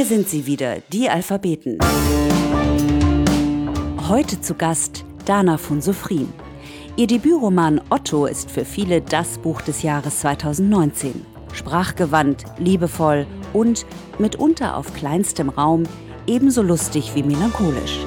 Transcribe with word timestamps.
Hier 0.00 0.06
sind 0.06 0.30
sie 0.30 0.46
wieder, 0.46 0.78
die 0.94 1.10
Alphabeten. 1.10 1.76
Heute 4.08 4.40
zu 4.40 4.54
Gast 4.54 5.04
Dana 5.26 5.58
von 5.58 5.82
Sofrin. 5.82 6.32
Ihr 6.96 7.06
Debütroman 7.06 7.82
Otto 7.90 8.24
ist 8.24 8.50
für 8.50 8.64
viele 8.64 9.02
das 9.02 9.36
Buch 9.36 9.60
des 9.60 9.82
Jahres 9.82 10.20
2019. 10.20 11.26
Sprachgewandt, 11.52 12.44
liebevoll 12.56 13.26
und 13.52 13.84
mitunter 14.18 14.78
auf 14.78 14.94
kleinstem 14.94 15.50
Raum 15.50 15.82
ebenso 16.26 16.62
lustig 16.62 17.14
wie 17.14 17.22
melancholisch. 17.22 17.98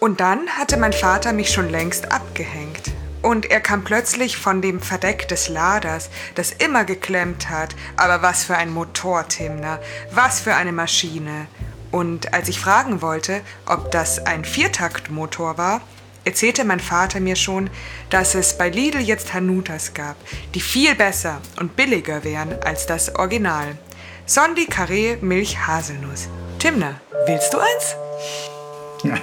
Und 0.00 0.18
dann 0.18 0.48
hatte 0.48 0.76
mein 0.76 0.92
Vater 0.92 1.32
mich 1.32 1.50
schon 1.50 1.70
längst 1.70 2.10
abgehängt. 2.10 2.90
Und 3.24 3.50
er 3.50 3.60
kam 3.62 3.84
plötzlich 3.84 4.36
von 4.36 4.60
dem 4.60 4.80
Verdeck 4.80 5.28
des 5.28 5.48
Laders, 5.48 6.10
das 6.34 6.52
immer 6.52 6.84
geklemmt 6.84 7.48
hat. 7.48 7.74
Aber 7.96 8.20
was 8.20 8.44
für 8.44 8.54
ein 8.54 8.70
Motor, 8.70 9.26
Timner. 9.28 9.80
Was 10.10 10.40
für 10.40 10.54
eine 10.54 10.72
Maschine. 10.72 11.46
Und 11.90 12.34
als 12.34 12.48
ich 12.48 12.60
fragen 12.60 13.00
wollte, 13.00 13.40
ob 13.64 13.90
das 13.90 14.26
ein 14.26 14.44
Viertaktmotor 14.44 15.56
war, 15.56 15.80
erzählte 16.24 16.64
mein 16.64 16.80
Vater 16.80 17.18
mir 17.18 17.36
schon, 17.36 17.70
dass 18.10 18.34
es 18.34 18.58
bei 18.58 18.68
Lidl 18.68 19.00
jetzt 19.00 19.32
Hanutas 19.32 19.94
gab, 19.94 20.16
die 20.52 20.60
viel 20.60 20.94
besser 20.94 21.40
und 21.58 21.76
billiger 21.76 22.24
wären 22.24 22.62
als 22.62 22.84
das 22.84 23.14
Original. 23.16 23.78
Sondi 24.26 24.66
Carré 24.66 25.16
Milch 25.22 25.66
Haselnuss. 25.66 26.28
Timner, 26.58 27.00
willst 27.24 27.54
du 27.54 27.58
eins? 27.58 29.16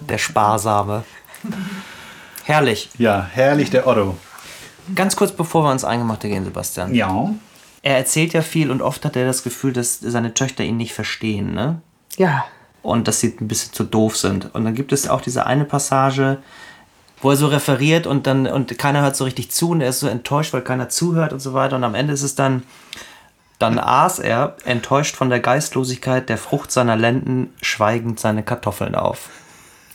Der 0.00 0.16
Sparsame. 0.16 1.04
Herrlich. 2.44 2.90
Ja, 2.98 3.26
herrlich, 3.32 3.70
der 3.70 3.86
Otto. 3.86 4.16
Ganz 4.94 5.16
kurz 5.16 5.32
bevor 5.32 5.64
wir 5.64 5.72
ins 5.72 5.84
Eingemachte 5.84 6.28
gehen, 6.28 6.44
Sebastian. 6.44 6.94
Ja. 6.94 7.30
Er 7.82 7.96
erzählt 7.96 8.32
ja 8.32 8.42
viel 8.42 8.70
und 8.70 8.82
oft 8.82 9.04
hat 9.04 9.16
er 9.16 9.26
das 9.26 9.42
Gefühl, 9.42 9.72
dass 9.72 9.98
seine 10.00 10.34
Töchter 10.34 10.64
ihn 10.64 10.76
nicht 10.76 10.94
verstehen, 10.94 11.54
ne? 11.54 11.80
Ja. 12.16 12.44
Und 12.82 13.08
dass 13.08 13.20
sie 13.20 13.36
ein 13.40 13.48
bisschen 13.48 13.72
zu 13.72 13.84
doof 13.84 14.16
sind. 14.16 14.54
Und 14.54 14.64
dann 14.64 14.74
gibt 14.74 14.92
es 14.92 15.08
auch 15.08 15.20
diese 15.20 15.46
eine 15.46 15.64
Passage, 15.64 16.38
wo 17.20 17.30
er 17.30 17.36
so 17.36 17.46
referiert 17.46 18.06
und 18.06 18.26
dann 18.26 18.46
und 18.48 18.76
keiner 18.78 19.02
hört 19.02 19.16
so 19.16 19.24
richtig 19.24 19.50
zu 19.52 19.70
und 19.70 19.80
er 19.80 19.90
ist 19.90 20.00
so 20.00 20.08
enttäuscht, 20.08 20.52
weil 20.52 20.62
keiner 20.62 20.88
zuhört 20.88 21.32
und 21.32 21.40
so 21.40 21.54
weiter. 21.54 21.76
Und 21.76 21.84
am 21.84 21.94
Ende 21.94 22.12
ist 22.12 22.22
es 22.22 22.34
dann, 22.34 22.64
dann 23.60 23.78
aß 23.78 24.18
er, 24.18 24.56
enttäuscht 24.64 25.14
von 25.14 25.30
der 25.30 25.38
Geistlosigkeit 25.38 26.28
der 26.28 26.38
Frucht 26.38 26.72
seiner 26.72 26.96
Lenden, 26.96 27.54
schweigend 27.62 28.18
seine 28.18 28.42
Kartoffeln 28.42 28.96
auf. 28.96 29.30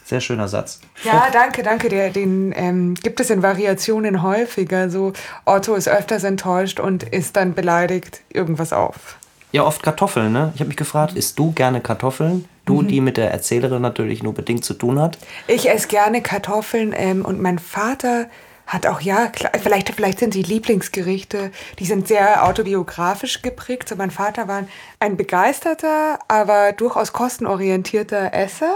Sehr 0.07 0.21
schöner 0.21 0.47
Satz. 0.47 0.79
Ja, 1.03 1.27
danke, 1.33 1.63
danke. 1.63 1.89
Der, 1.89 2.11
den 2.11 2.53
ähm, 2.55 2.93
gibt 2.93 3.19
es 3.19 3.29
in 3.29 3.43
Variationen 3.43 4.23
häufiger. 4.23 4.89
So, 4.89 5.11
Otto 5.43 5.75
ist 5.75 5.89
öfters 5.89 6.23
enttäuscht 6.23 6.79
und 6.79 7.03
ist 7.03 7.35
dann 7.35 7.53
beleidigt 7.53 8.21
irgendwas 8.29 8.71
auf. 8.71 9.17
Ja, 9.51 9.63
oft 9.63 9.83
Kartoffeln, 9.83 10.31
ne? 10.31 10.53
Ich 10.55 10.61
habe 10.61 10.69
mich 10.69 10.77
gefragt, 10.77 11.17
isst 11.17 11.37
du 11.37 11.51
gerne 11.51 11.81
Kartoffeln? 11.81 12.45
Du, 12.63 12.83
die 12.83 13.01
mit 13.01 13.17
der 13.17 13.31
Erzählerin 13.31 13.81
natürlich 13.81 14.23
nur 14.23 14.33
bedingt 14.33 14.63
zu 14.63 14.73
tun 14.73 14.97
hat. 14.99 15.17
Ich 15.47 15.69
esse 15.69 15.89
gerne 15.89 16.21
Kartoffeln 16.21 16.93
ähm, 16.95 17.25
und 17.25 17.41
mein 17.41 17.59
Vater 17.59 18.27
hat 18.65 18.85
auch, 18.85 18.99
ja, 18.99 19.27
klar, 19.27 19.51
vielleicht, 19.61 19.93
vielleicht 19.93 20.19
sind 20.19 20.33
die 20.33 20.43
Lieblingsgerichte, 20.43 21.51
die 21.79 21.85
sind 21.85 22.07
sehr 22.07 22.45
autobiografisch 22.45 23.41
geprägt. 23.41 23.87
So, 23.87 23.95
mein 23.95 24.11
Vater 24.11 24.47
war 24.49 24.63
ein 24.99 25.15
begeisterter, 25.15 26.19
aber 26.27 26.73
durchaus 26.73 27.13
kostenorientierter 27.13 28.33
Esser. 28.33 28.73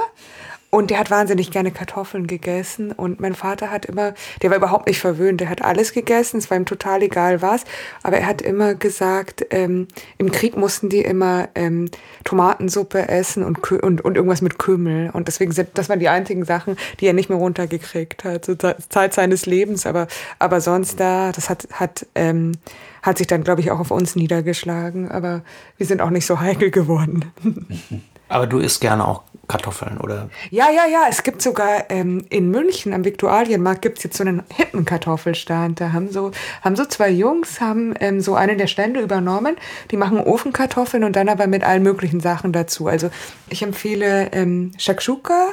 Und 0.73 0.89
der 0.89 0.99
hat 0.99 1.11
wahnsinnig 1.11 1.51
gerne 1.51 1.71
Kartoffeln 1.71 2.27
gegessen. 2.27 2.93
Und 2.93 3.19
mein 3.19 3.35
Vater 3.35 3.71
hat 3.71 3.85
immer, 3.85 4.13
der 4.41 4.51
war 4.51 4.57
überhaupt 4.57 4.87
nicht 4.87 4.99
verwöhnt, 4.99 5.41
der 5.41 5.49
hat 5.49 5.61
alles 5.61 5.91
gegessen, 5.91 6.37
es 6.37 6.49
war 6.49 6.55
ihm 6.55 6.65
total 6.65 7.03
egal 7.03 7.41
was. 7.41 7.65
Aber 8.03 8.17
er 8.17 8.25
hat 8.25 8.41
immer 8.41 8.73
gesagt, 8.73 9.45
ähm, 9.49 9.89
im 10.17 10.31
Krieg 10.31 10.55
mussten 10.55 10.87
die 10.87 11.01
immer 11.01 11.49
ähm, 11.55 11.89
Tomatensuppe 12.23 13.09
essen 13.09 13.43
und, 13.43 13.69
und, 13.69 13.99
und 13.99 14.15
irgendwas 14.15 14.41
mit 14.41 14.59
Kümmel. 14.59 15.09
Und 15.11 15.27
deswegen 15.27 15.51
sind, 15.51 15.71
das 15.73 15.89
waren 15.89 15.99
die 15.99 16.07
einzigen 16.07 16.45
Sachen, 16.45 16.77
die 17.01 17.05
er 17.05 17.13
nicht 17.13 17.27
mehr 17.27 17.37
runtergekriegt 17.37 18.23
hat, 18.23 18.45
zur 18.45 18.57
Zeit 18.57 19.13
seines 19.13 19.45
Lebens. 19.45 19.85
Aber, 19.85 20.07
aber 20.39 20.61
sonst 20.61 21.01
da, 21.01 21.33
das 21.33 21.49
hat, 21.49 21.67
hat, 21.73 22.07
ähm, 22.15 22.53
hat 23.01 23.17
sich 23.17 23.27
dann, 23.27 23.43
glaube 23.43 23.59
ich, 23.59 23.71
auch 23.71 23.79
auf 23.81 23.91
uns 23.91 24.15
niedergeschlagen. 24.15 25.11
Aber 25.11 25.41
wir 25.75 25.85
sind 25.85 26.01
auch 26.01 26.11
nicht 26.11 26.25
so 26.25 26.39
heikel 26.39 26.71
geworden. 26.71 27.25
Aber 28.29 28.47
du 28.47 28.59
isst 28.59 28.79
gerne 28.79 29.05
auch 29.05 29.23
Kartoffeln, 29.51 29.97
oder? 29.97 30.29
Ja, 30.49 30.69
ja, 30.71 30.85
ja. 30.89 31.03
Es 31.09 31.23
gibt 31.23 31.41
sogar 31.41 31.89
ähm, 31.89 32.23
in 32.29 32.49
München 32.49 32.93
am 32.93 33.03
Viktualienmarkt 33.03 33.81
gibt 33.81 33.97
es 33.97 34.05
jetzt 34.05 34.15
so 34.15 34.23
einen 34.23 34.43
hippen 34.55 34.85
Kartoffelstand. 34.85 35.81
Da 35.81 35.91
haben 35.91 36.09
so, 36.09 36.31
haben 36.61 36.77
so 36.77 36.85
zwei 36.85 37.09
Jungs, 37.09 37.59
haben 37.59 37.93
ähm, 37.99 38.21
so 38.21 38.35
einen 38.35 38.57
der 38.57 38.67
Stände 38.67 39.01
übernommen. 39.01 39.57
Die 39.91 39.97
machen 39.97 40.19
Ofenkartoffeln 40.21 41.03
und 41.03 41.17
dann 41.17 41.27
aber 41.27 41.47
mit 41.47 41.65
allen 41.65 41.83
möglichen 41.83 42.21
Sachen 42.21 42.53
dazu. 42.53 42.87
Also 42.87 43.09
ich 43.49 43.61
empfehle 43.61 44.29
ähm, 44.31 44.71
Shakshuka 44.77 45.49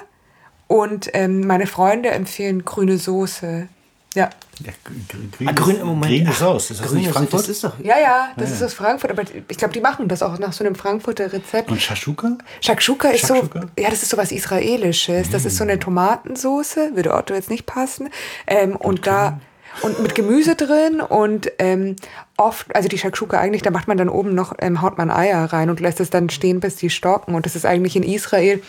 und 0.69 1.11
ähm, 1.15 1.45
meine 1.45 1.67
Freunde 1.67 2.11
empfehlen 2.11 2.65
grüne 2.65 2.99
Soße. 2.99 3.69
Ja. 4.15 4.31
ja 4.65 4.73
grün, 4.85 5.49
Ah, 5.49 5.53
grün- 5.53 5.85
Moment. 5.85 6.11
Grüne 6.13 6.31
Ach, 6.33 6.39
Sauce. 6.39 6.71
Ist 6.71 6.81
das 6.83 6.91
Soße, 6.91 7.11
Frankfurt? 7.11 7.41
Das 7.41 7.49
ist 7.49 7.63
doch. 7.63 7.79
Ja, 7.81 7.99
ja, 7.99 8.31
das 8.37 8.51
ist 8.51 8.63
aus 8.63 8.73
Frankfurt, 8.75 9.11
aber 9.11 9.23
ich 9.49 9.59
glaube, 9.59 9.75
die 9.75 9.81
machen 9.81 10.09
das 10.09 10.23
auch 10.23 10.39
nach 10.39 10.53
so 10.53 10.65
einem 10.65 10.75
Frankfurter 10.75 11.31
Rezept. 11.33 11.71
Und 11.71 11.81
Shashuka? 11.81 12.39
Shakshuka 12.61 13.09
ist 13.11 13.27
Shakshuka? 13.27 13.61
so, 13.61 13.83
ja, 13.83 13.91
das 13.91 14.03
ist 14.03 14.09
so 14.11 14.17
was 14.17 14.33
Israelisches. 14.33 15.31
Das 15.31 15.45
ist 15.45 15.57
so 15.57 15.65
eine 15.65 15.79
Tomatensoße, 15.79 16.97
würde 16.97 17.15
Otto 17.15 17.35
jetzt 17.35 17.51
nicht 17.51 17.67
passen. 17.67 18.09
Ähm, 18.47 18.77
und 18.77 19.07
da 19.07 19.39
und 19.83 20.01
mit 20.01 20.15
Gemüse 20.17 20.57
drin 20.57 21.01
und 21.01 21.53
ähm, 21.59 21.95
oft, 22.37 22.75
also 22.75 22.89
die 22.89 22.99
Shakshuka 22.99 23.39
eigentlich, 23.39 23.63
da 23.63 23.71
macht 23.71 23.87
man 23.87 23.97
dann 23.97 24.09
oben 24.09 24.35
noch, 24.35 24.55
ähm, 24.59 24.83
haut 24.83 24.99
man 24.99 25.11
Eier 25.11 25.45
rein 25.53 25.71
und 25.71 25.79
lässt 25.79 26.01
es 26.01 26.11
dann 26.11 26.31
stehen, 26.31 26.59
bis 26.59 26.77
die 26.77 26.91
stocken. 26.91 27.35
Und 27.35 27.47
das 27.47 27.55
ist 27.55 27.65
eigentlich 27.67 27.95
in 27.95 28.03
Israel, 28.03 28.61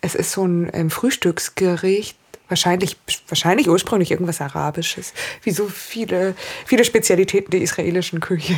es 0.00 0.14
ist 0.16 0.32
so 0.32 0.44
ein 0.44 0.68
ähm, 0.72 0.90
Frühstücksgericht. 0.90 2.16
Wahrscheinlich, 2.48 2.96
wahrscheinlich 3.28 3.68
ursprünglich 3.68 4.10
irgendwas 4.12 4.40
Arabisches. 4.40 5.12
Wie 5.42 5.50
so 5.50 5.66
viele, 5.66 6.34
viele 6.64 6.84
Spezialitäten 6.84 7.50
der 7.50 7.60
israelischen 7.60 8.20
Küche. 8.20 8.54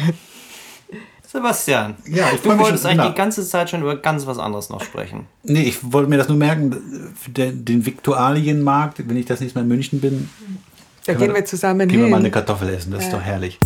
Sebastian, 1.30 1.96
Ja, 2.06 2.30
ich 2.34 2.40
du 2.40 2.58
wolltest 2.58 2.86
eigentlich 2.86 3.10
die 3.10 3.14
ganze 3.16 3.46
Zeit 3.46 3.68
schon 3.68 3.82
über 3.82 3.96
ganz 3.96 4.26
was 4.26 4.38
anderes 4.38 4.70
noch 4.70 4.82
sprechen. 4.82 5.26
Nee, 5.42 5.62
ich 5.62 5.78
wollte 5.92 6.08
mir 6.08 6.16
das 6.16 6.28
nur 6.28 6.38
merken, 6.38 7.14
der, 7.26 7.52
den 7.52 7.84
Viktualienmarkt, 7.84 9.06
wenn 9.06 9.16
ich 9.16 9.26
das 9.26 9.40
nächste 9.40 9.58
Mal 9.58 9.62
in 9.64 9.68
München 9.68 10.00
bin, 10.00 10.30
Da 11.04 11.12
gehen 11.14 11.34
wir 11.34 11.44
zusammen 11.44 11.86
gehen 11.88 11.98
wir 11.98 12.04
hin. 12.04 12.10
mal 12.10 12.18
eine 12.18 12.30
Kartoffel 12.30 12.70
essen. 12.70 12.92
Das 12.92 13.04
ist 13.04 13.12
Ja. 13.12 13.18
doch 13.18 13.24
herrlich. 13.24 13.58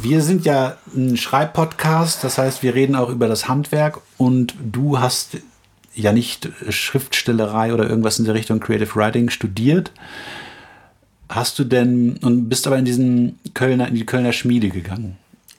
Wir 0.00 0.20
sind 0.22 0.44
ja 0.44 0.76
ein 0.94 1.16
Schreibpodcast, 1.16 2.22
das 2.22 2.38
heißt, 2.38 2.62
wir 2.62 2.74
reden 2.74 2.94
auch 2.94 3.08
über 3.08 3.28
das 3.28 3.48
Handwerk 3.48 4.00
und 4.18 4.54
du 4.60 4.98
hast 4.98 5.38
ja 5.94 6.12
nicht 6.12 6.50
Schriftstellerei 6.68 7.72
oder 7.72 7.88
irgendwas 7.88 8.18
in 8.18 8.24
der 8.24 8.34
Richtung 8.34 8.60
Creative 8.60 8.94
Writing 8.96 9.30
studiert. 9.30 9.92
Hast 11.28 11.58
du 11.58 11.64
denn 11.64 12.18
und 12.22 12.48
bist 12.48 12.66
aber 12.66 12.76
in 12.76 12.84
diesen 12.84 13.38
Kölner 13.54 13.88
in 13.88 13.94
die 13.94 14.06
Kölner 14.06 14.32
Schmiede 14.32 14.68
gegangen? 14.68 15.16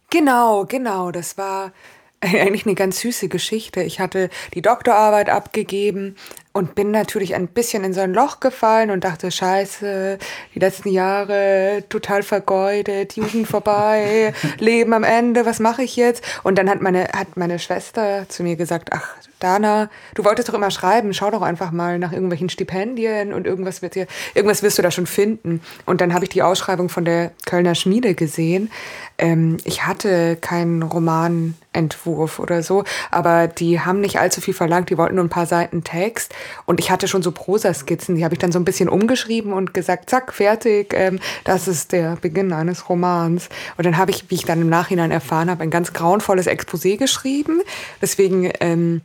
Genau, 0.09 0.65
genau. 0.65 1.11
Das 1.11 1.37
war 1.37 1.71
eigentlich 2.21 2.65
eine 2.65 2.75
ganz 2.75 2.99
süße 2.99 3.29
Geschichte. 3.29 3.81
Ich 3.81 3.99
hatte 3.99 4.29
die 4.53 4.61
Doktorarbeit 4.61 5.29
abgegeben 5.29 6.15
und 6.55 6.73
bin 6.73 6.89
natürlich 6.89 7.35
ein 7.35 7.47
bisschen 7.47 7.83
in 7.83 7.93
so 7.93 7.99
ein 7.99 8.13
Loch 8.13 8.39
gefallen 8.39 8.89
und 8.89 9.03
dachte, 9.03 9.29
scheiße, 9.29 10.17
die 10.53 10.59
letzten 10.59 10.87
Jahre 10.87 11.83
total 11.89 12.23
vergeudet, 12.23 13.17
Jugend 13.17 13.45
vorbei, 13.45 14.33
Leben 14.59 14.93
am 14.93 15.03
Ende, 15.03 15.45
was 15.45 15.59
mache 15.59 15.83
ich 15.83 15.97
jetzt? 15.97 16.23
Und 16.43 16.57
dann 16.57 16.69
hat 16.69 16.81
meine, 16.81 17.09
hat 17.09 17.35
meine 17.35 17.59
Schwester 17.59 18.29
zu 18.29 18.43
mir 18.43 18.55
gesagt, 18.55 18.91
ach, 18.93 19.17
Dana, 19.45 19.91
du 20.15 20.25
wolltest 20.25 20.49
doch 20.49 20.55
immer 20.55 20.71
schreiben, 20.71 21.13
schau 21.13 21.29
doch 21.29 21.43
einfach 21.43 21.69
mal 21.69 21.99
nach 21.99 22.11
irgendwelchen 22.11 22.49
Stipendien 22.49 23.31
und 23.31 23.45
irgendwas 23.45 23.83
wird 23.83 23.93
dir, 23.93 24.07
irgendwas 24.33 24.63
wirst 24.63 24.79
du 24.79 24.81
da 24.81 24.89
schon 24.89 25.05
finden. 25.05 25.61
Und 25.85 26.01
dann 26.01 26.15
habe 26.15 26.25
ich 26.25 26.29
die 26.29 26.41
Ausschreibung 26.41 26.89
von 26.89 27.05
der 27.05 27.31
Kölner 27.45 27.75
Schmiede 27.75 28.15
gesehen. 28.15 28.71
Ähm, 29.19 29.57
ich 29.63 29.85
hatte 29.85 30.35
keinen 30.35 30.81
Romanentwurf 30.81 32.39
oder 32.39 32.63
so, 32.63 32.85
aber 33.11 33.47
die 33.47 33.79
haben 33.79 34.01
nicht 34.01 34.19
allzu 34.19 34.41
viel 34.41 34.55
verlangt, 34.55 34.89
die 34.89 34.97
wollten 34.97 35.13
nur 35.13 35.23
ein 35.23 35.29
paar 35.29 35.45
Seiten 35.45 35.83
Text. 35.83 36.33
Und 36.65 36.79
ich 36.79 36.89
hatte 36.89 37.07
schon 37.07 37.21
so 37.21 37.31
Prosaskizzen, 37.31 38.15
die 38.15 38.25
habe 38.25 38.33
ich 38.33 38.39
dann 38.39 38.51
so 38.51 38.57
ein 38.57 38.65
bisschen 38.65 38.89
umgeschrieben 38.89 39.53
und 39.53 39.75
gesagt, 39.75 40.09
zack, 40.09 40.33
fertig, 40.33 40.91
ähm, 40.95 41.19
das 41.43 41.67
ist 41.67 41.91
der 41.91 42.15
Beginn 42.15 42.51
eines 42.51 42.89
Romans. 42.89 43.49
Und 43.77 43.85
dann 43.85 43.97
habe 43.97 44.09
ich, 44.09 44.31
wie 44.31 44.35
ich 44.35 44.45
dann 44.45 44.61
im 44.61 44.69
Nachhinein 44.69 45.11
erfahren 45.11 45.51
habe, 45.51 45.61
ein 45.61 45.69
ganz 45.69 45.93
grauenvolles 45.93 46.47
Exposé 46.47 46.97
geschrieben. 46.97 47.61
Deswegen 48.01 48.51
ähm, 48.59 49.01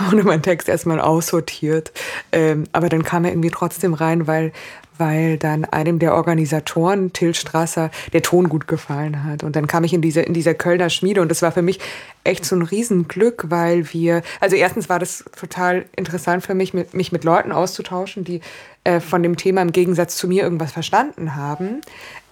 wurde 0.00 0.24
mein 0.24 0.42
Text 0.42 0.68
erstmal 0.68 1.00
aussortiert. 1.00 1.92
Ähm, 2.32 2.64
aber 2.72 2.88
dann 2.88 3.02
kam 3.02 3.24
er 3.24 3.32
irgendwie 3.32 3.50
trotzdem 3.50 3.94
rein, 3.94 4.26
weil 4.26 4.52
weil 4.96 5.38
dann 5.38 5.64
einem 5.64 5.98
der 5.98 6.14
Organisatoren, 6.14 7.12
Till 7.12 7.34
Strasser, 7.34 7.90
der 8.12 8.22
Ton 8.22 8.48
gut 8.48 8.68
gefallen 8.68 9.24
hat. 9.24 9.42
Und 9.42 9.56
dann 9.56 9.66
kam 9.66 9.84
ich 9.84 9.92
in 9.92 10.02
diese, 10.02 10.20
in 10.20 10.34
dieser 10.34 10.54
Kölner 10.54 10.90
Schmiede 10.90 11.20
und 11.20 11.30
das 11.30 11.42
war 11.42 11.52
für 11.52 11.62
mich 11.62 11.80
echt 12.24 12.44
so 12.44 12.56
ein 12.56 12.62
Riesenglück, 12.62 13.44
weil 13.48 13.92
wir, 13.92 14.22
also 14.40 14.56
erstens 14.56 14.88
war 14.88 14.98
das 14.98 15.24
total 15.38 15.84
interessant 15.96 16.44
für 16.44 16.54
mich, 16.54 16.74
mit, 16.74 16.94
mich 16.94 17.12
mit 17.12 17.24
Leuten 17.24 17.52
auszutauschen, 17.52 18.24
die 18.24 18.40
äh, 18.84 19.00
von 19.00 19.22
dem 19.22 19.36
Thema 19.36 19.62
im 19.62 19.72
Gegensatz 19.72 20.16
zu 20.16 20.28
mir 20.28 20.42
irgendwas 20.42 20.72
verstanden 20.72 21.36
haben. 21.36 21.80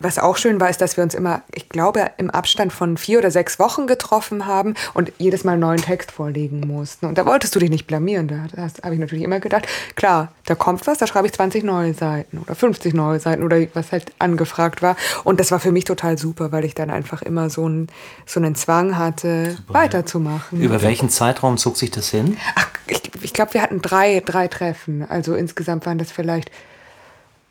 Was 0.00 0.18
auch 0.18 0.36
schön 0.36 0.60
war, 0.60 0.68
ist, 0.68 0.82
dass 0.82 0.96
wir 0.96 1.04
uns 1.04 1.14
immer, 1.14 1.42
ich 1.54 1.70
glaube, 1.70 2.10
im 2.18 2.28
Abstand 2.28 2.72
von 2.72 2.96
vier 2.98 3.20
oder 3.20 3.30
sechs 3.30 3.58
Wochen 3.58 3.86
getroffen 3.86 4.46
haben 4.46 4.74
und 4.92 5.12
jedes 5.16 5.44
Mal 5.44 5.52
einen 5.52 5.60
neuen 5.60 5.80
Text 5.80 6.10
vorlegen 6.10 6.60
mussten. 6.60 7.06
Und 7.06 7.16
da 7.16 7.24
wolltest 7.24 7.54
du 7.54 7.60
dich 7.60 7.70
nicht 7.70 7.86
blamieren. 7.86 8.28
Da, 8.28 8.68
habe 8.82 8.94
ich 8.94 9.00
natürlich 9.00 9.24
immer 9.24 9.40
gedacht, 9.40 9.66
klar, 9.94 10.32
da 10.44 10.54
kommt 10.54 10.86
was, 10.86 10.98
da 10.98 11.06
schreibe 11.06 11.28
ich 11.28 11.32
20 11.32 11.62
neue 11.62 11.94
Seiten 11.94 12.38
oder 12.38 12.54
50 12.54 12.92
neue 12.92 13.20
Seiten 13.20 13.44
oder 13.44 13.58
was 13.72 13.92
halt 13.92 14.12
angefragt 14.18 14.82
war. 14.82 14.96
Und 15.24 15.40
das 15.40 15.52
war 15.52 15.60
für 15.60 15.72
mich 15.72 15.84
total 15.84 16.18
super, 16.18 16.52
weil 16.52 16.64
ich 16.64 16.74
dann 16.74 16.90
einfach 16.90 17.22
immer 17.22 17.48
so, 17.48 17.66
ein, 17.66 17.86
so 18.26 18.40
einen 18.40 18.56
Zwang 18.56 18.98
hatte, 18.98 19.52
super, 19.52 19.72
weiterzumachen. 19.82 20.60
Über 20.60 20.82
welchen 20.82 21.10
Zeitraum 21.10 21.58
zog 21.58 21.76
sich 21.76 21.90
das 21.90 22.10
hin? 22.10 22.36
Ach, 22.54 22.68
ich, 22.86 23.02
ich 23.22 23.32
glaube, 23.32 23.54
wir 23.54 23.62
hatten 23.62 23.82
drei, 23.82 24.22
drei 24.24 24.48
Treffen. 24.48 25.08
Also 25.08 25.34
insgesamt 25.34 25.86
waren 25.86 25.98
das 25.98 26.10
vielleicht 26.10 26.50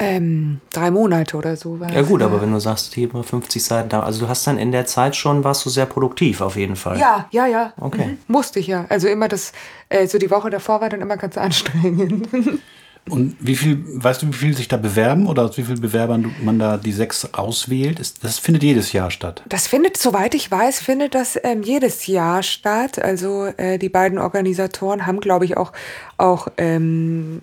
ähm, 0.02 0.62
drei 0.74 0.90
Monate 0.90 1.38
oder 1.38 1.56
so. 1.56 1.78
Ja 1.94 2.02
gut, 2.02 2.24
aber 2.24 2.42
wenn 2.42 2.52
du 2.52 2.60
sagst, 2.60 2.94
hier 2.96 3.10
50 3.10 3.64
Seiten 3.64 3.90
da, 3.90 4.02
also 4.02 4.22
du 4.22 4.30
hast 4.30 4.48
dann 4.48 4.58
in 4.58 4.72
der 4.72 4.88
Zeit 4.88 5.16
schon, 5.16 5.44
warst 5.44 5.64
du 5.66 5.70
sehr 5.70 5.86
produktiv 5.86 6.42
auf 6.42 6.56
jeden 6.56 6.76
Fall. 6.76 6.98
Ja, 7.00 7.28
ja, 7.30 7.46
ja. 7.46 7.74
Okay. 7.80 8.06
Mhm. 8.08 8.18
Musste 8.28 8.60
ich 8.60 8.68
ja. 8.68 8.86
Also 8.90 9.08
immer 9.08 9.28
das, 9.28 9.52
äh, 9.90 10.08
so 10.08 10.18
die 10.18 10.32
Woche 10.32 10.50
davor 10.50 10.82
war 10.82 10.90
dann 10.90 11.02
immer 11.02 11.18
ganz 11.18 11.38
anstrengend. 11.38 12.28
Und 13.10 13.36
wie 13.40 13.56
viel, 13.56 13.84
weißt 13.86 14.22
du, 14.22 14.28
wie 14.28 14.34
viel 14.34 14.56
sich 14.56 14.68
da 14.68 14.78
bewerben 14.78 15.26
oder 15.26 15.44
aus 15.44 15.58
wie 15.58 15.64
vielen 15.64 15.82
Bewerbern 15.82 16.36
man 16.44 16.60
da 16.60 16.78
die 16.78 16.92
sechs 16.92 17.34
auswählt? 17.34 18.00
Das 18.24 18.38
findet 18.38 18.64
jedes 18.64 18.94
Jahr 18.94 19.10
statt. 19.10 19.42
Das 19.50 19.68
findet, 19.68 19.98
soweit 19.98 20.36
ich 20.36 20.52
weiß, 20.52 20.82
findet 20.82 21.16
das 21.16 21.38
ähm, 21.44 21.64
jedes 21.64 22.06
Jahr 22.06 22.44
statt. 22.44 23.00
Also 23.00 23.46
äh, 23.58 23.80
die 23.80 23.90
beiden 23.90 24.20
Organisatoren 24.20 25.08
haben, 25.08 25.20
glaube 25.20 25.46
ich, 25.46 25.58
auch, 25.58 25.74
auch 26.18 26.48
ähm, 26.58 27.42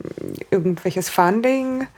irgendwelches 0.51 1.11
Funding 1.11 1.89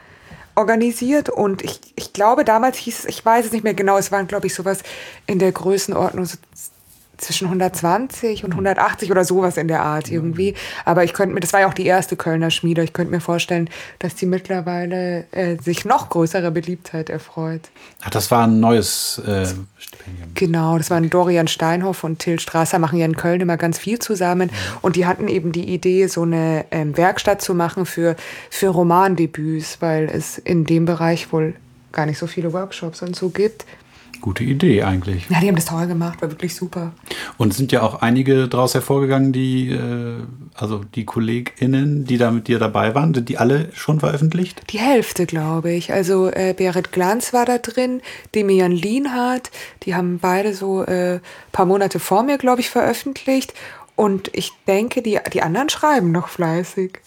organisiert 0.56 1.28
und 1.28 1.62
ich, 1.62 1.80
ich 1.96 2.12
glaube, 2.12 2.44
damals 2.44 2.76
hieß 2.76 3.00
es, 3.00 3.04
ich 3.06 3.24
weiß 3.24 3.46
es 3.46 3.52
nicht 3.52 3.64
mehr 3.64 3.74
genau, 3.74 3.96
es 3.96 4.12
waren, 4.12 4.26
glaube 4.26 4.46
ich, 4.46 4.54
sowas 4.54 4.82
in 5.26 5.38
der 5.38 5.52
Größenordnung 5.52 6.26
so 6.26 6.36
zwischen 7.20 7.46
120 7.46 8.44
und 8.44 8.52
180 8.52 9.10
oder 9.10 9.24
sowas 9.24 9.56
in 9.56 9.68
der 9.68 9.82
Art 9.82 10.10
irgendwie. 10.10 10.54
Aber 10.84 11.04
ich 11.04 11.12
könnte 11.12 11.34
mir, 11.34 11.40
das 11.40 11.52
war 11.52 11.60
ja 11.60 11.68
auch 11.68 11.74
die 11.74 11.86
erste 11.86 12.16
Kölner 12.16 12.50
Schmiede, 12.50 12.82
ich 12.82 12.92
könnte 12.92 13.12
mir 13.12 13.20
vorstellen, 13.20 13.68
dass 13.98 14.14
die 14.14 14.26
mittlerweile 14.26 15.26
äh, 15.32 15.56
sich 15.60 15.84
noch 15.84 16.08
größere 16.08 16.50
Beliebtheit 16.50 17.10
erfreut. 17.10 17.62
Ach, 18.02 18.10
das 18.10 18.30
war 18.30 18.46
ein 18.46 18.60
neues 18.60 19.18
äh, 19.26 19.46
Stipendium. 19.78 20.30
Genau, 20.34 20.78
das 20.78 20.90
waren 20.90 21.08
Dorian 21.10 21.48
Steinhoff 21.48 22.04
und 22.04 22.18
Till 22.18 22.40
Strasser, 22.40 22.78
machen 22.78 22.98
ja 22.98 23.04
in 23.04 23.16
Köln 23.16 23.40
immer 23.40 23.56
ganz 23.56 23.78
viel 23.78 23.98
zusammen. 23.98 24.48
Mhm. 24.48 24.78
Und 24.82 24.96
die 24.96 25.06
hatten 25.06 25.28
eben 25.28 25.52
die 25.52 25.72
Idee, 25.72 26.06
so 26.06 26.22
eine 26.22 26.64
ähm, 26.70 26.96
Werkstatt 26.96 27.42
zu 27.42 27.54
machen 27.54 27.86
für, 27.86 28.16
für 28.50 28.68
Romandebüts, 28.68 29.78
weil 29.80 30.10
es 30.12 30.38
in 30.38 30.64
dem 30.64 30.86
Bereich 30.86 31.32
wohl 31.32 31.54
gar 31.92 32.06
nicht 32.06 32.18
so 32.18 32.26
viele 32.26 32.52
Workshops 32.52 33.02
und 33.02 33.16
so 33.16 33.30
gibt. 33.30 33.64
Gute 34.20 34.44
Idee 34.44 34.82
eigentlich. 34.82 35.28
Ja, 35.30 35.40
die 35.40 35.48
haben 35.48 35.56
das 35.56 35.64
toll 35.64 35.86
gemacht, 35.86 36.20
war 36.22 36.30
wirklich 36.30 36.54
super. 36.54 36.92
Und 37.38 37.54
sind 37.54 37.72
ja 37.72 37.82
auch 37.82 38.02
einige 38.02 38.48
daraus 38.48 38.74
hervorgegangen, 38.74 39.32
die, 39.32 39.70
äh, 39.70 40.22
also 40.54 40.84
die 40.94 41.04
KollegInnen, 41.04 42.04
die 42.04 42.18
da 42.18 42.30
mit 42.30 42.48
dir 42.48 42.58
dabei 42.58 42.94
waren, 42.94 43.14
sind 43.14 43.28
die 43.28 43.38
alle 43.38 43.70
schon 43.74 44.00
veröffentlicht? 44.00 44.62
Die 44.70 44.78
Hälfte, 44.78 45.26
glaube 45.26 45.72
ich. 45.72 45.92
Also 45.92 46.30
äh, 46.30 46.54
Berit 46.56 46.92
Glanz 46.92 47.32
war 47.32 47.46
da 47.46 47.58
drin, 47.58 48.02
Demian 48.34 48.72
Lienhardt, 48.72 49.50
die 49.84 49.94
haben 49.94 50.18
beide 50.18 50.54
so 50.54 50.80
ein 50.80 50.88
äh, 50.88 51.20
paar 51.52 51.66
Monate 51.66 51.98
vor 51.98 52.22
mir, 52.22 52.38
glaube 52.38 52.60
ich, 52.60 52.70
veröffentlicht. 52.70 53.54
Und 53.96 54.30
ich 54.32 54.52
denke, 54.66 55.02
die, 55.02 55.18
die 55.32 55.42
anderen 55.42 55.68
schreiben 55.68 56.12
noch 56.12 56.28
fleißig. 56.28 57.00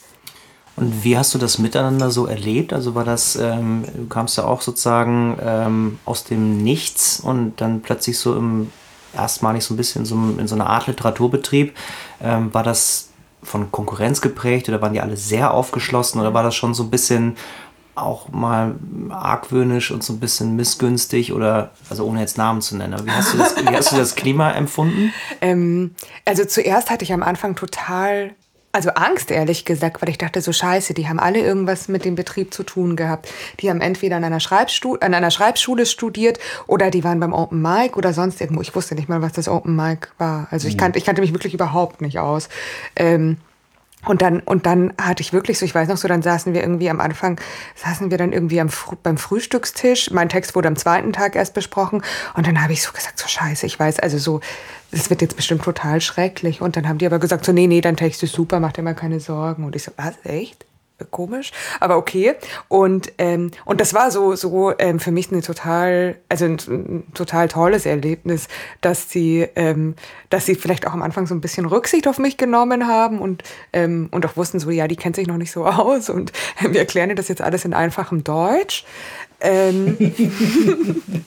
Und 0.75 1.03
wie 1.03 1.17
hast 1.17 1.33
du 1.33 1.37
das 1.37 1.59
miteinander 1.59 2.09
so 2.09 2.25
erlebt? 2.25 2.73
Also 2.73 2.95
war 2.95 3.03
das, 3.03 3.35
ähm, 3.35 3.85
du 3.95 4.07
kamst 4.07 4.37
ja 4.37 4.45
auch 4.45 4.61
sozusagen 4.61 5.37
ähm, 5.41 5.99
aus 6.05 6.23
dem 6.23 6.57
Nichts 6.57 7.19
und 7.19 7.61
dann 7.61 7.81
plötzlich 7.81 8.17
so 8.17 8.35
im 8.35 8.71
erstmalig 9.15 9.63
so 9.63 9.73
ein 9.73 9.77
bisschen 9.77 10.01
in 10.01 10.05
so, 10.05 10.15
in 10.15 10.47
so 10.47 10.55
einer 10.55 10.67
Art 10.67 10.87
Literaturbetrieb. 10.87 11.75
Ähm, 12.21 12.53
war 12.53 12.63
das 12.63 13.09
von 13.43 13.71
Konkurrenz 13.71 14.21
geprägt 14.21 14.69
oder 14.69 14.81
waren 14.81 14.93
die 14.93 15.01
alle 15.01 15.17
sehr 15.17 15.53
aufgeschlossen 15.53 16.19
oder 16.19 16.33
war 16.33 16.43
das 16.43 16.55
schon 16.55 16.73
so 16.73 16.83
ein 16.83 16.89
bisschen 16.89 17.37
auch 17.95 18.29
mal 18.29 18.75
argwöhnisch 19.09 19.91
und 19.91 20.03
so 20.03 20.13
ein 20.13 20.19
bisschen 20.19 20.55
missgünstig 20.55 21.31
oder, 21.31 21.71
also 21.89 22.05
ohne 22.05 22.21
jetzt 22.21 22.39
Namen 22.39 22.61
zu 22.61 22.75
nennen, 22.75 22.95
aber 22.95 23.05
wie 23.05 23.11
hast 23.11 23.33
du 23.33 23.37
das, 23.37 23.55
wie 23.55 23.75
hast 23.75 23.91
du 23.91 23.97
das 23.97 24.15
Klima 24.15 24.51
empfunden? 24.51 25.13
Ähm, 25.41 25.93
also 26.25 26.43
zuerst 26.45 26.89
hatte 26.89 27.03
ich 27.03 27.13
am 27.13 27.21
Anfang 27.21 27.55
total 27.55 28.31
also 28.75 28.89
Angst, 28.89 29.29
ehrlich 29.29 29.65
gesagt, 29.65 30.01
weil 30.01 30.09
ich 30.09 30.17
dachte, 30.17 30.41
so 30.41 30.51
scheiße, 30.51 30.95
die 30.95 31.07
haben 31.07 31.19
alle 31.19 31.39
irgendwas 31.39 31.87
mit 31.87 32.05
dem 32.05 32.15
Betrieb 32.15 32.53
zu 32.55 32.63
tun 32.63 32.95
gehabt. 32.95 33.31
Die 33.59 33.69
haben 33.69 33.81
entweder 33.81 34.17
an 34.17 34.23
einer, 34.23 34.39
Schreibstu 34.39 34.95
an 34.99 35.13
einer 35.13 35.29
Schreibschule 35.29 35.85
studiert 35.85 36.39
oder 36.65 36.89
die 36.89 37.03
waren 37.03 37.19
beim 37.19 37.33
Open 37.33 37.61
Mic 37.61 37.95
oder 37.95 38.13
sonst 38.13 38.41
irgendwo. 38.41 38.61
Ich 38.61 38.75
wusste 38.75 38.95
nicht 38.95 39.07
mal, 39.07 39.21
was 39.21 39.33
das 39.33 39.47
Open 39.47 39.75
Mic 39.75 40.07
war. 40.17 40.47
Also 40.49 40.67
ich, 40.67 40.73
mhm. 40.73 40.79
kannte, 40.79 40.97
ich 40.97 41.05
kannte 41.05 41.21
mich 41.21 41.33
wirklich 41.33 41.53
überhaupt 41.53 42.01
nicht 42.01 42.17
aus. 42.17 42.49
Ähm, 42.95 43.37
und 44.05 44.21
dann, 44.21 44.41
und 44.41 44.65
dann 44.65 44.93
hatte 44.99 45.21
ich 45.21 45.31
wirklich 45.31 45.59
so, 45.59 45.65
ich 45.65 45.73
weiß 45.73 45.87
noch 45.87 45.97
so, 45.97 46.07
dann 46.07 46.21
saßen 46.21 46.53
wir 46.53 46.61
irgendwie 46.61 46.89
am 46.89 46.99
Anfang, 46.99 47.39
saßen 47.75 48.11
wir 48.11 48.17
dann 48.17 48.33
irgendwie 48.33 48.59
am, 48.59 48.69
beim 49.01 49.17
Frühstückstisch. 49.17 50.11
Mein 50.11 50.29
Text 50.29 50.55
wurde 50.55 50.67
am 50.67 50.75
zweiten 50.75 51.13
Tag 51.13 51.35
erst 51.35 51.53
besprochen. 51.53 52.03
Und 52.35 52.45
dann 52.45 52.61
habe 52.61 52.73
ich 52.73 52.81
so 52.81 52.91
gesagt, 52.91 53.17
so 53.19 53.27
scheiße, 53.27 53.65
ich 53.65 53.79
weiß, 53.79 53.99
also 53.99 54.17
so, 54.17 54.41
das 54.91 55.09
wird 55.09 55.21
jetzt 55.21 55.35
bestimmt 55.35 55.63
total 55.63 56.01
schrecklich. 56.01 56.61
Und 56.61 56.75
dann 56.75 56.87
haben 56.87 56.97
die 56.97 57.05
aber 57.05 57.19
gesagt, 57.19 57.45
so, 57.45 57.53
nee, 57.53 57.67
nee, 57.67 57.81
dein 57.81 57.97
Text 57.97 58.23
ist 58.23 58.33
super, 58.33 58.59
mach 58.59 58.73
dir 58.73 58.81
mal 58.81 58.95
keine 58.95 59.19
Sorgen. 59.19 59.63
Und 59.63 59.75
ich 59.75 59.83
so, 59.83 59.91
was, 59.95 60.15
echt? 60.23 60.65
Komisch, 61.11 61.51
aber 61.79 61.97
okay. 61.97 62.35
Und, 62.67 63.11
ähm, 63.17 63.51
und 63.65 63.81
das 63.81 63.93
war 63.93 64.11
so, 64.11 64.35
so 64.35 64.73
ähm, 64.77 64.99
für 64.99 65.11
mich 65.11 65.31
eine 65.31 65.41
total, 65.41 66.15
also 66.29 66.45
ein, 66.45 66.57
ein, 66.67 67.13
total 67.13 67.47
tolles 67.47 67.85
Erlebnis, 67.85 68.47
dass 68.81 69.09
sie, 69.09 69.47
ähm, 69.55 69.95
dass 70.29 70.45
sie 70.45 70.55
vielleicht 70.55 70.87
auch 70.87 70.93
am 70.93 71.01
Anfang 71.01 71.27
so 71.27 71.35
ein 71.35 71.41
bisschen 71.41 71.65
Rücksicht 71.65 72.07
auf 72.07 72.19
mich 72.19 72.37
genommen 72.37 72.87
haben 72.87 73.19
und, 73.19 73.43
ähm, 73.73 74.07
und 74.11 74.25
auch 74.25 74.37
wussten 74.37 74.59
so, 74.59 74.69
ja, 74.69 74.87
die 74.87 74.95
kennt 74.95 75.15
sich 75.15 75.27
noch 75.27 75.37
nicht 75.37 75.51
so 75.51 75.65
aus 75.65 76.09
und 76.09 76.31
wir 76.61 76.79
erklären 76.79 77.09
dir 77.09 77.15
das 77.15 77.27
jetzt 77.27 77.41
alles 77.41 77.65
in 77.65 77.73
einfachem 77.73 78.23
Deutsch. 78.23 78.85
Ähm, 79.43 79.97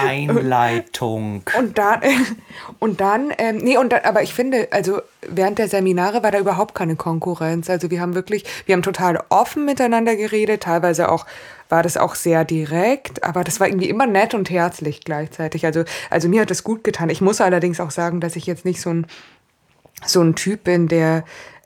Einleitung. 0.00 1.42
Und 1.58 1.76
dann, 1.76 2.00
und 2.78 3.00
dann 3.00 3.32
ähm, 3.36 3.56
nee, 3.56 3.76
und 3.76 3.92
dann, 3.92 4.02
aber 4.04 4.22
ich 4.22 4.32
finde, 4.32 4.68
also 4.70 5.00
während 5.28 5.58
der 5.58 5.68
Seminare 5.68 6.22
war 6.22 6.30
da 6.30 6.38
überhaupt 6.38 6.76
keine 6.76 6.94
Konkurrenz. 6.94 7.68
Also 7.68 7.90
wir 7.90 8.00
haben 8.00 8.14
wirklich, 8.14 8.44
wir 8.66 8.74
haben 8.74 8.82
total 8.82 9.22
offen 9.28 9.64
miteinander 9.64 10.14
geredet, 10.14 10.62
teilweise 10.62 11.10
auch 11.10 11.26
war 11.68 11.82
das 11.82 11.96
auch 11.96 12.14
sehr 12.14 12.44
direkt, 12.44 13.24
aber 13.24 13.44
das 13.44 13.60
war 13.60 13.66
irgendwie 13.66 13.90
immer 13.90 14.06
nett 14.06 14.34
und 14.34 14.48
herzlich 14.48 15.00
gleichzeitig. 15.00 15.66
Also, 15.66 15.84
also 16.10 16.28
mir 16.28 16.42
hat 16.42 16.50
das 16.50 16.64
gut 16.64 16.84
getan. 16.84 17.10
Ich 17.10 17.20
muss 17.20 17.40
allerdings 17.40 17.80
auch 17.80 17.90
sagen, 17.90 18.20
dass 18.20 18.36
ich 18.36 18.46
jetzt 18.46 18.64
nicht 18.64 18.80
so 18.80 18.90
ein, 18.90 19.06
so 20.06 20.22
ein 20.22 20.34
Typ 20.34 20.64
bin, 20.64 20.88
der 20.88 21.24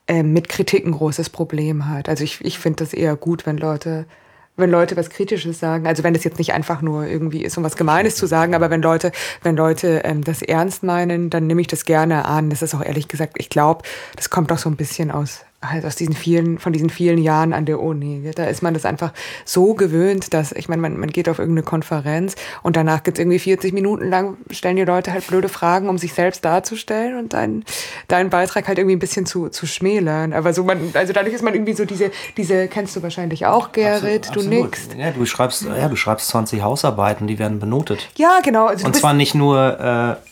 äh, 0.08 0.22
mit 0.22 0.48
Kritik 0.48 0.84
ein 0.86 0.92
großes 0.92 1.30
Problem 1.30 1.88
hat. 1.88 2.08
Also 2.08 2.24
ich, 2.24 2.44
ich 2.44 2.58
finde 2.58 2.82
das 2.82 2.92
eher 2.92 3.14
gut, 3.14 3.46
wenn 3.46 3.58
Leute 3.58 4.06
wenn 4.56 4.70
Leute 4.70 4.96
was 4.96 5.10
Kritisches 5.10 5.58
sagen, 5.58 5.86
also 5.86 6.02
wenn 6.02 6.14
es 6.14 6.24
jetzt 6.24 6.38
nicht 6.38 6.52
einfach 6.52 6.82
nur 6.82 7.06
irgendwie 7.06 7.42
ist, 7.42 7.56
um 7.56 7.64
was 7.64 7.76
Gemeines 7.76 8.16
zu 8.16 8.26
sagen, 8.26 8.54
aber 8.54 8.70
wenn 8.70 8.82
Leute, 8.82 9.12
wenn 9.42 9.56
Leute 9.56 10.02
ähm, 10.04 10.22
das 10.22 10.42
ernst 10.42 10.82
meinen, 10.82 11.30
dann 11.30 11.46
nehme 11.46 11.60
ich 11.60 11.66
das 11.66 11.84
gerne 11.84 12.24
an. 12.26 12.50
Das 12.50 12.62
ist 12.62 12.74
auch 12.74 12.82
ehrlich 12.82 13.08
gesagt, 13.08 13.34
ich 13.38 13.48
glaube, 13.48 13.82
das 14.16 14.30
kommt 14.30 14.52
auch 14.52 14.58
so 14.58 14.68
ein 14.68 14.76
bisschen 14.76 15.10
aus 15.10 15.44
halt 15.62 15.84
aus 15.84 15.96
diesen 15.96 16.14
vielen, 16.14 16.58
von 16.58 16.72
diesen 16.72 16.90
vielen 16.90 17.18
Jahren 17.18 17.52
an 17.52 17.64
der 17.64 17.80
Uni. 17.80 18.30
Da 18.34 18.44
ist 18.44 18.62
man 18.62 18.74
das 18.74 18.84
einfach 18.84 19.12
so 19.44 19.74
gewöhnt, 19.74 20.34
dass, 20.34 20.52
ich 20.52 20.68
meine, 20.68 20.82
man, 20.82 20.98
man 20.98 21.10
geht 21.10 21.28
auf 21.28 21.38
irgendeine 21.38 21.64
Konferenz 21.64 22.34
und 22.62 22.76
danach 22.76 23.02
gibt 23.02 23.18
es 23.18 23.22
irgendwie 23.22 23.38
40 23.38 23.72
Minuten 23.72 24.08
lang, 24.08 24.36
stellen 24.50 24.76
die 24.76 24.84
Leute 24.84 25.12
halt 25.12 25.26
blöde 25.26 25.48
Fragen, 25.48 25.88
um 25.88 25.98
sich 25.98 26.12
selbst 26.12 26.44
darzustellen 26.44 27.18
und 27.18 27.32
deinen 27.32 27.64
dein 28.08 28.30
Beitrag 28.30 28.68
halt 28.68 28.78
irgendwie 28.78 28.96
ein 28.96 29.00
bisschen 29.00 29.26
zu, 29.26 29.48
zu 29.48 29.66
schmälern. 29.66 30.32
Aber 30.32 30.52
so 30.52 30.64
man, 30.64 30.90
also 30.94 31.12
dadurch 31.12 31.34
ist 31.34 31.42
man 31.42 31.54
irgendwie 31.54 31.74
so 31.74 31.84
diese, 31.84 32.10
diese, 32.36 32.68
kennst 32.68 32.96
du 32.96 33.02
wahrscheinlich 33.02 33.46
auch, 33.46 33.72
Gerrit, 33.72 34.28
absolut, 34.28 34.46
du 34.46 34.62
nix. 34.62 34.88
Ja, 34.98 35.10
du 35.10 35.24
schreibst, 35.26 35.62
ja, 35.62 35.88
du 35.88 35.96
schreibst 35.96 36.28
20 36.28 36.62
Hausarbeiten, 36.62 37.26
die 37.26 37.38
werden 37.38 37.58
benotet. 37.58 38.08
Ja, 38.16 38.40
genau. 38.42 38.66
Also 38.66 38.86
und 38.86 38.96
zwar 38.96 39.14
nicht 39.14 39.34
nur, 39.34 39.78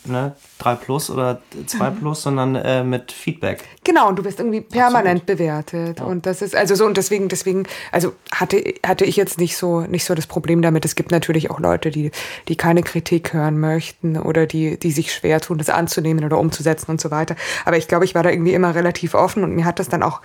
äh, 0.06 0.10
ne, 0.10 0.34
3 0.60 0.74
Plus 0.76 1.10
oder 1.10 1.40
2 1.66 1.90
mhm. 1.90 1.96
Plus, 1.96 2.22
sondern 2.22 2.54
äh, 2.54 2.84
mit 2.84 3.12
Feedback. 3.12 3.64
Genau, 3.84 4.08
und 4.08 4.18
du 4.18 4.22
bist 4.22 4.38
irgendwie 4.38 4.60
permanent 4.60 5.22
Absolut. 5.22 5.26
bewertet. 5.26 5.98
Ja. 5.98 6.04
Und 6.04 6.26
das 6.26 6.42
ist, 6.42 6.54
also 6.54 6.74
so, 6.74 6.86
und 6.86 6.96
deswegen, 6.96 7.28
deswegen, 7.28 7.64
also 7.92 8.12
hatte, 8.32 8.62
hatte 8.86 9.04
ich 9.04 9.16
jetzt 9.16 9.38
nicht 9.38 9.56
so, 9.56 9.80
nicht 9.80 10.04
so 10.04 10.14
das 10.14 10.26
Problem 10.26 10.62
damit. 10.62 10.84
Es 10.84 10.94
gibt 10.94 11.10
natürlich 11.10 11.50
auch 11.50 11.58
Leute, 11.58 11.90
die, 11.90 12.10
die 12.48 12.56
keine 12.56 12.82
Kritik 12.82 13.32
hören 13.32 13.58
möchten 13.58 14.18
oder 14.18 14.46
die, 14.46 14.78
die 14.78 14.92
sich 14.92 15.12
schwer 15.12 15.40
tun, 15.40 15.58
das 15.58 15.70
anzunehmen 15.70 16.24
oder 16.24 16.38
umzusetzen 16.38 16.90
und 16.90 17.00
so 17.00 17.10
weiter. 17.10 17.36
Aber 17.64 17.76
ich 17.76 17.88
glaube, 17.88 18.04
ich 18.04 18.14
war 18.14 18.22
da 18.22 18.30
irgendwie 18.30 18.54
immer 18.54 18.74
relativ 18.74 19.14
offen 19.14 19.42
und 19.44 19.54
mir 19.54 19.64
hat 19.64 19.78
das 19.78 19.88
dann 19.88 20.02
auch, 20.02 20.20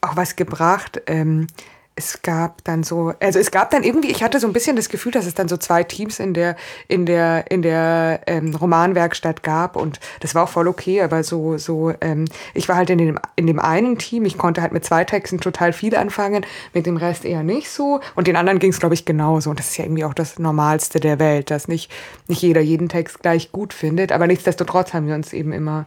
auch 0.00 0.16
was 0.16 0.36
gebracht. 0.36 1.02
Ähm, 1.06 1.46
es 1.96 2.22
gab 2.22 2.64
dann 2.64 2.82
so, 2.82 3.14
also 3.20 3.38
es 3.38 3.52
gab 3.52 3.70
dann 3.70 3.84
irgendwie, 3.84 4.10
ich 4.10 4.22
hatte 4.24 4.40
so 4.40 4.48
ein 4.48 4.52
bisschen 4.52 4.74
das 4.74 4.88
Gefühl, 4.88 5.12
dass 5.12 5.26
es 5.26 5.34
dann 5.34 5.46
so 5.46 5.56
zwei 5.56 5.84
Teams 5.84 6.18
in 6.18 6.34
der, 6.34 6.56
in 6.88 7.06
der, 7.06 7.50
in 7.50 7.62
der 7.62 8.22
ähm, 8.26 8.54
Romanwerkstatt 8.54 9.44
gab 9.44 9.76
und 9.76 10.00
das 10.18 10.34
war 10.34 10.44
auch 10.44 10.48
voll 10.48 10.66
okay, 10.66 11.02
aber 11.02 11.22
so, 11.22 11.56
so, 11.56 11.92
ähm, 12.00 12.24
ich 12.52 12.68
war 12.68 12.76
halt 12.76 12.90
in 12.90 12.98
dem, 12.98 13.18
in 13.36 13.46
dem 13.46 13.60
einen 13.60 13.96
Team, 13.96 14.24
ich 14.24 14.36
konnte 14.36 14.60
halt 14.60 14.72
mit 14.72 14.84
zwei 14.84 15.04
Texten 15.04 15.38
total 15.38 15.72
viel 15.72 15.94
anfangen, 15.94 16.44
mit 16.72 16.86
dem 16.86 16.96
Rest 16.96 17.24
eher 17.24 17.44
nicht 17.44 17.70
so 17.70 18.00
und 18.16 18.26
den 18.26 18.36
anderen 18.36 18.58
ging 18.58 18.70
es, 18.70 18.80
glaube 18.80 18.94
ich, 18.94 19.04
genauso 19.04 19.50
und 19.50 19.60
das 19.60 19.70
ist 19.70 19.76
ja 19.76 19.84
irgendwie 19.84 20.04
auch 20.04 20.14
das 20.14 20.40
Normalste 20.40 20.98
der 20.98 21.20
Welt, 21.20 21.52
dass 21.52 21.68
nicht, 21.68 21.92
nicht 22.26 22.42
jeder 22.42 22.60
jeden 22.60 22.88
Text 22.88 23.22
gleich 23.22 23.52
gut 23.52 23.72
findet, 23.72 24.10
aber 24.10 24.26
nichtsdestotrotz 24.26 24.94
haben 24.94 25.06
wir 25.06 25.14
uns 25.14 25.32
eben 25.32 25.52
immer, 25.52 25.86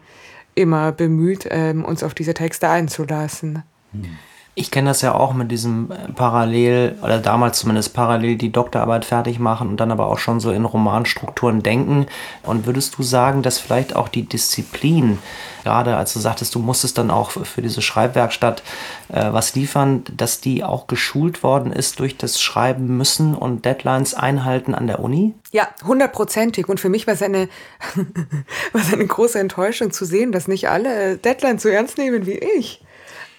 immer 0.55 0.93
bemüht, 0.93 1.47
ähm, 1.51 1.83
uns 1.83 2.01
auf 2.01 2.13
diese 2.13 2.33
Texte 2.33 2.69
einzulassen. 2.69 3.63
Hm. 3.91 4.17
Ich 4.59 4.71
kenne 4.71 4.89
das 4.89 5.03
ja 5.03 5.13
auch 5.13 5.35
mit 5.35 5.51
diesem 5.51 5.91
äh, 5.91 6.11
parallel, 6.13 6.95
oder 7.03 7.19
damals 7.19 7.59
zumindest 7.59 7.93
parallel 7.93 8.37
die 8.37 8.51
Doktorarbeit 8.51 9.05
fertig 9.05 9.37
machen 9.37 9.69
und 9.69 9.79
dann 9.79 9.91
aber 9.91 10.07
auch 10.07 10.17
schon 10.17 10.39
so 10.39 10.51
in 10.51 10.65
Romanstrukturen 10.65 11.61
denken. 11.61 12.07
Und 12.41 12.65
würdest 12.65 12.97
du 12.97 13.03
sagen, 13.03 13.43
dass 13.43 13.59
vielleicht 13.59 13.95
auch 13.95 14.07
die 14.07 14.23
Disziplin, 14.23 15.19
gerade 15.63 15.95
als 15.95 16.13
du 16.13 16.19
sagtest, 16.19 16.55
du 16.55 16.59
musstest 16.59 16.97
dann 16.97 17.11
auch 17.11 17.29
für 17.29 17.61
diese 17.61 17.83
Schreibwerkstatt 17.83 18.63
äh, 19.09 19.31
was 19.31 19.53
liefern, 19.53 20.03
dass 20.11 20.41
die 20.41 20.63
auch 20.63 20.87
geschult 20.87 21.43
worden 21.43 21.71
ist 21.71 21.99
durch 21.99 22.17
das 22.17 22.41
Schreiben 22.41 22.97
müssen 22.97 23.35
und 23.35 23.63
Deadlines 23.63 24.15
einhalten 24.15 24.73
an 24.73 24.87
der 24.87 25.01
Uni? 25.01 25.35
Ja, 25.51 25.67
hundertprozentig. 25.85 26.67
Und 26.67 26.79
für 26.79 26.89
mich 26.89 27.05
war 27.05 27.13
es 27.13 27.21
eine, 27.21 27.47
eine 28.91 29.05
große 29.05 29.37
Enttäuschung 29.37 29.91
zu 29.91 30.03
sehen, 30.03 30.31
dass 30.31 30.47
nicht 30.47 30.67
alle 30.67 31.17
Deadlines 31.17 31.61
so 31.61 31.69
ernst 31.69 31.99
nehmen 31.99 32.25
wie 32.25 32.39
ich. 32.57 32.81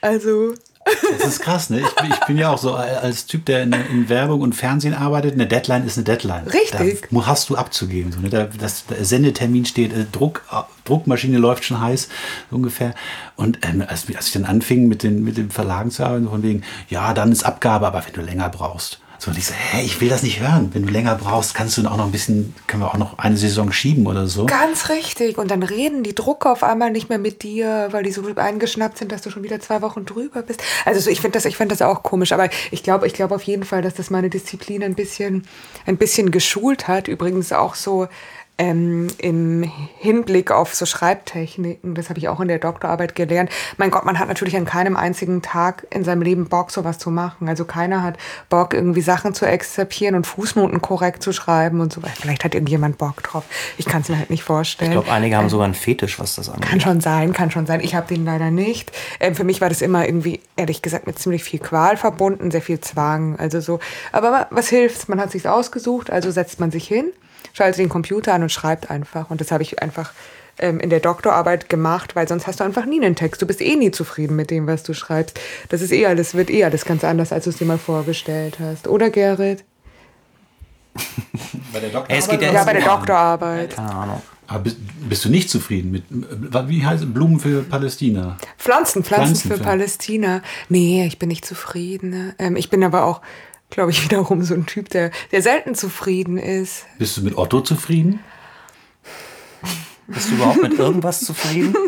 Also 0.00 0.54
das 0.84 1.28
ist 1.28 1.40
krass, 1.40 1.70
ne? 1.70 1.80
Ich, 1.80 2.10
ich, 2.10 2.20
bin 2.26 2.38
ja 2.38 2.50
auch 2.50 2.58
so 2.58 2.74
als 2.74 3.26
Typ, 3.26 3.44
der 3.46 3.62
in, 3.62 3.72
in, 3.72 4.08
Werbung 4.08 4.40
und 4.40 4.54
Fernsehen 4.54 4.94
arbeitet. 4.94 5.34
Eine 5.34 5.46
Deadline 5.46 5.84
ist 5.84 5.96
eine 5.96 6.04
Deadline. 6.04 6.46
Richtig. 6.46 7.08
Da 7.10 7.26
hast 7.26 7.50
du 7.50 7.56
abzugeben. 7.56 8.12
So, 8.12 8.20
ne? 8.20 8.30
der, 8.30 8.46
das, 8.46 8.86
der 8.86 9.04
Sendetermin 9.04 9.64
steht, 9.66 9.92
äh, 9.92 10.06
Druck, 10.10 10.42
Druckmaschine 10.84 11.38
läuft 11.38 11.64
schon 11.64 11.80
heiß, 11.80 12.08
ungefähr. 12.50 12.94
Und 13.36 13.58
ähm, 13.62 13.82
als, 13.86 14.06
als, 14.14 14.26
ich 14.26 14.32
dann 14.32 14.44
anfing, 14.44 14.88
mit 14.88 15.02
den, 15.02 15.22
mit 15.22 15.36
den 15.36 15.50
Verlagen 15.50 15.90
zu 15.90 16.04
arbeiten, 16.04 16.28
von 16.28 16.42
wegen, 16.42 16.62
ja, 16.88 17.12
dann 17.14 17.32
ist 17.32 17.44
Abgabe, 17.44 17.86
aber 17.86 18.04
wenn 18.06 18.12
du 18.12 18.22
länger 18.22 18.48
brauchst. 18.48 19.00
So, 19.20 19.32
und 19.32 19.36
ich 19.36 19.46
so, 19.46 19.52
hä, 19.52 19.82
ich 19.84 20.00
will 20.00 20.08
das 20.08 20.22
nicht 20.22 20.38
hören. 20.38 20.70
Wenn 20.72 20.86
du 20.86 20.92
länger 20.92 21.16
brauchst, 21.16 21.52
kannst 21.52 21.76
du 21.76 21.84
auch 21.88 21.96
noch 21.96 22.06
ein 22.06 22.12
bisschen, 22.12 22.54
können 22.68 22.82
wir 22.82 22.88
auch 22.88 22.98
noch 22.98 23.18
eine 23.18 23.36
Saison 23.36 23.72
schieben 23.72 24.06
oder 24.06 24.28
so. 24.28 24.46
Ganz 24.46 24.90
richtig. 24.90 25.38
Und 25.38 25.50
dann 25.50 25.64
reden 25.64 26.04
die 26.04 26.14
Drucker 26.14 26.52
auf 26.52 26.62
einmal 26.62 26.92
nicht 26.92 27.08
mehr 27.08 27.18
mit 27.18 27.42
dir, 27.42 27.88
weil 27.90 28.04
die 28.04 28.12
so 28.12 28.22
eingeschnappt 28.36 28.96
sind, 28.96 29.10
dass 29.10 29.22
du 29.22 29.30
schon 29.30 29.42
wieder 29.42 29.58
zwei 29.58 29.82
Wochen 29.82 30.04
drüber 30.04 30.42
bist. 30.42 30.62
Also 30.84 31.00
so, 31.00 31.10
ich 31.10 31.20
finde 31.20 31.36
das, 31.36 31.46
ich 31.46 31.56
finde 31.56 31.74
das 31.74 31.82
auch 31.82 32.04
komisch. 32.04 32.30
Aber 32.30 32.48
ich 32.70 32.84
glaube, 32.84 33.08
ich 33.08 33.12
glaube 33.12 33.34
auf 33.34 33.42
jeden 33.42 33.64
Fall, 33.64 33.82
dass 33.82 33.94
das 33.94 34.10
meine 34.10 34.30
Disziplin 34.30 34.84
ein 34.84 34.94
bisschen, 34.94 35.48
ein 35.84 35.96
bisschen 35.96 36.30
geschult 36.30 36.86
hat. 36.86 37.08
Übrigens 37.08 37.52
auch 37.52 37.74
so, 37.74 38.06
ähm, 38.58 39.06
im 39.18 39.62
Hinblick 39.98 40.50
auf 40.50 40.74
so 40.74 40.84
Schreibtechniken, 40.84 41.94
das 41.94 42.08
habe 42.08 42.18
ich 42.18 42.28
auch 42.28 42.40
in 42.40 42.48
der 42.48 42.58
Doktorarbeit 42.58 43.14
gelernt. 43.14 43.50
Mein 43.76 43.90
Gott, 43.90 44.04
man 44.04 44.18
hat 44.18 44.26
natürlich 44.26 44.56
an 44.56 44.64
keinem 44.64 44.96
einzigen 44.96 45.42
Tag 45.42 45.86
in 45.90 46.02
seinem 46.02 46.22
Leben 46.22 46.48
Bock, 46.48 46.72
sowas 46.72 46.98
zu 46.98 47.10
machen. 47.10 47.48
Also 47.48 47.64
keiner 47.64 48.02
hat 48.02 48.18
Bock, 48.48 48.74
irgendwie 48.74 49.00
Sachen 49.00 49.32
zu 49.32 49.46
exzipieren 49.46 50.16
und 50.16 50.26
Fußnoten 50.26 50.82
korrekt 50.82 51.22
zu 51.22 51.32
schreiben 51.32 51.80
und 51.80 51.92
so 51.92 52.02
weiter. 52.02 52.14
Vielleicht 52.20 52.44
hat 52.44 52.54
irgendjemand 52.54 52.98
Bock 52.98 53.22
drauf. 53.22 53.44
Ich 53.78 53.86
kann 53.86 54.02
es 54.02 54.08
mir 54.08 54.18
halt 54.18 54.30
nicht 54.30 54.42
vorstellen. 54.42 54.90
Ich 54.90 54.96
glaube, 54.96 55.12
einige 55.12 55.36
haben 55.36 55.44
ähm, 55.44 55.50
sogar 55.50 55.66
einen 55.66 55.74
Fetisch, 55.74 56.18
was 56.18 56.34
das 56.34 56.48
angeht. 56.48 56.68
Kann 56.68 56.80
schon 56.80 57.00
sein, 57.00 57.32
kann 57.32 57.52
schon 57.52 57.66
sein. 57.66 57.80
Ich 57.80 57.94
habe 57.94 58.08
den 58.12 58.24
leider 58.24 58.50
nicht. 58.50 58.90
Ähm, 59.20 59.36
für 59.36 59.44
mich 59.44 59.60
war 59.60 59.68
das 59.68 59.82
immer 59.82 60.04
irgendwie, 60.04 60.40
ehrlich 60.56 60.82
gesagt, 60.82 61.06
mit 61.06 61.16
ziemlich 61.18 61.44
viel 61.44 61.60
Qual 61.60 61.96
verbunden, 61.96 62.50
sehr 62.50 62.62
viel 62.62 62.80
Zwang. 62.80 63.38
Also 63.38 63.60
so. 63.60 63.78
Aber 64.10 64.48
was 64.50 64.68
hilft? 64.68 65.08
Man 65.08 65.20
hat 65.20 65.30
sich 65.30 65.46
ausgesucht, 65.48 66.10
also 66.10 66.32
setzt 66.32 66.58
man 66.58 66.72
sich 66.72 66.88
hin 66.88 67.12
schaltet 67.58 67.80
den 67.80 67.88
Computer 67.88 68.32
an 68.34 68.42
und 68.42 68.50
schreibt 68.50 68.90
einfach. 68.90 69.30
Und 69.30 69.40
das 69.40 69.50
habe 69.50 69.62
ich 69.64 69.82
einfach 69.82 70.12
ähm, 70.58 70.78
in 70.78 70.90
der 70.90 71.00
Doktorarbeit 71.00 71.68
gemacht, 71.68 72.14
weil 72.14 72.28
sonst 72.28 72.46
hast 72.46 72.60
du 72.60 72.64
einfach 72.64 72.86
nie 72.86 73.04
einen 73.04 73.16
Text. 73.16 73.42
Du 73.42 73.46
bist 73.46 73.60
eh 73.60 73.74
nie 73.74 73.90
zufrieden 73.90 74.36
mit 74.36 74.50
dem, 74.50 74.66
was 74.66 74.84
du 74.84 74.94
schreibst. 74.94 75.38
Das 75.68 75.82
ist 75.82 75.92
eh 75.92 76.06
alles, 76.06 76.34
wird 76.34 76.50
eh 76.50 76.64
alles 76.64 76.84
ganz 76.84 77.02
anders, 77.02 77.32
als 77.32 77.44
du 77.44 77.50
es 77.50 77.56
dir 77.56 77.64
mal 77.64 77.78
vorgestellt 77.78 78.58
hast. 78.60 78.86
Oder, 78.86 79.10
Gerrit? 79.10 79.64
bei 81.72 81.80
der 81.80 81.90
Doktorarbeit? 81.90 82.42
Ja, 82.42 82.52
ja 82.52 82.64
bei 82.64 82.72
der 82.72 82.84
Doktorarbeit. 82.84 83.76
Keine 83.76 83.92
Ahnung. 83.92 84.22
Aber 84.46 84.60
bist, 84.60 84.76
bist, 85.08 85.24
du 85.24 85.28
nicht 85.28 85.50
zufrieden 85.50 85.90
mit, 85.90 86.04
wie 86.08 86.86
heißt 86.86 87.04
es, 87.04 87.12
Blumen 87.12 87.38
für 87.38 87.62
Palästina? 87.62 88.38
Pflanzen, 88.56 89.04
Pflanzen, 89.04 89.04
Pflanzen 89.04 89.48
für, 89.48 89.56
für, 89.58 89.62
Palästina. 89.62 90.42
Nee, 90.68 91.06
ich 91.06 91.18
bin 91.18 91.28
nicht 91.28 91.44
zufrieden. 91.44 92.32
Ähm, 92.38 92.56
ich 92.56 92.70
bin 92.70 92.82
aber 92.82 93.04
auch 93.04 93.20
glaube 93.70 93.90
ich, 93.90 94.04
wiederum 94.10 94.42
so 94.42 94.54
ein 94.54 94.66
Typ, 94.66 94.88
der, 94.90 95.10
der 95.32 95.42
selten 95.42 95.74
zufrieden 95.74 96.38
ist. 96.38 96.86
Bist 96.98 97.16
du 97.16 97.22
mit 97.22 97.36
Otto 97.36 97.60
zufrieden? 97.60 98.20
Bist 100.06 100.30
du 100.30 100.36
überhaupt 100.36 100.62
mit 100.62 100.78
irgendwas 100.78 101.20
zufrieden? 101.20 101.74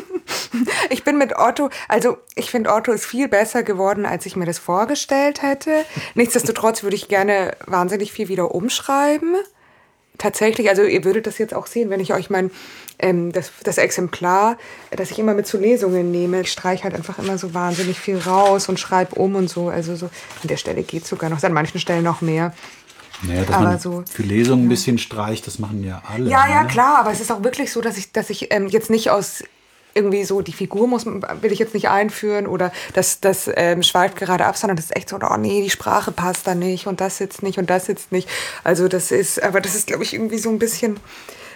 Ich 0.91 1.05
bin 1.05 1.17
mit 1.17 1.37
Otto, 1.37 1.71
also 1.89 2.19
ich 2.35 2.51
finde, 2.51 2.73
Otto 2.73 2.93
ist 2.93 3.07
viel 3.07 3.29
besser 3.29 3.63
geworden, 3.63 4.05
als 4.05 4.27
ich 4.27 4.37
mir 4.37 4.47
das 4.47 4.59
vorgestellt 4.59 5.43
hätte. 5.43 5.85
Nichtsdestotrotz 6.15 6.83
würde 6.83 6.97
ich 6.97 7.09
gerne 7.09 7.57
wahnsinnig 7.67 8.13
viel 8.13 8.29
wieder 8.29 8.53
umschreiben 8.55 9.37
tatsächlich, 10.21 10.69
also 10.69 10.83
ihr 10.83 11.05
würdet 11.05 11.27
das 11.27 11.39
jetzt 11.39 11.55
auch 11.55 11.67
sehen, 11.67 11.91
wenn 11.91 11.99
ich 11.99 12.13
euch 12.13 12.31
mein, 12.31 12.51
ähm, 12.99 13.33
das, 13.33 13.51
das 13.65 13.79
Exemplar, 13.79 14.57
das 14.91 15.11
ich 15.11 15.19
immer 15.19 15.35
mit 15.35 15.47
zu 15.47 15.59
Lesungen 15.59 16.11
nehme, 16.11 16.43
ich 16.43 16.53
streiche 16.53 16.85
halt 16.85 16.95
einfach 16.95 17.19
immer 17.19 17.39
so 17.39 17.55
wahnsinnig 17.55 17.99
viel 17.99 18.19
raus 18.19 18.69
und 18.69 18.79
schreibe 18.79 19.17
um 19.17 19.35
und 19.35 19.49
so. 19.49 19.69
Also 19.69 19.97
so 19.97 20.07
an 20.07 20.49
der 20.49 20.57
Stelle 20.57 20.83
geht 20.83 21.07
sogar 21.07 21.31
noch, 21.31 21.43
an 21.43 21.53
manchen 21.53 21.81
Stellen 21.81 22.05
noch 22.05 22.21
mehr. 22.21 22.55
Naja, 23.23 23.45
dass 23.45 23.55
aber 23.55 23.65
man 23.65 23.79
so, 23.79 24.05
für 24.11 24.23
Lesungen 24.23 24.67
ein 24.67 24.69
bisschen 24.69 24.99
streicht, 24.99 25.47
das 25.47 25.59
machen 25.59 25.85
ja 25.85 26.03
alle. 26.07 26.31
Ja, 26.31 26.49
ja, 26.49 26.63
ne? 26.63 26.69
klar, 26.69 26.99
aber 26.99 27.11
es 27.11 27.21
ist 27.21 27.33
auch 27.33 27.43
wirklich 27.43 27.73
so, 27.73 27.81
dass 27.81 27.99
ich, 27.99 28.13
dass 28.13 28.31
ich 28.31 28.53
ähm, 28.53 28.69
jetzt 28.69 28.89
nicht 28.89 29.11
aus 29.11 29.43
irgendwie 29.95 30.25
so, 30.25 30.41
die 30.41 30.53
Figur 30.53 30.87
muss, 30.87 31.07
will 31.07 31.53
ich 31.53 31.59
jetzt 31.59 31.75
nicht 31.75 31.89
einführen 31.89 32.47
oder 32.47 32.73
das, 32.95 33.21
das 33.21 33.51
ähm, 33.55 33.83
schweift 33.83 34.17
gerade 34.17 34.47
ab, 34.47 34.57
sondern 34.57 34.77
das 34.77 34.87
ist 34.87 34.97
echt 34.97 35.09
so, 35.09 35.17
oh 35.17 35.37
nee, 35.37 35.63
die 35.63 35.71
Sprache 35.71 36.13
passt 36.13 36.47
da 36.47 36.55
nicht 36.55 36.87
und 36.87 37.01
das 37.01 37.19
jetzt 37.19 37.43
nicht 37.43 37.59
und 37.59 37.71
das 37.71 37.87
jetzt 37.87 38.13
nicht. 38.13 38.29
Also 38.65 38.89
das 38.89 39.11
ist, 39.11 39.43
aber 39.43 39.61
das 39.61 39.75
ist, 39.75 39.87
glaube 39.87 40.05
ich, 40.05 40.15
irgendwie 40.15 40.39
so 40.39 40.51
ein 40.51 40.59
bisschen, 40.59 40.99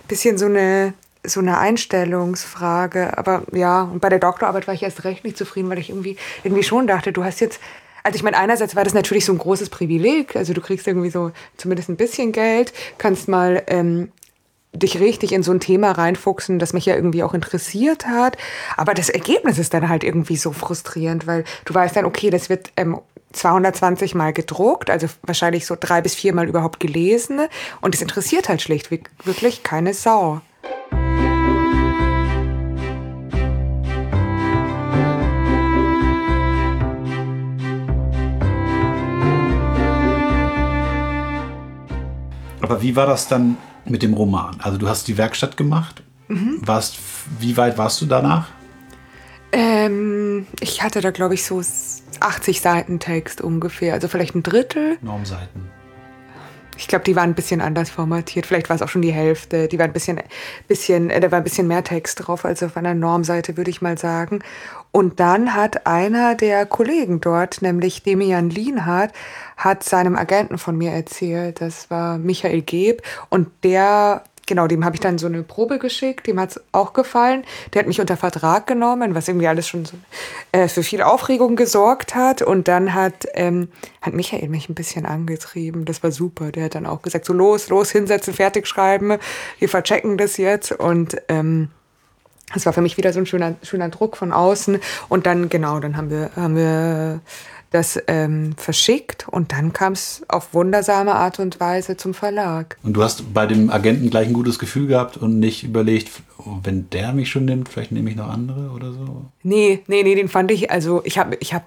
bisschen 0.09 0.38
so 0.38 0.47
eine, 0.47 0.95
so 1.25 1.41
eine 1.41 1.59
Einstellungsfrage. 1.59 3.17
Aber 3.19 3.43
ja, 3.53 3.83
und 3.83 4.00
bei 4.00 4.09
der 4.09 4.19
Doktorarbeit 4.19 4.67
war 4.67 4.75
ich 4.75 4.83
erst 4.83 5.05
recht 5.05 5.25
nicht 5.25 5.37
zufrieden, 5.37 5.71
weil 5.71 5.79
ich 5.79 5.91
irgendwie, 5.91 6.17
irgendwie 6.43 6.62
schon 6.62 6.87
dachte, 6.87 7.12
du 7.12 7.25
hast 7.25 7.41
jetzt, 7.41 7.61
also 8.03 8.17
ich 8.17 8.23
meine, 8.23 8.37
einerseits 8.37 8.76
war 8.76 8.85
das 8.85 8.95
natürlich 8.95 9.25
so 9.25 9.33
ein 9.33 9.38
großes 9.38 9.71
Privileg. 9.71 10.37
Also 10.37 10.53
du 10.53 10.61
kriegst 10.61 10.87
irgendwie 10.87 11.11
so 11.11 11.33
zumindest 11.57 11.88
ein 11.88 11.97
bisschen 11.97 12.33
Geld, 12.33 12.73
kannst 12.99 13.29
mal 13.29 13.62
ähm, 13.67 14.12
dich 14.75 15.00
richtig 15.00 15.33
in 15.33 15.43
so 15.43 15.52
ein 15.52 15.61
Thema 15.61 15.93
reinfuchsen, 15.93 16.59
das 16.59 16.73
mich 16.73 16.87
ja 16.87 16.95
irgendwie 16.95 17.23
auch 17.23 17.35
interessiert 17.35 18.07
hat. 18.07 18.37
Aber 18.76 18.95
das 18.95 19.09
Ergebnis 19.09 19.59
ist 19.59 19.75
dann 19.75 19.88
halt 19.88 20.04
irgendwie 20.04 20.37
so 20.37 20.52
frustrierend, 20.52 21.26
weil 21.26 21.45
du 21.64 21.75
weißt 21.75 21.97
dann, 21.97 22.04
okay, 22.04 22.31
das 22.31 22.49
wird 22.49 22.71
ähm, 22.76 23.00
220 23.33 24.14
Mal 24.14 24.33
gedruckt, 24.33 24.90
also 24.90 25.09
wahrscheinlich 25.23 25.66
so 25.66 25.76
drei 25.78 26.00
bis 26.00 26.14
vier 26.14 26.35
Mal 26.35 26.49
überhaupt 26.49 26.81
gelesen. 26.81 27.40
Und 27.81 27.95
es 27.95 28.02
interessiert 28.02 28.49
halt 28.49 28.62
schlichtweg 28.62 29.11
wirklich 29.25 29.62
keine 29.62 29.95
Sau. 29.95 30.40
Aber 42.61 42.81
wie 42.81 42.97
war 42.97 43.07
das 43.07 43.28
dann 43.28 43.59
mit 43.87 44.03
dem 44.03 44.14
Roman? 44.14 44.57
Also 44.61 44.79
du 44.79 44.88
hast 44.88 45.09
die 45.09 45.19
Werkstatt 45.19 45.57
gemacht. 45.57 46.03
Mhm. 46.29 46.59
Warst, 46.61 46.99
wie 47.38 47.57
weit 47.57 47.79
warst 47.79 48.00
du 48.00 48.07
danach? 48.07 48.49
Ähm, 49.53 50.47
ich 50.61 50.83
hatte 50.83 51.00
da, 51.00 51.11
glaube 51.11 51.35
ich, 51.35 51.45
so 51.45 51.62
80 52.21 52.61
Seiten 52.61 52.99
Text 52.99 53.41
ungefähr. 53.41 53.95
Also 53.95 54.09
vielleicht 54.09 54.35
ein 54.35 54.43
Drittel. 54.43 54.99
Normseiten. 55.00 55.69
Ich 56.76 56.88
glaube, 56.88 57.05
die 57.05 57.14
waren 57.14 57.31
ein 57.31 57.35
bisschen 57.35 57.61
anders 57.61 57.88
formatiert. 57.91 58.47
Vielleicht 58.47 58.69
war 58.69 58.75
es 58.75 58.83
auch 58.83 58.88
schon 58.88 59.03
die 59.03 59.12
Hälfte. 59.12 59.69
Die 59.69 59.79
war 59.79 59.85
ein 59.85 59.93
bisschen, 59.93 60.21
bisschen, 60.67 61.11
äh, 61.11 61.21
da 61.21 61.31
war 61.31 61.38
ein 61.38 61.45
bisschen 61.45 61.69
mehr 61.69 61.85
Text 61.85 62.26
drauf 62.26 62.45
als 62.45 62.62
auf 62.62 62.76
einer 62.76 62.95
Normseite, 62.95 63.57
würde 63.57 63.71
ich 63.71 63.81
mal 63.81 63.97
sagen. 63.97 64.41
Und 64.95 65.19
dann 65.19 65.57
hat 65.57 65.89
einer 65.89 66.37
der 66.37 66.67
Kollegen 66.67 67.21
dort, 67.21 67.63
nämlich 67.63 68.05
Demian 68.05 68.49
Lienhardt, 68.49 69.13
hat 69.57 69.83
seinem 69.83 70.15
Agenten 70.15 70.57
von 70.57 70.79
mir 70.79 70.93
erzählt. 70.93 71.61
Das 71.61 71.91
war 71.91 72.17
Michael 72.17 72.63
Geb. 72.63 73.03
Und 73.29 73.49
der 73.65 74.23
genau, 74.47 74.69
dem 74.69 74.85
habe 74.85 74.95
ich 74.95 75.01
dann 75.01 75.19
so 75.19 75.27
eine 75.27 75.43
Probe 75.43 75.81
geschickt, 75.81 76.29
dem 76.29 76.39
hat 76.39 76.51
es 76.51 76.63
auch 76.71 76.93
gefallen. 76.93 77.43
Der 77.73 77.81
hat 77.81 77.89
mich 77.89 78.01
unter 78.01 78.17
Vertrag 78.17 78.69
genommen, 78.69 79.17
was 79.17 79.27
irgendwie 79.27 79.49
alles 79.49 79.67
schon 79.67 79.85
so, 79.85 79.97
äh, 80.53 80.69
für 80.69 80.85
viel 80.85 81.03
Aufregung 81.03 81.57
gesorgt 81.57 82.15
hat. 82.15 82.43
Und 82.43 82.69
dann 82.69 82.95
hat, 82.95 83.27
ähm, 83.35 83.71
hat 84.01 84.15
Michael 84.15 84.49
mich 84.49 84.69
ein 84.69 84.77
bisschen 84.77 85.07
angetrieben. 85.07 85.87
Das 85.87 86.05
war 86.05 86.13
super. 86.13 86.53
Der 86.53 86.67
hat 86.67 86.77
dann 86.77 86.87
auch 86.87 87.03
gesagt, 87.03 87.25
so 87.25 87.33
los, 87.33 87.69
los, 87.69 87.91
hinsetzen, 87.91 88.33
fertig 88.33 88.69
schreiben. 88.69 89.19
Wir 89.59 89.69
verchecken 89.69 90.19
das 90.19 90.37
jetzt. 90.37 90.71
Und 90.71 91.17
ähm, 91.29 91.71
das 92.53 92.67
war 92.67 92.73
für 92.73 92.83
mich 92.83 92.97
wieder 92.97 93.13
so 93.13 93.21
ein 93.21 93.27
schöner, 93.27 93.55
schöner 93.63 93.89
Druck 93.89 94.17
von 94.17 94.33
außen. 94.33 94.79
Und 95.09 95.27
dann, 95.27 95.49
genau, 95.49 95.81
dann 95.81 95.97
haben 95.97 96.11
wir, 96.11 96.31
haben 96.37 96.57
wir 96.57 97.21
das 97.75 98.01
ähm, 98.07 98.55
verschickt 98.57 99.27
und 99.29 99.51
dann 99.51 99.73
kam 99.73 99.95
es 99.95 100.23
auf 100.29 100.55
wundersame 100.55 101.13
Art 101.13 101.41
und 101.41 101.59
Weise 101.59 101.97
zum 101.97 102.15
Verlag. 102.15 102.77
Und 102.85 102.93
du 102.93 103.03
hast 103.03 103.35
bei 103.35 103.47
dem 103.47 103.69
Agenten 103.69 104.11
gleich 104.11 104.29
ein 104.29 104.33
gutes 104.33 104.61
Gefühl 104.61 104.87
gehabt 104.87 105.17
und 105.17 105.41
nicht 105.41 105.65
überlegt, 105.65 106.11
oh, 106.39 106.59
wenn 106.63 106.89
der 106.91 107.13
mich 107.13 107.31
schon 107.31 107.47
nimmt, 107.47 107.69
vielleicht 107.69 107.91
nehme 107.91 108.11
ich 108.11 108.17
noch 108.17 108.29
andere 108.29 108.71
oder 108.71 108.93
so? 108.93 109.25
Nee, 109.43 109.83
nee, 109.89 110.05
nee, 110.05 110.15
den 110.15 110.29
fand 110.29 110.53
ich, 110.53 110.71
also 110.71 111.03
ich 111.05 111.19
habe 111.19 111.37
ich 111.41 111.53
hab 111.53 111.65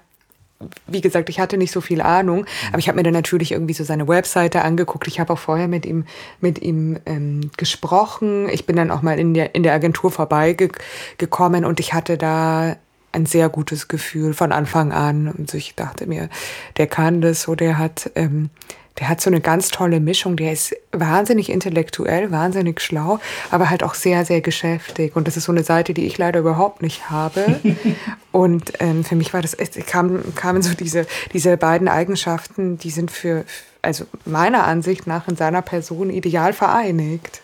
wie 0.86 1.00
gesagt, 1.00 1.28
ich 1.28 1.38
hatte 1.38 1.56
nicht 1.56 1.70
so 1.70 1.80
viel 1.80 2.00
Ahnung, 2.00 2.44
aber 2.68 2.78
ich 2.78 2.88
habe 2.88 2.96
mir 2.96 3.04
dann 3.04 3.12
natürlich 3.12 3.52
irgendwie 3.52 3.74
so 3.74 3.84
seine 3.84 4.08
Webseite 4.08 4.62
angeguckt. 4.62 5.06
Ich 5.06 5.20
habe 5.20 5.32
auch 5.32 5.38
vorher 5.38 5.68
mit 5.68 5.86
ihm, 5.86 6.04
mit 6.40 6.60
ihm 6.60 6.98
ähm, 7.06 7.50
gesprochen. 7.56 8.48
Ich 8.48 8.66
bin 8.66 8.76
dann 8.76 8.90
auch 8.90 9.02
mal 9.02 9.18
in 9.18 9.34
der, 9.34 9.54
in 9.54 9.62
der 9.62 9.74
Agentur 9.74 10.10
vorbeigekommen 10.10 11.64
und 11.64 11.78
ich 11.80 11.94
hatte 11.94 12.18
da 12.18 12.76
ein 13.12 13.26
sehr 13.26 13.48
gutes 13.48 13.88
Gefühl 13.88 14.34
von 14.34 14.52
Anfang 14.52 14.92
an. 14.92 15.28
Und 15.28 15.52
ich 15.54 15.74
dachte 15.74 16.06
mir, 16.06 16.28
der 16.76 16.86
kann 16.86 17.20
das 17.20 17.42
so, 17.42 17.54
der 17.54 17.78
hat 17.78 18.10
ähm, 18.16 18.50
der 18.98 19.08
hat 19.08 19.20
so 19.20 19.30
eine 19.30 19.40
ganz 19.40 19.68
tolle 19.68 20.00
Mischung. 20.00 20.36
Der 20.36 20.52
ist 20.52 20.74
wahnsinnig 20.92 21.50
intellektuell, 21.50 22.30
wahnsinnig 22.30 22.80
schlau, 22.80 23.20
aber 23.50 23.70
halt 23.70 23.82
auch 23.82 23.94
sehr, 23.94 24.24
sehr 24.24 24.40
geschäftig. 24.40 25.14
Und 25.14 25.28
das 25.28 25.36
ist 25.36 25.44
so 25.44 25.52
eine 25.52 25.62
Seite, 25.62 25.94
die 25.94 26.06
ich 26.06 26.18
leider 26.18 26.40
überhaupt 26.40 26.82
nicht 26.82 27.10
habe. 27.10 27.60
Und 28.32 28.72
ähm, 28.80 29.04
für 29.04 29.16
mich 29.16 29.32
war 29.32 29.42
das, 29.42 29.54
es 29.54 29.70
kam, 29.86 30.34
kamen 30.34 30.62
so 30.62 30.74
diese, 30.74 31.06
diese 31.32 31.56
beiden 31.56 31.88
Eigenschaften, 31.88 32.78
die 32.78 32.90
sind 32.90 33.10
für, 33.10 33.44
also 33.82 34.04
meiner 34.24 34.64
Ansicht 34.64 35.06
nach 35.06 35.28
in 35.28 35.36
seiner 35.36 35.62
Person 35.62 36.10
ideal 36.10 36.52
vereinigt. 36.52 37.42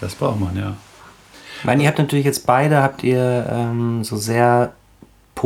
Das 0.00 0.14
braucht 0.14 0.40
man, 0.40 0.56
ja. 0.56 0.76
Ich 1.58 1.64
meine, 1.64 1.82
ihr 1.82 1.88
habt 1.88 1.98
natürlich 1.98 2.26
jetzt 2.26 2.46
beide, 2.46 2.82
habt 2.82 3.02
ihr 3.02 3.46
ähm, 3.50 4.04
so 4.04 4.16
sehr 4.16 4.72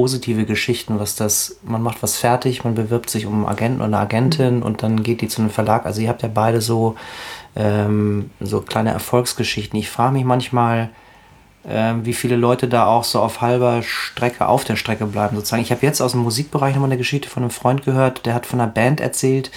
positive 0.00 0.46
Geschichten, 0.46 0.98
was 0.98 1.14
das, 1.14 1.58
man 1.62 1.82
macht 1.82 2.02
was 2.02 2.16
fertig, 2.16 2.64
man 2.64 2.74
bewirbt 2.74 3.10
sich 3.10 3.26
um 3.26 3.34
einen 3.34 3.46
Agenten 3.46 3.80
oder 3.80 3.86
eine 3.86 3.98
Agentin 3.98 4.56
mhm. 4.56 4.62
und 4.62 4.82
dann 4.82 5.02
geht 5.02 5.20
die 5.20 5.28
zu 5.28 5.42
einem 5.42 5.50
Verlag. 5.50 5.84
Also 5.84 6.00
ihr 6.00 6.08
habt 6.08 6.22
ja 6.22 6.30
beide 6.32 6.62
so, 6.62 6.96
ähm, 7.54 8.30
so 8.40 8.62
kleine 8.62 8.92
Erfolgsgeschichten. 8.92 9.78
Ich 9.78 9.90
frage 9.90 10.14
mich 10.14 10.24
manchmal, 10.24 10.88
ähm, 11.68 12.06
wie 12.06 12.14
viele 12.14 12.36
Leute 12.36 12.66
da 12.66 12.86
auch 12.86 13.04
so 13.04 13.20
auf 13.20 13.42
halber 13.42 13.82
Strecke 13.82 14.48
auf 14.48 14.64
der 14.64 14.76
Strecke 14.76 15.04
bleiben 15.04 15.36
sozusagen. 15.36 15.60
Ich 15.60 15.70
habe 15.70 15.84
jetzt 15.84 16.00
aus 16.00 16.12
dem 16.12 16.22
Musikbereich 16.22 16.74
nochmal 16.74 16.88
eine 16.88 16.96
Geschichte 16.96 17.28
von 17.28 17.42
einem 17.42 17.50
Freund 17.50 17.84
gehört, 17.84 18.24
der 18.24 18.32
hat 18.32 18.46
von 18.46 18.58
einer 18.58 18.72
Band 18.72 19.02
erzählt, 19.02 19.50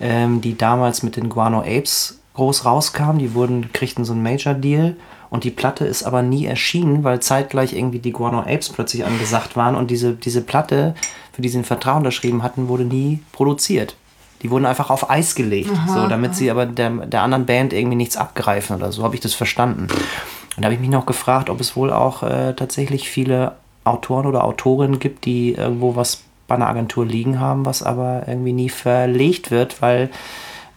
ähm, 0.00 0.40
die 0.40 0.56
damals 0.56 1.02
mit 1.02 1.16
den 1.16 1.28
Guano 1.28 1.62
Apes 1.62 2.20
groß 2.34 2.64
rauskam. 2.64 3.18
Die 3.18 3.34
wurden, 3.34 3.72
kriegten 3.72 4.04
so 4.04 4.12
einen 4.12 4.22
Major-Deal 4.22 4.94
und 5.30 5.44
die 5.44 5.50
Platte 5.50 5.84
ist 5.84 6.04
aber 6.04 6.22
nie 6.22 6.46
erschienen, 6.46 7.04
weil 7.04 7.20
zeitgleich 7.20 7.74
irgendwie 7.74 7.98
die 7.98 8.12
Guano 8.12 8.40
Apes 8.40 8.70
plötzlich 8.70 9.04
angesagt 9.04 9.56
waren 9.56 9.76
und 9.76 9.90
diese, 9.90 10.14
diese 10.14 10.40
Platte, 10.40 10.94
für 11.32 11.42
die 11.42 11.48
sie 11.48 11.58
einen 11.58 11.64
Vertrag 11.64 11.96
unterschrieben 11.96 12.42
hatten, 12.42 12.68
wurde 12.68 12.84
nie 12.84 13.20
produziert. 13.32 13.96
Die 14.42 14.50
wurden 14.50 14.66
einfach 14.66 14.90
auf 14.90 15.10
Eis 15.10 15.34
gelegt, 15.34 15.70
aha, 15.72 16.02
so, 16.02 16.08
damit 16.08 16.30
aha. 16.30 16.36
sie 16.36 16.50
aber 16.50 16.64
der, 16.64 16.90
der 16.90 17.22
anderen 17.22 17.46
Band 17.46 17.72
irgendwie 17.72 17.96
nichts 17.96 18.16
abgreifen 18.16 18.76
oder 18.76 18.92
so, 18.92 19.02
habe 19.02 19.14
ich 19.14 19.20
das 19.20 19.34
verstanden. 19.34 19.82
Und 19.82 20.62
da 20.62 20.64
habe 20.64 20.74
ich 20.74 20.80
mich 20.80 20.90
noch 20.90 21.06
gefragt, 21.06 21.50
ob 21.50 21.60
es 21.60 21.76
wohl 21.76 21.92
auch 21.92 22.22
äh, 22.22 22.54
tatsächlich 22.54 23.08
viele 23.08 23.56
Autoren 23.84 24.26
oder 24.26 24.44
Autorinnen 24.44 24.98
gibt, 24.98 25.24
die 25.24 25.54
irgendwo 25.54 25.96
was 25.96 26.22
bei 26.46 26.54
einer 26.54 26.68
Agentur 26.68 27.04
liegen 27.04 27.40
haben, 27.40 27.66
was 27.66 27.82
aber 27.82 28.24
irgendwie 28.26 28.52
nie 28.52 28.68
verlegt 28.68 29.50
wird, 29.50 29.82
weil 29.82 30.10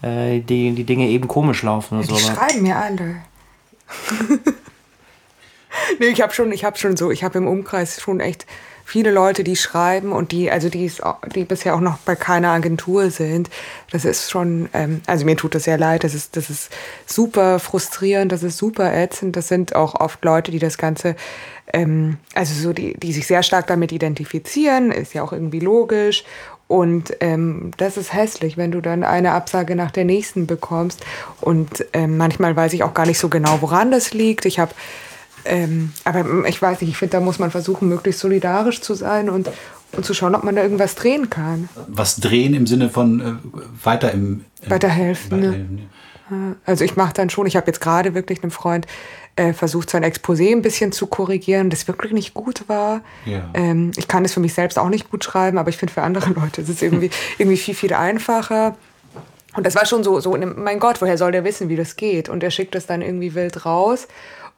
äh, 0.01 0.39
die, 0.39 0.74
die 0.74 0.84
Dinge 0.84 1.08
eben 1.08 1.27
komisch 1.27 1.63
laufen 1.63 2.00
oder 2.00 2.08
ja, 2.08 2.13
so. 2.13 2.15
Die 2.15 2.36
schreiben 2.36 2.62
mir 2.63 2.77
alle. 2.77 3.15
nee, 6.00 6.08
ich 6.08 6.22
habe 6.22 6.34
schon, 6.34 6.52
ich 6.52 6.64
habe 6.64 6.78
schon 6.78 6.98
so, 6.98 7.12
ich 7.12 7.24
habe 7.24 7.38
im 7.38 7.48
Umkreis 7.48 8.02
schon 8.02 8.20
echt 8.20 8.46
viele 8.92 9.12
Leute, 9.12 9.46
die 9.46 9.56
schreiben 9.56 10.12
und 10.12 10.34
die, 10.34 10.52
also 10.52 10.68
die, 10.68 10.92
die 11.34 11.46
bisher 11.46 11.76
auch 11.76 11.80
noch 11.80 11.98
bei 12.00 12.16
keiner 12.16 12.50
Agentur 12.50 13.10
sind. 13.10 13.50
Das 13.90 14.04
ist 14.04 14.30
schon, 14.30 14.68
ähm, 14.74 15.00
also 15.08 15.24
mir 15.24 15.38
tut 15.38 15.56
das 15.56 15.64
sehr 15.64 15.78
leid. 15.78 16.04
Das 16.04 16.14
ist, 16.14 16.36
das 16.36 16.50
ist 16.50 16.70
super 17.06 17.60
frustrierend, 17.60 18.34
das 18.34 18.44
ist 18.44 18.58
super 18.58 18.94
ätzend. 18.94 19.38
Das 19.38 19.48
sind 19.48 19.76
auch 19.76 19.96
oft 19.96 20.24
Leute, 20.26 20.52
die 20.52 20.60
das 20.60 20.78
Ganze, 20.78 21.16
ähm, 21.72 22.18
also 22.34 22.54
so 22.54 22.74
die, 22.74 22.94
die 22.96 23.14
sich 23.14 23.28
sehr 23.28 23.44
stark 23.44 23.68
damit 23.68 23.94
identifizieren, 23.94 24.92
ist 24.92 25.14
ja 25.14 25.24
auch 25.24 25.32
irgendwie 25.32 25.62
logisch 25.62 26.26
und 26.72 27.18
ähm, 27.20 27.72
das 27.75 27.98
ist 27.98 28.13
hässlich, 28.13 28.56
wenn 28.56 28.72
du 28.72 28.79
dann 28.79 29.03
eine 29.03 29.34
Absage 29.34 29.75
nach 29.75 29.92
der 29.92 30.05
nächsten 30.05 30.48
bekommst. 30.48 31.03
Und 31.42 31.86
ähm, 31.92 32.16
manchmal 32.16 32.55
weiß 32.55 32.72
ich 32.72 32.84
auch 32.84 32.94
gar 32.94 33.05
nicht 33.05 33.20
so 33.20 33.27
genau, 33.27 33.57
woran 33.62 33.92
das 33.92 34.14
liegt. 34.14 34.46
Ich 34.46 34.57
habe, 34.57 34.72
ähm, 35.44 35.92
aber 36.05 36.48
ich 36.48 36.62
weiß 36.62 36.79
nicht, 36.79 36.92
ich 36.92 36.96
finde, 36.96 37.18
da 37.18 37.20
muss 37.20 37.40
man 37.40 37.51
versuchen, 37.51 37.90
möglichst 37.90 38.22
solidarisch 38.22 38.79
zu 38.79 38.94
sein 38.94 39.29
und, 39.29 39.50
und 39.92 40.05
zu 40.05 40.14
schauen, 40.14 40.34
ob 40.34 40.46
man 40.46 40.55
da 40.55 40.64
irgendwas 40.64 40.96
drehen 40.96 41.29
kann. 41.29 41.68
Was 41.90 42.16
drehen 42.16 42.53
im 42.53 42.66
Sinne 42.66 42.90
von 42.90 43.20
äh, 43.20 43.34
weiter 43.84 44.14
im, 44.14 44.46
im 44.62 44.72
Weiterhelfen. 44.72 45.31
Weiterhelfen 45.31 45.75
ne? 45.75 45.81
ja. 46.31 46.55
Also 46.66 46.86
ich 46.86 46.96
mache 46.96 47.14
dann 47.14 47.29
schon, 47.29 47.48
ich 47.48 47.57
habe 47.57 47.68
jetzt 47.68 47.81
gerade 47.81 48.14
wirklich 48.14 48.44
einem 48.44 48.51
Freund 48.51 48.88
äh, 49.35 49.53
versucht, 49.53 49.89
sein 49.89 50.03
Exposé 50.03 50.51
ein 50.51 50.61
bisschen 50.61 50.91
zu 50.91 51.07
korrigieren, 51.07 51.70
das 51.70 51.87
wirklich 51.87 52.11
nicht 52.11 52.33
gut 52.33 52.67
war. 52.67 53.01
Ja. 53.25 53.50
Ähm, 53.53 53.91
ich 53.96 54.07
kann 54.07 54.25
es 54.25 54.33
für 54.33 54.39
mich 54.39 54.53
selbst 54.53 54.77
auch 54.77 54.89
nicht 54.89 55.09
gut 55.09 55.24
schreiben, 55.24 55.57
aber 55.57 55.70
ich 55.70 55.77
finde 55.77 55.94
für 55.94 56.01
andere 56.01 56.29
Leute 56.39 56.61
ist 56.61 56.70
es 56.70 56.81
irgendwie, 56.81 57.09
irgendwie 57.37 57.57
viel, 57.57 57.75
viel 57.75 57.94
einfacher. 57.94 58.75
Und 59.55 59.65
das 59.65 59.75
war 59.75 59.85
schon 59.85 60.03
so, 60.03 60.20
so, 60.20 60.37
mein 60.37 60.79
Gott, 60.79 61.01
woher 61.01 61.17
soll 61.17 61.31
der 61.31 61.44
wissen, 61.44 61.70
wie 61.70 61.75
das 61.75 61.96
geht? 61.96 62.29
Und 62.29 62.44
er 62.44 62.51
schickt 62.51 62.75
es 62.75 62.85
dann 62.85 63.01
irgendwie 63.01 63.35
wild 63.35 63.65
raus. 63.65 64.07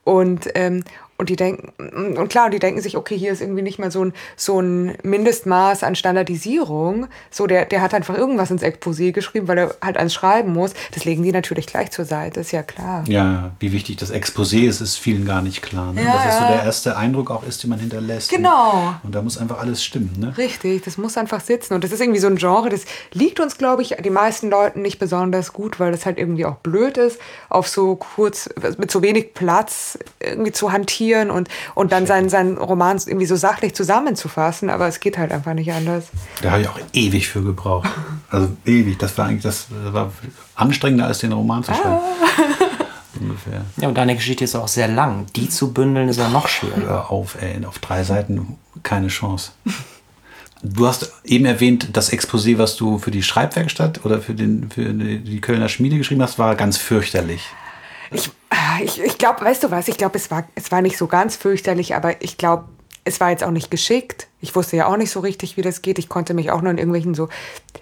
Und, 0.04 0.50
ähm, 0.56 0.84
und 1.24 1.30
die 1.30 1.38
denken, 1.38 1.72
und 2.18 2.28
klar, 2.28 2.50
die 2.50 2.60
denken 2.60 2.82
sich, 2.82 2.98
okay, 2.98 3.18
hier 3.18 3.32
ist 3.32 3.40
irgendwie 3.40 3.62
nicht 3.62 3.80
mal 3.80 3.92
so 3.92 4.04
ein, 4.04 4.14
so 4.36 4.60
ein 4.60 4.98
Mindestmaß 5.04 5.84
an 5.84 5.96
Standardisierung. 5.96 7.08
So, 7.32 7.48
der, 7.48 7.64
der 7.64 7.82
hat 7.82 7.94
einfach 7.94 8.18
irgendwas 8.18 8.52
ins 8.52 8.62
Exposé 8.62 9.14
geschrieben, 9.14 9.48
weil 9.48 9.58
er 9.58 9.76
halt 9.82 9.96
eins 9.96 10.14
schreiben 10.14 10.52
muss. 10.52 10.74
Das 10.92 11.06
legen 11.06 11.24
die 11.24 11.32
natürlich 11.32 11.66
gleich 11.66 11.92
zur 11.92 12.04
Seite, 12.04 12.42
ist 12.42 12.52
ja 12.52 12.62
klar. 12.62 13.06
Ja, 13.08 13.52
wie 13.62 13.72
wichtig 13.72 13.96
das 13.96 14.14
Exposé 14.14 14.68
ist, 14.68 14.82
ist 14.82 14.98
vielen 14.98 15.26
gar 15.26 15.42
nicht 15.42 15.62
klar. 15.62 15.94
Ne? 15.94 16.04
Ja, 16.04 16.12
Dass 16.12 16.26
es 16.26 16.40
so 16.42 16.48
der 16.48 16.64
erste 16.66 16.98
Eindruck 16.98 17.32
auch 17.32 17.48
ist, 17.48 17.64
den 17.64 17.70
man 17.70 17.80
hinterlässt. 17.80 18.30
Genau. 18.30 18.96
Und, 19.02 19.06
und 19.06 19.16
da 19.16 19.22
muss 19.22 19.38
einfach 19.38 19.60
alles 19.60 19.82
stimmen, 19.82 20.14
ne? 20.20 20.38
Richtig, 20.38 20.84
das 20.84 20.98
muss 20.98 21.16
einfach 21.16 21.40
sitzen. 21.40 21.74
Und 21.74 21.86
das 21.86 21.94
ist 21.94 22.02
irgendwie 22.02 22.20
so 22.20 22.28
ein 22.28 22.36
Genre, 22.36 22.68
das 22.68 22.84
liegt 23.14 23.40
uns, 23.40 23.58
glaube 23.58 23.82
ich, 23.82 23.96
die 24.04 24.10
meisten 24.10 24.50
Leuten 24.50 24.82
nicht 24.82 25.00
besonders 25.00 25.54
gut, 25.54 25.80
weil 25.80 25.94
das 25.94 26.06
halt 26.06 26.18
irgendwie 26.18 26.46
auch 26.46 26.56
blöd 26.56 26.98
ist, 26.98 27.18
auf 27.48 27.70
so 27.70 27.96
kurz, 27.96 28.50
mit 28.78 28.92
so 28.92 29.02
wenig 29.02 29.34
Platz 29.34 29.98
irgendwie 30.20 30.52
zu 30.52 30.74
hantieren 30.74 31.13
recherchieren 31.14 31.32
und, 31.32 31.50
und 31.76 31.92
dann 31.92 32.06
seinen, 32.06 32.30
seinen 32.30 32.58
Roman 32.58 33.00
irgendwie 33.06 33.26
so 33.26 33.36
sachlich 33.36 33.74
zusammenzufassen, 33.76 34.70
aber 34.70 34.88
es 34.88 35.00
geht 35.00 35.18
halt 35.18 35.32
einfach 35.32 35.54
nicht 35.54 35.72
anders. 35.72 36.06
Da 36.42 36.52
habe 36.52 36.62
ich 36.62 36.68
auch 36.68 36.80
ewig 36.94 37.28
für 37.28 37.42
gebraucht. 37.42 37.90
Also 38.30 38.50
ewig. 38.66 38.98
Das 38.98 39.18
war 39.18 39.28
eigentlich 39.28 39.44
das 39.44 39.68
war 39.70 40.12
anstrengender 40.56 41.08
als 41.08 41.20
den 41.20 41.32
Roman 41.32 41.64
zu 41.64 41.74
schreiben. 41.74 41.90
Ah. 41.90 43.20
Ungefähr. 43.20 43.62
Ja, 43.78 43.88
und 43.88 43.96
deine 43.96 44.16
Geschichte 44.16 44.44
ist 44.44 44.56
auch 44.56 44.68
sehr 44.68 44.88
lang. 44.88 45.28
Die 45.36 45.48
zu 45.48 45.72
bündeln 45.72 46.10
ist 46.10 46.18
ja 46.18 46.30
noch 46.30 46.48
schwieriger. 46.48 46.88
Hör 46.88 47.12
auf, 47.12 47.38
ey. 47.42 47.64
Auf 47.66 47.80
drei 47.80 48.04
Seiten 48.04 48.58
keine 48.82 49.08
Chance. 49.08 49.52
Du 50.64 50.88
hast 50.88 51.12
eben 51.24 51.46
erwähnt, 51.46 51.90
das 51.94 52.12
Exposé, 52.12 52.58
was 52.58 52.76
du 52.76 52.98
für 52.98 53.12
die 53.12 53.22
Schreibwerkstatt 53.22 54.04
oder 54.06 54.20
für, 54.20 54.34
den, 54.34 54.72
für 54.72 54.94
die 54.94 55.42
Kölner 55.42 55.70
Schmiede 55.70 55.98
geschrieben 55.98 56.22
hast, 56.22 56.40
war 56.40 56.56
ganz 56.56 56.78
fürchterlich. 56.78 57.46
Ich, 58.12 58.32
ich, 58.82 59.02
ich 59.02 59.18
glaube, 59.18 59.42
weißt 59.42 59.64
du 59.64 59.72
was, 59.72 59.88
ich 59.88 59.98
glaube, 59.98 60.18
es 60.18 60.32
war, 60.32 60.48
es 60.56 60.72
war 60.72 60.82
nicht 60.82 60.98
so 60.98 61.08
ganz 61.08 61.36
fürchterlich, 61.36 61.96
aber 61.96 62.22
ich 62.22 62.38
glaube, 62.38 62.66
es 63.06 63.20
war 63.20 63.30
jetzt 63.32 63.44
auch 63.44 63.52
nicht 63.52 63.70
geschickt. 63.70 64.28
Ich 64.40 64.56
wusste 64.56 64.76
ja 64.78 64.88
auch 64.88 64.98
nicht 64.98 65.12
so 65.12 65.20
richtig, 65.20 65.58
wie 65.58 65.62
das 65.62 65.82
geht. 65.82 66.00
Ich 66.00 66.10
konnte 66.10 66.34
mich 66.34 66.52
auch 66.52 66.62
nur 66.62 66.72
in 66.72 66.78
irgendwelchen 66.78 67.16
so 67.16 67.30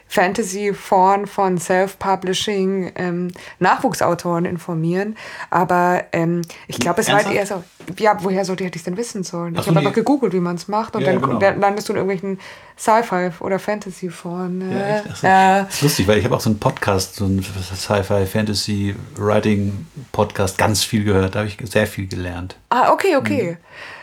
Fantasy-Foren 0.07 1.25
von 1.25 1.57
Self-Publishing 1.57 2.91
ähm, 2.95 3.31
Nachwuchsautoren 3.59 4.45
informieren. 4.45 5.15
Aber 5.49 6.03
ähm, 6.11 6.41
ich 6.67 6.79
glaube, 6.79 7.01
es 7.01 7.07
Ernsthaft? 7.07 7.35
war 7.35 7.39
halt 7.39 7.49
eher 7.49 7.57
so, 7.57 7.63
ja, 7.97 8.17
woher 8.21 8.45
sollte 8.45 8.63
ich 8.63 8.75
es 8.75 8.83
denn 8.83 8.97
wissen 8.97 9.23
sollen? 9.23 9.55
ich 9.55 9.67
habe 9.67 9.79
einfach 9.79 9.93
gegoogelt, 9.93 10.33
wie 10.33 10.39
man 10.39 10.55
es 10.55 10.67
macht 10.67 10.95
und 10.95 11.01
ja, 11.01 11.13
dann 11.13 11.21
genau. 11.21 11.39
landest 11.39 11.89
du 11.89 11.93
in 11.93 11.97
irgendwelchen 11.97 12.39
Sci-Fi 12.77 13.31
oder 13.39 13.57
Fantasy-Foren. 13.59 14.71
Ja, 14.71 14.97
echt? 14.97 15.17
So. 15.17 15.27
Äh, 15.27 15.63
das 15.63 15.75
ist 15.75 15.81
lustig, 15.81 16.07
weil 16.07 16.17
ich 16.17 16.25
habe 16.25 16.35
auch 16.35 16.41
so 16.41 16.49
einen 16.49 16.59
Podcast, 16.59 17.15
so 17.15 17.25
einen 17.25 17.43
Sci-Fi, 17.43 18.25
Fantasy, 18.25 18.95
Writing 19.15 19.85
Podcast, 20.11 20.57
ganz 20.57 20.83
viel 20.83 21.03
gehört. 21.03 21.35
Da 21.35 21.39
habe 21.39 21.47
ich 21.47 21.57
sehr 21.69 21.87
viel 21.87 22.07
gelernt. 22.07 22.55
Ah, 22.69 22.91
okay, 22.91 23.15
okay. 23.15 23.51
Mhm. 23.51 23.57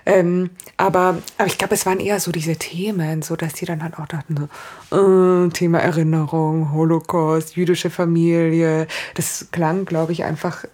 Ähm, 0.08 0.48
aber, 0.78 1.18
aber 1.36 1.46
ich 1.46 1.58
glaube, 1.58 1.74
es 1.74 1.84
waren 1.84 2.00
eher 2.00 2.18
so 2.18 2.32
diese 2.32 2.56
Themen, 2.56 3.20
so 3.20 3.36
dass 3.36 3.52
die 3.52 3.66
dann 3.66 3.82
halt 3.82 3.98
auch 3.98 4.06
dachten, 4.06 4.48
so, 4.90 4.96
äh, 4.96 5.50
Thema 5.50 5.80
Erinnerung, 5.80 6.72
Holocaust, 6.72 7.56
jüdische 7.56 7.90
Familie. 7.90 8.86
Das 9.16 9.48
klang, 9.52 9.84
glaube 9.84 10.12
ich, 10.12 10.24
einfach 10.24 10.64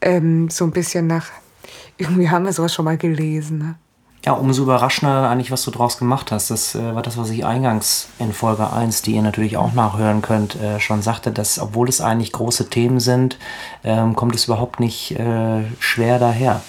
ähm, 0.00 0.48
so 0.48 0.64
ein 0.64 0.70
bisschen 0.70 1.06
nach, 1.06 1.26
irgendwie 1.98 2.30
haben 2.30 2.46
wir 2.46 2.54
sowas 2.54 2.72
schon 2.72 2.86
mal 2.86 2.96
gelesen. 2.96 3.58
Ne? 3.58 3.74
Ja, 4.24 4.32
umso 4.32 4.62
überraschender 4.62 5.28
eigentlich, 5.28 5.50
was 5.50 5.62
du 5.64 5.70
draus 5.70 5.98
gemacht 5.98 6.32
hast. 6.32 6.50
Das 6.50 6.74
äh, 6.74 6.94
war 6.94 7.02
das, 7.02 7.18
was 7.18 7.28
ich 7.28 7.44
eingangs 7.44 8.08
in 8.18 8.32
Folge 8.32 8.72
1, 8.72 9.02
die 9.02 9.16
ihr 9.16 9.22
natürlich 9.22 9.58
auch 9.58 9.74
nachhören 9.74 10.22
könnt, 10.22 10.56
äh, 10.56 10.80
schon 10.80 11.02
sagte, 11.02 11.30
dass 11.30 11.58
obwohl 11.58 11.90
es 11.90 12.00
eigentlich 12.00 12.32
große 12.32 12.70
Themen 12.70 13.00
sind, 13.00 13.38
ähm, 13.84 14.16
kommt 14.16 14.34
es 14.34 14.46
überhaupt 14.46 14.80
nicht 14.80 15.18
äh, 15.18 15.64
schwer 15.78 16.18
daher. 16.18 16.62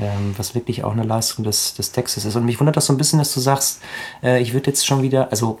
Ähm, 0.00 0.34
was 0.36 0.54
wirklich 0.54 0.84
auch 0.84 0.92
eine 0.92 1.02
Leistung 1.02 1.44
des, 1.44 1.74
des 1.74 1.92
Textes 1.92 2.24
ist. 2.24 2.36
Und 2.36 2.44
mich 2.44 2.58
wundert 2.60 2.76
das 2.76 2.86
so 2.86 2.92
ein 2.92 2.98
bisschen, 2.98 3.18
dass 3.18 3.34
du 3.34 3.40
sagst, 3.40 3.80
äh, 4.22 4.40
ich 4.40 4.52
würde 4.52 4.70
jetzt 4.70 4.86
schon 4.86 5.02
wieder, 5.02 5.30
also 5.30 5.60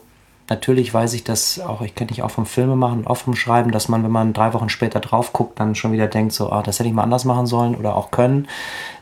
natürlich 0.50 0.92
weiß 0.92 1.14
ich 1.14 1.24
das 1.24 1.60
auch, 1.60 1.80
ich 1.80 1.94
kenne 1.94 2.08
dich 2.08 2.22
auch 2.22 2.30
vom 2.30 2.44
Filme 2.44 2.74
machen, 2.74 3.06
auch 3.06 3.16
vom 3.16 3.36
Schreiben, 3.36 3.70
dass 3.70 3.88
man, 3.88 4.02
wenn 4.02 4.10
man 4.10 4.32
drei 4.32 4.52
Wochen 4.52 4.68
später 4.68 4.98
drauf 4.98 5.32
guckt, 5.32 5.60
dann 5.60 5.76
schon 5.76 5.92
wieder 5.92 6.08
denkt, 6.08 6.32
so, 6.32 6.50
ah, 6.50 6.62
das 6.62 6.78
hätte 6.78 6.88
ich 6.88 6.94
mal 6.94 7.04
anders 7.04 7.24
machen 7.24 7.46
sollen 7.46 7.76
oder 7.76 7.96
auch 7.96 8.10
können. 8.10 8.48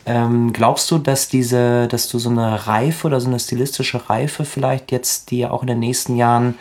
Ähm, 0.05 0.53
glaubst 0.53 0.91
du, 0.91 0.99
dass 0.99 1.29
diese, 1.29 1.89
dass 1.89 2.09
du 2.09 2.19
so 2.19 2.29
eine 2.29 2.67
Reife 2.67 3.07
oder 3.07 3.21
so 3.21 3.29
eine 3.29 3.41
stilistische 3.41 4.09
Reife 4.09 4.45
vielleicht 4.45 4.93
jetzt 4.93 5.31
dir 5.31 5.53
auch 5.53 5.63
in 5.63 5.69
den 5.69 5.81
nächsten 5.81 6.17
Jahren 6.17 6.59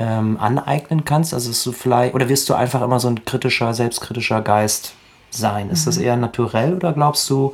ähm, 0.00 0.36
aneignen 0.40 1.04
kannst? 1.04 1.32
Also 1.32 1.50
ist 1.50 1.64
du 1.64 1.72
vielleicht, 1.72 2.14
oder 2.14 2.28
wirst 2.28 2.48
du 2.48 2.54
einfach 2.54 2.82
immer 2.82 3.00
so 3.00 3.08
ein 3.08 3.24
kritischer, 3.24 3.72
selbstkritischer 3.72 4.42
Geist 4.42 4.94
sein? 5.30 5.70
Ist 5.70 5.86
das 5.86 5.98
mhm. 5.98 6.04
eher 6.04 6.16
naturell 6.16 6.74
oder 6.74 6.92
glaubst 6.92 7.30
du, 7.30 7.52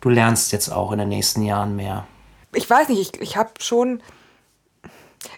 du 0.00 0.08
lernst 0.08 0.52
jetzt 0.52 0.68
auch 0.68 0.92
in 0.92 0.98
den 0.98 1.08
nächsten 1.08 1.42
Jahren 1.42 1.76
mehr? 1.76 2.06
Ich 2.54 2.68
weiß 2.68 2.88
nicht, 2.88 3.16
ich, 3.16 3.20
ich 3.20 3.36
habe 3.36 3.50
schon 3.60 4.00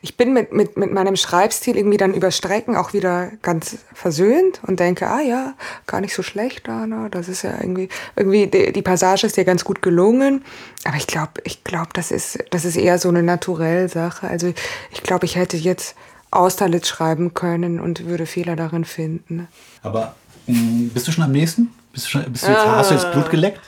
ich 0.02 0.16
bin 0.16 0.32
mit, 0.32 0.52
mit, 0.52 0.76
mit 0.76 0.92
meinem 0.92 1.16
Schreibstil 1.16 1.76
irgendwie 1.76 1.96
dann 1.96 2.14
über 2.14 2.30
Strecken 2.30 2.76
auch 2.76 2.92
wieder 2.92 3.30
ganz 3.42 3.78
versöhnt 3.92 4.60
und 4.66 4.80
denke, 4.80 5.06
ah 5.08 5.20
ja, 5.20 5.54
gar 5.86 6.00
nicht 6.00 6.14
so 6.14 6.22
schlecht, 6.22 6.68
Dana. 6.68 7.08
Das 7.08 7.28
ist 7.28 7.42
ja 7.42 7.52
irgendwie, 7.60 7.88
irgendwie, 8.16 8.46
die, 8.46 8.72
die 8.72 8.82
Passage 8.82 9.26
ist 9.26 9.36
ja 9.36 9.44
ganz 9.44 9.64
gut 9.64 9.82
gelungen. 9.82 10.44
Aber 10.84 10.96
ich 10.96 11.06
glaube, 11.06 11.32
ich 11.44 11.64
glaube, 11.64 11.90
das 11.92 12.10
ist, 12.10 12.38
das 12.50 12.64
ist 12.64 12.76
eher 12.76 12.98
so 12.98 13.08
eine 13.08 13.22
naturelle 13.22 13.88
Sache. 13.88 14.28
Also 14.28 14.52
ich 14.90 15.02
glaube, 15.02 15.26
ich 15.26 15.36
hätte 15.36 15.56
jetzt 15.56 15.96
Austerlitz 16.30 16.88
schreiben 16.88 17.34
können 17.34 17.80
und 17.80 18.06
würde 18.06 18.26
Fehler 18.26 18.56
darin 18.56 18.84
finden. 18.84 19.48
Aber 19.82 20.14
mh, 20.46 20.58
hm, 20.58 20.90
bist 20.90 21.08
du 21.08 21.12
schon 21.12 21.24
am 21.24 21.32
nächsten? 21.32 21.72
Bist 21.92 22.06
du 22.06 22.10
schon, 22.10 22.32
bist 22.32 22.44
du 22.44 22.50
jetzt, 22.50 22.60
ah. 22.60 22.76
Hast 22.76 22.90
du 22.90 22.94
jetzt 22.94 23.10
Blut 23.12 23.30
geleckt? 23.30 23.60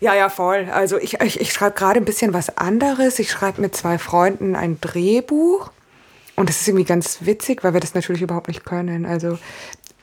Ja, 0.00 0.14
ja, 0.14 0.28
voll. 0.28 0.68
Also 0.72 0.98
ich, 0.98 1.20
ich, 1.20 1.40
ich 1.40 1.52
schreibe 1.52 1.76
gerade 1.76 2.00
ein 2.00 2.04
bisschen 2.04 2.32
was 2.32 2.56
anderes. 2.58 3.18
Ich 3.18 3.30
schreibe 3.30 3.60
mit 3.60 3.74
zwei 3.76 3.98
Freunden 3.98 4.56
ein 4.56 4.80
Drehbuch. 4.80 5.70
Und 6.36 6.48
das 6.48 6.60
ist 6.60 6.68
irgendwie 6.68 6.84
ganz 6.84 7.18
witzig, 7.20 7.62
weil 7.62 7.74
wir 7.74 7.80
das 7.80 7.94
natürlich 7.94 8.22
überhaupt 8.22 8.48
nicht 8.48 8.64
können. 8.64 9.06
Also 9.06 9.38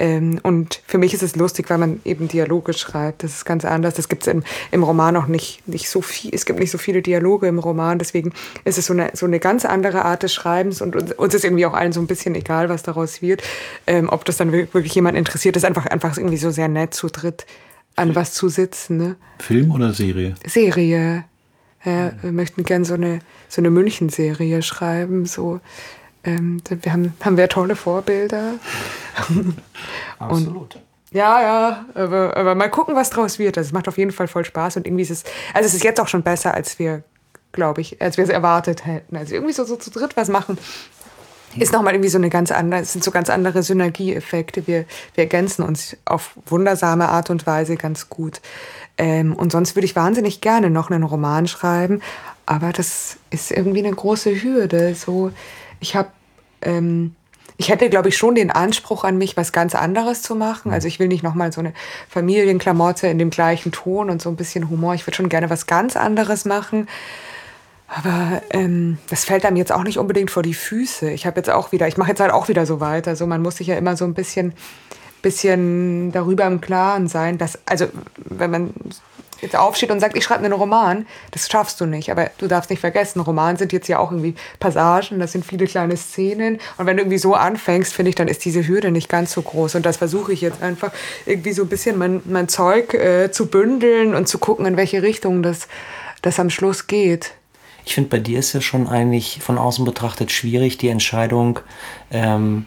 ähm, 0.02 0.40
und 0.42 0.82
für 0.88 0.98
mich 0.98 1.14
ist 1.14 1.22
es 1.22 1.36
lustig, 1.36 1.70
weil 1.70 1.78
man 1.78 2.02
eben 2.06 2.28
Dialoge 2.28 2.74
schreibt. 2.74 3.22
Das 3.22 3.34
ist 3.34 3.46
ganz 3.46 3.66
anders. 3.66 3.94
Das 3.94 4.10
gibt 4.10 4.24
es 4.24 4.34
im, 4.34 4.44
im 4.72 4.82
Roman 4.82 5.16
auch 5.16 5.28
nicht, 5.28 5.68
nicht 5.68 5.90
so 5.90 6.02
viel. 6.02 6.34
Es 6.34 6.48
gibt 6.48 6.58
nicht 6.58 6.72
so 6.72 6.80
viele 6.80 7.04
Dialoge 7.04 7.48
im 7.48 7.60
Roman. 7.60 8.00
Deswegen 8.00 8.34
ist 8.64 8.80
es 8.80 8.88
so 8.88 8.94
eine, 8.94 9.12
so 9.14 9.28
eine 9.28 9.40
ganz 9.40 9.64
andere 9.64 10.04
Art 10.04 10.24
des 10.24 10.34
Schreibens. 10.34 10.82
Und 10.82 10.96
uns, 10.96 11.12
uns 11.12 11.36
ist 11.36 11.44
irgendwie 11.44 11.68
auch 11.68 11.76
allen 11.76 11.92
so 11.92 12.00
ein 12.00 12.08
bisschen 12.08 12.34
egal, 12.34 12.68
was 12.68 12.82
daraus 12.82 13.22
wird. 13.22 13.44
Ähm, 13.86 14.10
ob 14.10 14.26
das 14.26 14.38
dann 14.38 14.52
wirklich 14.52 14.96
jemand 14.96 15.18
interessiert, 15.18 15.56
ist 15.56 15.66
einfach, 15.66 15.86
einfach 15.86 16.18
irgendwie 16.18 16.38
so 16.38 16.50
sehr 16.50 16.68
nett 16.68 16.96
zu 16.96 17.08
dritt 17.08 17.46
an 17.96 18.16
was 18.16 18.34
zu 18.34 18.50
sitzen. 18.50 18.98
Ne? 18.98 19.16
Film 19.40 19.72
oder 19.72 19.94
Serie? 19.94 20.36
Serie. 20.46 21.26
Ja, 21.84 22.12
wir 22.22 22.32
möchten 22.32 22.64
gerne 22.64 22.86
so 22.86 22.94
eine, 22.94 23.20
so 23.50 23.60
eine 23.62 23.72
München-Serie 23.72 24.62
schreiben. 24.62 25.26
So, 25.26 25.60
ähm, 26.24 26.62
wir 26.70 26.94
haben, 26.94 27.14
haben 27.22 27.38
wir 27.38 27.50
tolle 27.50 27.76
Vorbilder. 27.76 28.54
Absolut. 30.20 30.76
Und, 30.76 30.82
ja, 31.12 31.42
ja, 31.42 31.86
aber, 31.94 32.38
aber 32.38 32.56
mal 32.56 32.70
gucken, 32.70 32.96
was 32.96 33.10
draus 33.10 33.38
wird. 33.38 33.58
Das 33.58 33.68
also 33.68 33.74
macht 33.74 33.88
auf 33.88 33.98
jeden 33.98 34.12
Fall 34.12 34.28
voll 34.28 34.46
Spaß 34.46 34.78
und 34.78 34.88
irgendwie 34.88 35.04
ist 35.04 35.12
es, 35.12 35.24
also 35.54 35.68
es 35.68 35.74
ist 35.74 35.84
jetzt 35.84 36.00
auch 36.00 36.08
schon 36.08 36.24
besser, 36.24 36.54
als 36.54 36.80
wir, 36.80 37.04
glaube 37.52 37.82
ich, 37.82 38.02
als 38.02 38.18
wir 38.18 38.24
es 38.24 38.30
erwartet 38.30 38.86
hätten. 38.86 39.18
Also 39.18 39.34
irgendwie 39.34 39.54
so, 39.54 39.66
so 39.66 39.76
zu 39.76 39.90
dritt 39.90 40.16
was 40.16 40.30
machen, 40.30 40.58
ist 41.58 41.74
nochmal 41.74 41.94
irgendwie 41.94 42.10
so 42.10 42.18
eine 42.18 42.30
ganz 42.30 42.52
andere, 42.52 42.82
es 42.82 42.94
sind 42.94 43.04
so 43.04 43.12
ganz 43.12 43.30
andere 43.30 43.64
Synergieeffekte. 43.64 44.68
Wir, 44.68 44.86
wir 45.16 45.24
ergänzen 45.24 45.64
uns 45.64 45.98
auf 46.06 46.38
wundersame 46.46 47.10
Art 47.10 47.30
und 47.30 47.46
Weise 47.46 47.76
ganz 47.76 48.10
gut. 48.10 48.42
Ähm, 48.98 49.34
und 49.34 49.52
sonst 49.52 49.76
würde 49.76 49.86
ich 49.86 49.96
wahnsinnig 49.96 50.42
gerne 50.42 50.70
noch 50.70 50.92
einen 50.92 51.04
Roman 51.04 51.48
schreiben, 51.48 52.02
aber 52.46 52.72
das 52.72 53.18
ist 53.30 53.52
irgendwie 53.52 53.80
eine 53.80 53.96
große 53.96 54.44
Hürde. 54.44 54.96
So, 54.96 55.32
ich 55.80 55.96
habe, 55.96 56.10
ähm, 56.62 57.16
ich 57.58 57.70
hätte, 57.70 57.90
glaube 57.90 58.10
ich, 58.10 58.18
schon 58.18 58.36
den 58.36 58.52
Anspruch 58.52 59.04
an 59.04 59.18
mich, 59.18 59.38
was 59.38 59.52
ganz 59.52 59.76
anderes 59.76 60.22
zu 60.22 60.36
machen. 60.36 60.72
Also 60.72 60.88
ich 60.88 61.00
will 61.00 61.08
nicht 61.08 61.24
nochmal 61.24 61.52
so 61.52 61.62
eine 61.62 61.74
Familienklamotte 62.10 63.08
in 63.08 63.20
dem 63.20 63.30
gleichen 63.30 63.72
Ton 63.72 64.10
und 64.10 64.22
so 64.22 64.30
ein 64.30 64.36
bisschen 64.36 64.70
Humor. 64.70 64.96
Ich 64.96 65.06
würde 65.06 65.16
schon 65.16 65.30
gerne 65.30 65.50
was 65.50 65.68
ganz 65.68 65.96
anderes 65.96 66.46
machen. 66.46 66.88
Aber 67.94 68.42
ähm, 68.52 69.00
das 69.10 69.26
fällt 69.26 69.46
einem 69.46 69.58
jetzt 69.58 69.72
auch 69.74 69.84
nicht 69.84 69.98
unbedingt 69.98 70.32
vor 70.32 70.44
die 70.44 70.54
Füße. 70.54 71.12
Ich 71.12 71.26
habe 71.26 71.38
jetzt 71.38 71.50
auch 71.50 71.74
wieder, 71.74 71.90
ich 71.90 71.98
mache 71.98 72.10
jetzt 72.10 72.22
halt 72.22 72.32
auch 72.32 72.48
wieder 72.48 72.66
so 72.66 72.80
weiter. 72.80 73.18
So, 73.18 73.28
man 73.28 73.42
muss 73.42 73.58
sich 73.58 73.68
ja 73.68 73.76
immer 73.76 73.98
so 73.98 74.06
ein 74.06 74.14
bisschen, 74.14 74.54
bisschen 75.22 76.14
darüber 76.14 76.46
im 76.46 76.62
Klaren 76.62 77.10
sein, 77.10 77.38
dass, 77.38 77.60
also 77.66 77.88
wenn 78.16 78.50
man 78.50 78.74
jetzt 79.42 79.58
aufsteht 79.58 79.92
und 79.92 80.00
sagt, 80.00 80.16
ich 80.16 80.24
schreibe 80.24 80.46
einen 80.46 80.54
Roman, 80.54 81.06
das 81.32 81.50
schaffst 81.50 81.82
du 81.82 81.86
nicht. 81.86 82.10
Aber 82.12 82.32
du 82.38 82.48
darfst 82.48 82.70
nicht 82.70 82.80
vergessen, 82.80 83.20
Roman 83.20 83.58
sind 83.58 83.74
jetzt 83.74 83.90
ja 83.90 84.00
auch 84.00 84.12
irgendwie 84.12 84.36
Passagen, 84.62 85.20
das 85.20 85.34
sind 85.34 85.46
viele 85.46 85.66
kleine 85.66 85.98
Szenen. 85.98 86.60
Und 86.78 86.86
wenn 86.86 86.96
du 86.96 87.04
irgendwie 87.04 87.18
so 87.18 87.36
anfängst, 87.36 87.94
finde 87.94 88.10
ich, 88.10 88.16
dann 88.16 88.30
ist 88.30 88.46
diese 88.46 88.66
Hürde 88.66 88.92
nicht 88.92 89.10
ganz 89.10 89.34
so 89.34 89.42
groß. 89.42 89.76
Und 89.76 89.86
das 89.86 89.98
versuche 89.98 90.32
ich 90.32 90.40
jetzt 90.40 90.64
einfach 90.64 90.94
irgendwie 91.26 91.52
so 91.52 91.64
ein 91.64 91.70
bisschen 91.70 91.98
mein, 91.98 92.22
mein 92.24 92.48
Zeug 92.48 92.94
äh, 92.94 93.32
zu 93.32 93.48
bündeln 93.48 94.16
und 94.16 94.30
zu 94.30 94.38
gucken, 94.38 94.66
in 94.66 94.78
welche 94.78 95.02
Richtung 95.02 95.44
das, 95.44 95.68
das 96.22 96.40
am 96.40 96.50
Schluss 96.50 96.88
geht. 96.88 97.34
Ich 97.86 97.96
finde, 97.96 98.10
bei 98.10 98.20
dir 98.20 98.40
ist 98.40 98.54
ja 98.54 98.62
schon 98.62 98.88
eigentlich 98.88 99.40
von 99.42 99.58
außen 99.58 99.86
betrachtet 99.86 100.32
schwierig, 100.32 100.78
die 100.78 100.90
Entscheidung, 100.90 101.60
ähm, 102.12 102.66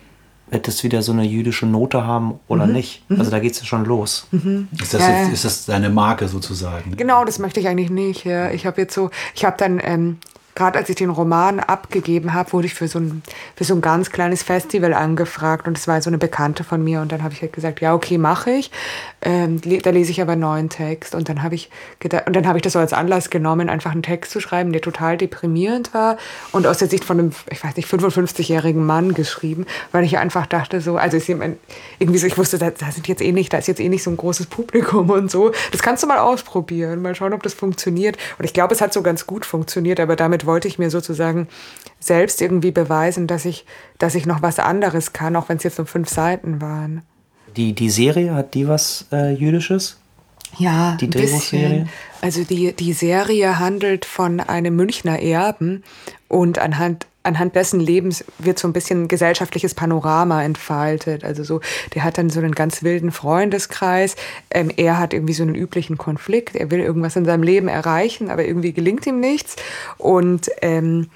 wird 0.50 0.68
das 0.68 0.84
wieder 0.84 1.02
so 1.02 1.12
eine 1.12 1.24
jüdische 1.24 1.66
Note 1.66 2.06
haben 2.06 2.38
oder 2.48 2.66
mhm. 2.66 2.72
nicht. 2.72 3.08
Mhm. 3.08 3.18
Also 3.18 3.30
da 3.30 3.40
geht 3.40 3.52
es 3.52 3.60
ja 3.60 3.66
schon 3.66 3.84
los. 3.84 4.26
Mhm. 4.30 4.68
Ist, 4.80 4.94
das 4.94 5.06
jetzt, 5.06 5.32
ist 5.32 5.44
das 5.44 5.66
deine 5.66 5.88
Marke 5.90 6.28
sozusagen? 6.28 6.96
Genau, 6.96 7.24
das 7.24 7.38
möchte 7.38 7.60
ich 7.60 7.68
eigentlich 7.68 7.90
nicht. 7.90 8.24
Ja. 8.24 8.50
Ich 8.50 8.66
habe 8.66 8.80
jetzt 8.80 8.94
so, 8.94 9.10
ich 9.34 9.44
habe 9.44 9.56
dann 9.58 9.80
ähm, 9.82 10.18
gerade 10.54 10.78
als 10.78 10.88
ich 10.88 10.96
den 10.96 11.10
Roman 11.10 11.60
abgegeben 11.60 12.34
habe, 12.34 12.52
wurde 12.52 12.66
ich 12.66 12.74
für 12.74 12.88
so, 12.88 12.98
ein, 12.98 13.22
für 13.56 13.64
so 13.64 13.74
ein 13.74 13.80
ganz 13.80 14.10
kleines 14.10 14.42
Festival 14.42 14.94
angefragt 14.94 15.66
und 15.66 15.76
es 15.76 15.88
war 15.88 16.00
so 16.00 16.10
eine 16.10 16.18
Bekannte 16.18 16.64
von 16.64 16.82
mir 16.82 17.00
und 17.00 17.12
dann 17.12 17.22
habe 17.22 17.34
ich 17.34 17.42
halt 17.42 17.52
gesagt, 17.52 17.80
ja, 17.80 17.94
okay, 17.94 18.18
mache 18.18 18.50
ich. 18.50 18.70
Ähm, 19.22 19.60
da 19.82 19.90
lese 19.90 20.10
ich 20.10 20.20
aber 20.20 20.32
einen 20.32 20.42
neuen 20.42 20.68
Text 20.68 21.14
und 21.14 21.28
dann 21.28 21.42
habe 21.42 21.54
ich 21.54 21.70
gedacht, 21.98 22.26
und 22.26 22.36
dann 22.36 22.46
habe 22.46 22.58
ich 22.58 22.62
das 22.62 22.74
so 22.74 22.78
als 22.78 22.92
Anlass 22.92 23.30
genommen, 23.30 23.68
einfach 23.68 23.92
einen 23.92 24.02
Text 24.02 24.30
zu 24.30 24.40
schreiben, 24.40 24.72
der 24.72 24.80
total 24.80 25.16
deprimierend 25.16 25.94
war 25.94 26.18
und 26.52 26.66
aus 26.66 26.78
der 26.78 26.88
Sicht 26.88 27.04
von 27.04 27.18
einem, 27.18 27.32
ich 27.50 27.62
weiß 27.62 27.76
nicht, 27.76 27.88
55-jährigen 27.88 28.84
Mann 28.84 29.14
geschrieben, 29.14 29.66
weil 29.92 30.04
ich 30.04 30.18
einfach 30.18 30.46
dachte 30.46 30.80
so, 30.80 30.96
also 30.96 31.16
jemand, 31.16 31.58
irgendwie 31.98 32.18
so, 32.18 32.26
ich 32.26 32.38
wusste, 32.38 32.58
da, 32.58 32.70
da 32.70 32.92
sind 32.92 33.08
jetzt 33.08 33.22
eh 33.22 33.32
nicht, 33.32 33.52
da 33.52 33.58
ist 33.58 33.68
jetzt 33.68 33.80
eh 33.80 33.88
nicht 33.88 34.02
so 34.02 34.10
ein 34.10 34.16
großes 34.16 34.46
Publikum 34.46 35.10
und 35.10 35.30
so. 35.30 35.52
Das 35.72 35.82
kannst 35.82 36.02
du 36.02 36.06
mal 36.06 36.18
ausprobieren, 36.18 37.02
mal 37.02 37.14
schauen, 37.14 37.32
ob 37.32 37.42
das 37.42 37.54
funktioniert. 37.54 38.16
Und 38.38 38.44
ich 38.44 38.52
glaube, 38.52 38.74
es 38.74 38.80
hat 38.80 38.92
so 38.92 39.02
ganz 39.02 39.26
gut 39.26 39.46
funktioniert, 39.46 40.00
aber 40.00 40.16
damit 40.16 40.43
wollte 40.46 40.68
ich 40.68 40.78
mir 40.78 40.90
sozusagen 40.90 41.48
selbst 42.00 42.42
irgendwie 42.42 42.70
beweisen, 42.70 43.26
dass 43.26 43.44
ich, 43.44 43.64
dass 43.98 44.14
ich 44.14 44.26
noch 44.26 44.42
was 44.42 44.58
anderes 44.58 45.12
kann, 45.12 45.36
auch 45.36 45.48
wenn 45.48 45.56
es 45.56 45.62
jetzt 45.62 45.78
nur 45.78 45.86
fünf 45.86 46.08
Seiten 46.08 46.60
waren. 46.60 47.02
Die, 47.56 47.72
die 47.72 47.90
Serie, 47.90 48.34
hat 48.34 48.54
die 48.54 48.68
was 48.68 49.06
äh, 49.12 49.32
Jüdisches? 49.32 49.98
Ja, 50.58 50.96
die 51.00 51.10
Drehbuchserie. 51.10 51.86
Also 52.20 52.44
die, 52.44 52.72
die 52.72 52.92
Serie 52.92 53.58
handelt 53.58 54.04
von 54.04 54.40
einem 54.40 54.76
Münchner 54.76 55.20
Erben 55.20 55.82
und 56.28 56.58
anhand 56.58 57.06
anhand 57.24 57.56
dessen 57.56 57.80
Lebens 57.80 58.24
wird 58.38 58.58
so 58.58 58.68
ein 58.68 58.72
bisschen 58.72 59.04
ein 59.04 59.08
gesellschaftliches 59.08 59.74
Panorama 59.74 60.42
entfaltet. 60.44 61.24
Also 61.24 61.42
so, 61.42 61.60
der 61.94 62.04
hat 62.04 62.18
dann 62.18 62.30
so 62.30 62.38
einen 62.38 62.54
ganz 62.54 62.82
wilden 62.82 63.10
Freundeskreis. 63.10 64.14
Ähm, 64.50 64.70
er 64.76 64.98
hat 64.98 65.12
irgendwie 65.12 65.32
so 65.32 65.42
einen 65.42 65.54
üblichen 65.54 65.98
Konflikt. 65.98 66.54
Er 66.54 66.70
will 66.70 66.80
irgendwas 66.80 67.16
in 67.16 67.24
seinem 67.24 67.42
Leben 67.42 67.68
erreichen, 67.68 68.30
aber 68.30 68.44
irgendwie 68.44 68.72
gelingt 68.72 69.06
ihm 69.06 69.20
nichts. 69.20 69.56
Und, 69.98 70.50
ähm, 70.62 71.08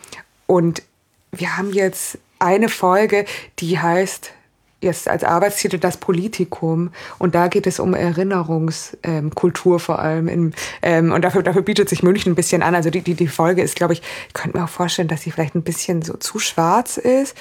und 0.46 0.82
wir 1.30 1.56
haben 1.56 1.72
jetzt 1.72 2.18
eine 2.38 2.68
Folge, 2.68 3.24
die 3.58 3.78
heißt 3.78 4.32
jetzt 4.80 5.08
als 5.08 5.24
Arbeitstitel 5.24 5.78
das 5.78 5.96
Politikum 5.96 6.90
und 7.18 7.34
da 7.34 7.48
geht 7.48 7.66
es 7.66 7.80
um 7.80 7.94
Erinnerungskultur 7.94 9.74
ähm, 9.74 9.80
vor 9.80 9.98
allem 9.98 10.28
in, 10.28 10.54
ähm, 10.82 11.12
und 11.12 11.22
dafür, 11.22 11.42
dafür 11.42 11.62
bietet 11.62 11.88
sich 11.88 12.02
München 12.02 12.32
ein 12.32 12.36
bisschen 12.36 12.62
an. 12.62 12.74
Also 12.74 12.90
die, 12.90 13.02
die, 13.02 13.14
die 13.14 13.28
Folge 13.28 13.62
ist, 13.62 13.76
glaube 13.76 13.94
ich, 13.94 14.02
ich 14.28 14.34
könnte 14.34 14.56
mir 14.56 14.64
auch 14.64 14.68
vorstellen, 14.68 15.08
dass 15.08 15.22
sie 15.22 15.30
vielleicht 15.30 15.54
ein 15.54 15.62
bisschen 15.62 16.02
so 16.02 16.16
zu 16.16 16.38
schwarz 16.38 16.96
ist. 16.96 17.36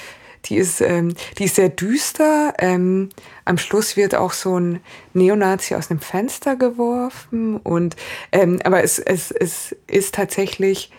Die 0.46 0.56
ist, 0.56 0.80
ähm, 0.80 1.14
die 1.38 1.44
ist 1.44 1.56
sehr 1.56 1.68
düster. 1.68 2.54
Ähm, 2.58 3.10
am 3.44 3.58
Schluss 3.58 3.96
wird 3.96 4.14
auch 4.14 4.32
so 4.32 4.58
ein 4.58 4.80
Neonazi 5.12 5.74
aus 5.74 5.90
einem 5.90 6.00
Fenster 6.00 6.56
geworfen. 6.56 7.56
Und, 7.56 7.96
ähm, 8.32 8.58
aber 8.64 8.82
es, 8.82 8.98
es, 8.98 9.30
es 9.30 9.76
ist 9.86 10.14
tatsächlich 10.14 10.92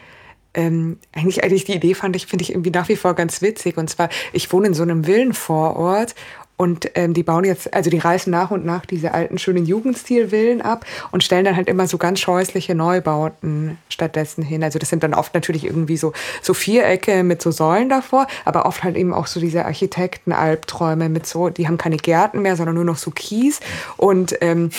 ähm, 0.53 0.97
eigentlich, 1.13 1.43
eigentlich 1.43 1.65
die 1.65 1.75
Idee 1.75 1.93
fand 1.93 2.15
ich, 2.15 2.25
finde 2.25 2.43
ich 2.43 2.51
irgendwie 2.51 2.71
nach 2.71 2.89
wie 2.89 2.95
vor 2.95 3.13
ganz 3.13 3.41
witzig. 3.41 3.77
Und 3.77 3.89
zwar, 3.89 4.09
ich 4.33 4.51
wohne 4.51 4.67
in 4.67 4.73
so 4.73 4.83
einem 4.83 5.05
Villenvorort 5.05 6.15
und 6.59 6.91
ähm, 6.95 7.13
die 7.13 7.23
bauen 7.23 7.45
jetzt, 7.45 7.73
also 7.73 7.89
die 7.89 7.99
reißen 7.99 8.29
nach 8.29 8.51
und 8.51 8.65
nach 8.65 8.85
diese 8.85 9.13
alten 9.13 9.37
schönen 9.37 9.65
Jugendstilvillen 9.65 10.61
ab 10.61 10.85
und 11.11 11.23
stellen 11.23 11.45
dann 11.45 11.55
halt 11.55 11.69
immer 11.69 11.87
so 11.87 11.97
ganz 11.97 12.19
scheußliche 12.19 12.75
Neubauten 12.75 13.77
stattdessen 13.87 14.43
hin. 14.43 14.61
Also 14.61 14.77
das 14.77 14.89
sind 14.89 15.01
dann 15.01 15.13
oft 15.13 15.33
natürlich 15.33 15.63
irgendwie 15.63 15.95
so, 15.95 16.11
so 16.41 16.53
Vierecke 16.53 17.23
mit 17.23 17.41
so 17.41 17.51
Säulen 17.51 17.87
davor, 17.87 18.27
aber 18.43 18.65
oft 18.65 18.83
halt 18.83 18.97
eben 18.97 19.13
auch 19.13 19.27
so 19.27 19.39
diese 19.39 19.63
Architekten-Albträume 19.63 21.07
mit 21.07 21.25
so, 21.25 21.49
die 21.49 21.65
haben 21.65 21.77
keine 21.77 21.95
Gärten 21.95 22.41
mehr, 22.41 22.57
sondern 22.57 22.75
nur 22.75 22.83
noch 22.83 22.97
so 22.97 23.11
Kies 23.11 23.61
und 23.95 24.35
ähm, 24.41 24.69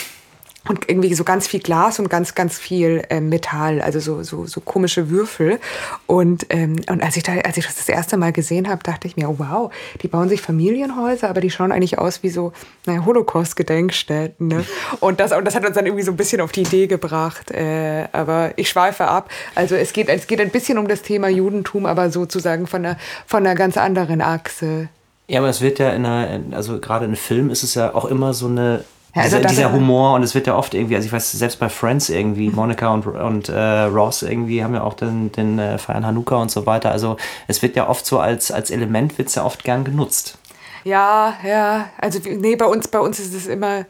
und 0.68 0.88
irgendwie 0.88 1.14
so 1.14 1.25
ganz 1.25 1.46
viel 1.46 1.61
Glas 1.61 1.99
und 1.99 2.11
ganz, 2.11 2.35
ganz 2.35 2.59
viel 2.59 3.03
äh, 3.09 3.20
Metall, 3.20 3.81
also 3.81 3.99
so, 3.99 4.23
so, 4.23 4.46
so 4.46 4.61
komische 4.61 5.09
Würfel. 5.09 5.59
Und, 6.07 6.46
ähm, 6.51 6.77
und 6.88 7.03
als 7.03 7.16
ich 7.16 7.23
da, 7.23 7.33
als 7.33 7.57
ich 7.57 7.64
das 7.64 7.77
das 7.77 7.88
erste 7.88 8.16
Mal 8.18 8.33
gesehen 8.33 8.68
habe, 8.68 8.83
dachte 8.83 9.09
ich 9.09 9.16
mir, 9.16 9.31
oh, 9.31 9.37
wow, 9.38 9.73
die 10.03 10.09
bauen 10.09 10.29
sich 10.29 10.42
Familienhäuser, 10.42 11.31
aber 11.31 11.40
die 11.40 11.51
schauen 11.51 11.73
eigentlich 11.73 11.99
aus 11.99 12.23
wie 12.23 12.29
so 12.29 12.53
naja, 12.85 13.05
Holocaust-Gedenkstätten. 13.05 14.49
Ne? 14.49 14.64
Und, 15.01 15.18
das, 15.18 15.33
und 15.33 15.44
das 15.44 15.55
hat 15.55 15.64
uns 15.64 15.75
dann 15.75 15.87
irgendwie 15.87 16.05
so 16.05 16.11
ein 16.11 16.16
bisschen 16.16 16.40
auf 16.42 16.53
die 16.53 16.62
Idee 16.62 16.87
gebracht. 16.87 17.51
Äh, 17.51 18.09
aber 18.12 18.53
ich 18.57 18.68
schweife 18.68 19.09
ab. 19.09 19.31
Also 19.55 19.77
es 19.77 19.92
geht, 19.92 20.09
es 20.09 20.27
geht 20.27 20.40
ein 20.40 20.51
bisschen 20.51 20.77
um 20.77 20.88
das 20.88 21.03
Thema 21.03 21.29
Judentum, 21.29 21.87
aber 21.87 22.11
sozusagen 22.11 22.66
von 22.66 22.85
einer, 22.85 22.99
von 23.27 23.46
einer 23.46 23.55
ganz 23.55 23.79
anderen 23.79 24.20
Achse. 24.20 24.88
Ja, 25.27 25.38
aber 25.40 25.49
es 25.49 25.61
wird 25.61 25.79
ja 25.79 25.90
in 25.90 26.05
einer, 26.05 26.55
also 26.55 26.81
gerade 26.81 27.07
in 27.07 27.16
Film 27.16 27.51
ist 27.51 27.62
es 27.62 27.75
ja 27.75 27.94
auch 27.94 28.05
immer 28.05 28.35
so 28.35 28.46
eine 28.46 28.85
Ja, 29.14 29.23
also 29.23 29.37
dieser, 29.38 29.49
dieser 29.49 29.73
Humor 29.73 30.14
und 30.14 30.23
es 30.23 30.35
wird 30.37 30.46
ja 30.46 30.57
oft 30.57 30.73
irgendwie, 30.73 30.94
also 30.94 31.07
ich 31.07 31.12
weiß, 31.12 31.33
selbst 31.33 31.59
bei 31.59 31.68
Friends 31.68 32.09
irgendwie, 32.11 32.49
Monica 32.51 32.92
und, 32.94 33.07
und 33.07 33.49
äh, 33.49 33.59
Ross 33.83 34.23
irgendwie 34.23 34.62
haben 34.62 34.75
ja 34.75 34.83
auch 34.83 34.94
den, 34.94 35.33
den 35.33 35.59
äh, 35.59 35.79
Feiern 35.79 36.07
Hanukkah 36.07 36.37
und 36.37 36.51
so 36.51 36.64
weiter. 36.66 36.92
Also 36.92 37.16
es 37.49 37.61
wird 37.62 37.75
ja 37.75 37.88
oft 37.88 38.07
so 38.07 38.20
als, 38.20 38.53
als 38.53 38.70
Element, 38.70 39.18
wird 39.18 39.29
es 39.29 39.35
ja 39.35 39.44
oft 39.44 39.64
gern 39.64 39.83
genutzt. 39.85 40.38
Ja, 40.85 41.35
ja. 41.44 41.90
Also 41.99 42.25
wie- 42.25 42.37
nee, 42.37 42.55
bei 42.57 42.66
uns, 42.66 42.87
bei 42.88 43.01
uns 43.01 43.18
ist 43.18 43.35
es 43.35 43.46
immer, 43.49 43.85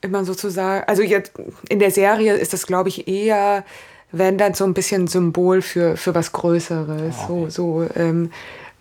immer 0.00 0.24
sozusagen. 0.24 0.84
Also 0.88 1.02
jetzt 1.02 1.32
in 1.68 1.78
der 1.78 1.90
Serie 1.92 2.34
ist 2.34 2.52
das, 2.52 2.66
glaube 2.66 2.88
ich, 2.88 3.06
eher, 3.06 3.64
wenn 4.10 4.38
dann 4.38 4.54
so 4.54 4.64
ein 4.64 4.74
bisschen 4.74 5.06
Symbol 5.06 5.62
für, 5.62 5.96
für 5.96 6.14
was 6.16 6.32
Größeres. 6.32 7.14
So, 7.28 7.48
so 7.48 7.86
ähm, 7.94 8.30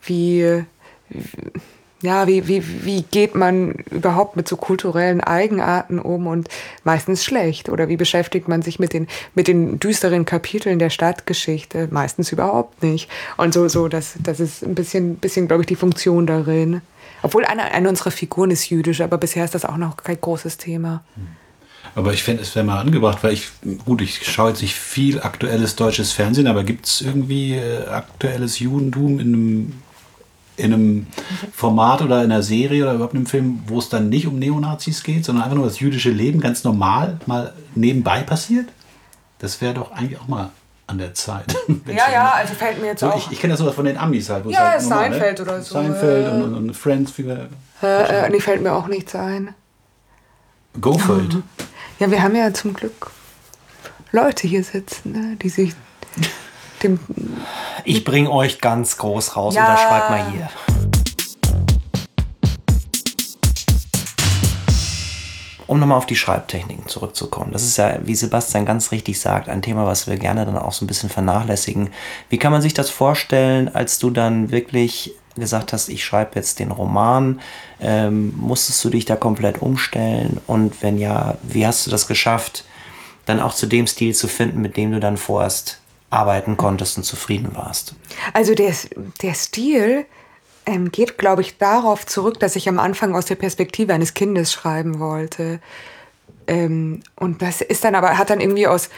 wie, 0.05 0.65
ja, 2.03 2.27
wie, 2.27 2.49
wie, 2.49 2.85
wie 2.85 3.01
geht 3.01 3.33
man 3.33 3.71
überhaupt 3.89 4.35
mit 4.35 4.45
so 4.45 4.57
kulturellen 4.57 5.21
Eigenarten 5.21 5.99
um 5.99 6.27
und 6.27 6.49
meistens 6.83 7.23
schlecht? 7.23 7.69
Oder 7.69 7.87
wie 7.87 7.95
beschäftigt 7.95 8.49
man 8.49 8.61
sich 8.61 8.77
mit 8.77 8.91
den, 8.91 9.07
mit 9.35 9.47
den 9.47 9.79
düsteren 9.79 10.25
Kapiteln 10.25 10.79
der 10.79 10.89
Stadtgeschichte? 10.89 11.87
Meistens 11.91 12.33
überhaupt 12.33 12.83
nicht. 12.83 13.09
Und 13.37 13.53
so, 13.53 13.69
so, 13.69 13.87
das, 13.87 14.15
das 14.21 14.41
ist 14.41 14.63
ein 14.63 14.75
bisschen, 14.75 15.15
bisschen 15.15 15.47
glaube 15.47 15.63
ich, 15.63 15.67
die 15.67 15.77
Funktion 15.77 16.27
darin. 16.27 16.81
Obwohl 17.21 17.45
eine, 17.45 17.63
eine 17.63 17.87
unserer 17.87 18.11
Figuren 18.11 18.51
ist 18.51 18.69
jüdisch, 18.69 18.99
aber 18.99 19.17
bisher 19.17 19.45
ist 19.45 19.55
das 19.55 19.63
auch 19.63 19.77
noch 19.77 19.95
kein 19.95 20.19
großes 20.19 20.57
Thema. 20.57 21.05
Aber 21.95 22.13
ich 22.13 22.21
fände, 22.21 22.41
es 22.41 22.53
wäre 22.53 22.65
mal 22.65 22.81
angebracht, 22.81 23.19
weil 23.23 23.31
ich, 23.31 23.49
gut, 23.85 24.01
ich 24.01 24.29
schaue 24.29 24.49
jetzt 24.49 24.61
nicht 24.61 24.75
viel 24.75 25.21
aktuelles 25.21 25.77
deutsches 25.77 26.11
Fernsehen, 26.11 26.47
aber 26.47 26.65
gibt 26.65 26.85
es 26.85 26.99
irgendwie 26.99 27.53
äh, 27.53 27.87
aktuelles 27.87 28.59
Judentum 28.59 29.21
in 29.21 29.27
einem, 29.33 29.73
in 30.57 30.73
einem 30.73 31.07
Format 31.51 32.01
oder 32.01 32.23
in 32.23 32.31
einer 32.31 32.43
Serie 32.43 32.83
oder 32.83 32.93
überhaupt 32.93 33.13
in 33.13 33.19
einem 33.19 33.25
Film, 33.27 33.63
wo 33.67 33.79
es 33.79 33.89
dann 33.89 34.09
nicht 34.09 34.27
um 34.27 34.37
Neonazis 34.37 35.03
geht, 35.03 35.25
sondern 35.25 35.43
einfach 35.45 35.57
nur 35.57 35.65
das 35.65 35.79
jüdische 35.79 36.11
Leben 36.11 36.39
ganz 36.39 36.63
normal 36.63 37.17
mal 37.25 37.53
nebenbei 37.75 38.21
passiert? 38.21 38.69
Das 39.39 39.61
wäre 39.61 39.73
doch 39.73 39.91
eigentlich 39.91 40.19
auch 40.19 40.27
mal 40.27 40.51
an 40.87 40.97
der 40.97 41.13
Zeit. 41.13 41.55
Ja, 41.87 42.11
ja, 42.11 42.31
also 42.31 42.53
fällt 42.53 42.79
mir 42.81 42.87
jetzt 42.87 42.99
So, 42.99 43.09
auch. 43.09 43.17
ich 43.17 43.31
ich 43.31 43.39
kenne 43.39 43.53
das 43.53 43.59
sowas 43.59 43.75
von 43.75 43.85
den 43.85 43.97
Amis 43.97 44.29
halt. 44.29 44.45
Ja, 44.47 44.71
halt 44.71 44.81
normal, 44.83 45.11
Seinfeld 45.11 45.41
oder 45.41 45.61
so, 45.61 45.73
Seinfeld 45.73 46.31
und, 46.31 46.41
und, 46.43 46.53
und 46.55 46.73
Friends. 46.75 47.17
Wie 47.17 47.25
wir, 47.25 47.49
äh, 47.81 48.25
äh, 48.25 48.29
nee, 48.29 48.39
fällt 48.39 48.61
mir 48.61 48.73
auch 48.73 48.87
nichts 48.87 49.15
ein. 49.15 49.53
Gofield. 50.79 51.37
Ja, 51.99 52.09
wir 52.09 52.21
haben 52.21 52.35
ja 52.35 52.53
zum 52.53 52.73
Glück 52.73 53.11
Leute 54.11 54.47
hier 54.47 54.63
sitzen, 54.63 55.11
ne, 55.11 55.37
die 55.41 55.49
sich 55.49 55.73
dem. 56.83 56.99
Ich 57.85 58.03
bringe 58.03 58.31
euch 58.31 58.61
ganz 58.61 58.97
groß 58.97 59.35
raus, 59.35 59.55
Ja. 59.55 59.61
unterschreibt 59.65 60.09
mal 60.09 60.31
hier. 60.31 60.49
Um 65.65 65.79
nochmal 65.79 65.97
auf 65.97 66.05
die 66.05 66.15
Schreibtechniken 66.15 66.87
zurückzukommen. 66.87 67.51
Das 67.51 67.63
ist 67.63 67.77
ja, 67.77 67.97
wie 68.03 68.15
Sebastian 68.15 68.65
ganz 68.65 68.91
richtig 68.91 69.19
sagt, 69.19 69.49
ein 69.49 69.61
Thema, 69.61 69.85
was 69.87 70.07
wir 70.07 70.17
gerne 70.17 70.45
dann 70.45 70.57
auch 70.57 70.73
so 70.73 70.83
ein 70.83 70.87
bisschen 70.87 71.09
vernachlässigen. 71.09 71.89
Wie 72.29 72.37
kann 72.37 72.51
man 72.51 72.61
sich 72.61 72.73
das 72.73 72.89
vorstellen, 72.89 73.73
als 73.73 73.97
du 73.97 74.09
dann 74.11 74.51
wirklich 74.51 75.13
gesagt 75.35 75.73
hast, 75.73 75.89
ich 75.89 76.03
schreibe 76.05 76.31
jetzt 76.35 76.59
den 76.59 76.69
Roman? 76.69 77.39
Ähm, 77.81 78.33
musstest 78.37 78.83
du 78.83 78.89
dich 78.89 79.05
da 79.05 79.15
komplett 79.15 79.61
umstellen? 79.61 80.39
Und 80.47 80.83
wenn 80.83 80.97
ja, 80.99 81.37
wie 81.41 81.65
hast 81.65 81.87
du 81.87 81.91
das 81.91 82.07
geschafft, 82.07 82.65
dann 83.25 83.39
auch 83.39 83.55
zu 83.55 83.65
dem 83.65 83.87
Stil 83.87 84.13
zu 84.13 84.27
finden, 84.27 84.61
mit 84.61 84.75
dem 84.77 84.91
du 84.91 84.99
dann 84.99 85.17
vorerst 85.17 85.79
arbeiten 86.13 86.57
konntest 86.57 86.97
und 86.97 87.03
zufrieden 87.03 87.55
warst? 87.55 87.95
Also 88.33 88.55
der, 88.55 88.73
der 89.21 89.33
Stil 89.33 90.05
ähm, 90.65 90.91
geht, 90.91 91.17
glaube 91.17 91.41
ich, 91.41 91.57
darauf 91.57 92.05
zurück, 92.05 92.39
dass 92.39 92.55
ich 92.55 92.69
am 92.69 92.79
Anfang 92.79 93.15
aus 93.15 93.25
der 93.25 93.35
Perspektive 93.35 93.93
eines 93.93 94.13
Kindes 94.13 94.53
schreiben 94.53 94.99
wollte. 94.99 95.59
Ähm, 96.47 97.01
und 97.15 97.41
das 97.41 97.61
ist 97.61 97.83
dann 97.83 97.95
aber, 97.95 98.17
hat 98.17 98.29
dann 98.29 98.39
irgendwie 98.39 98.67
aus, 98.67 98.89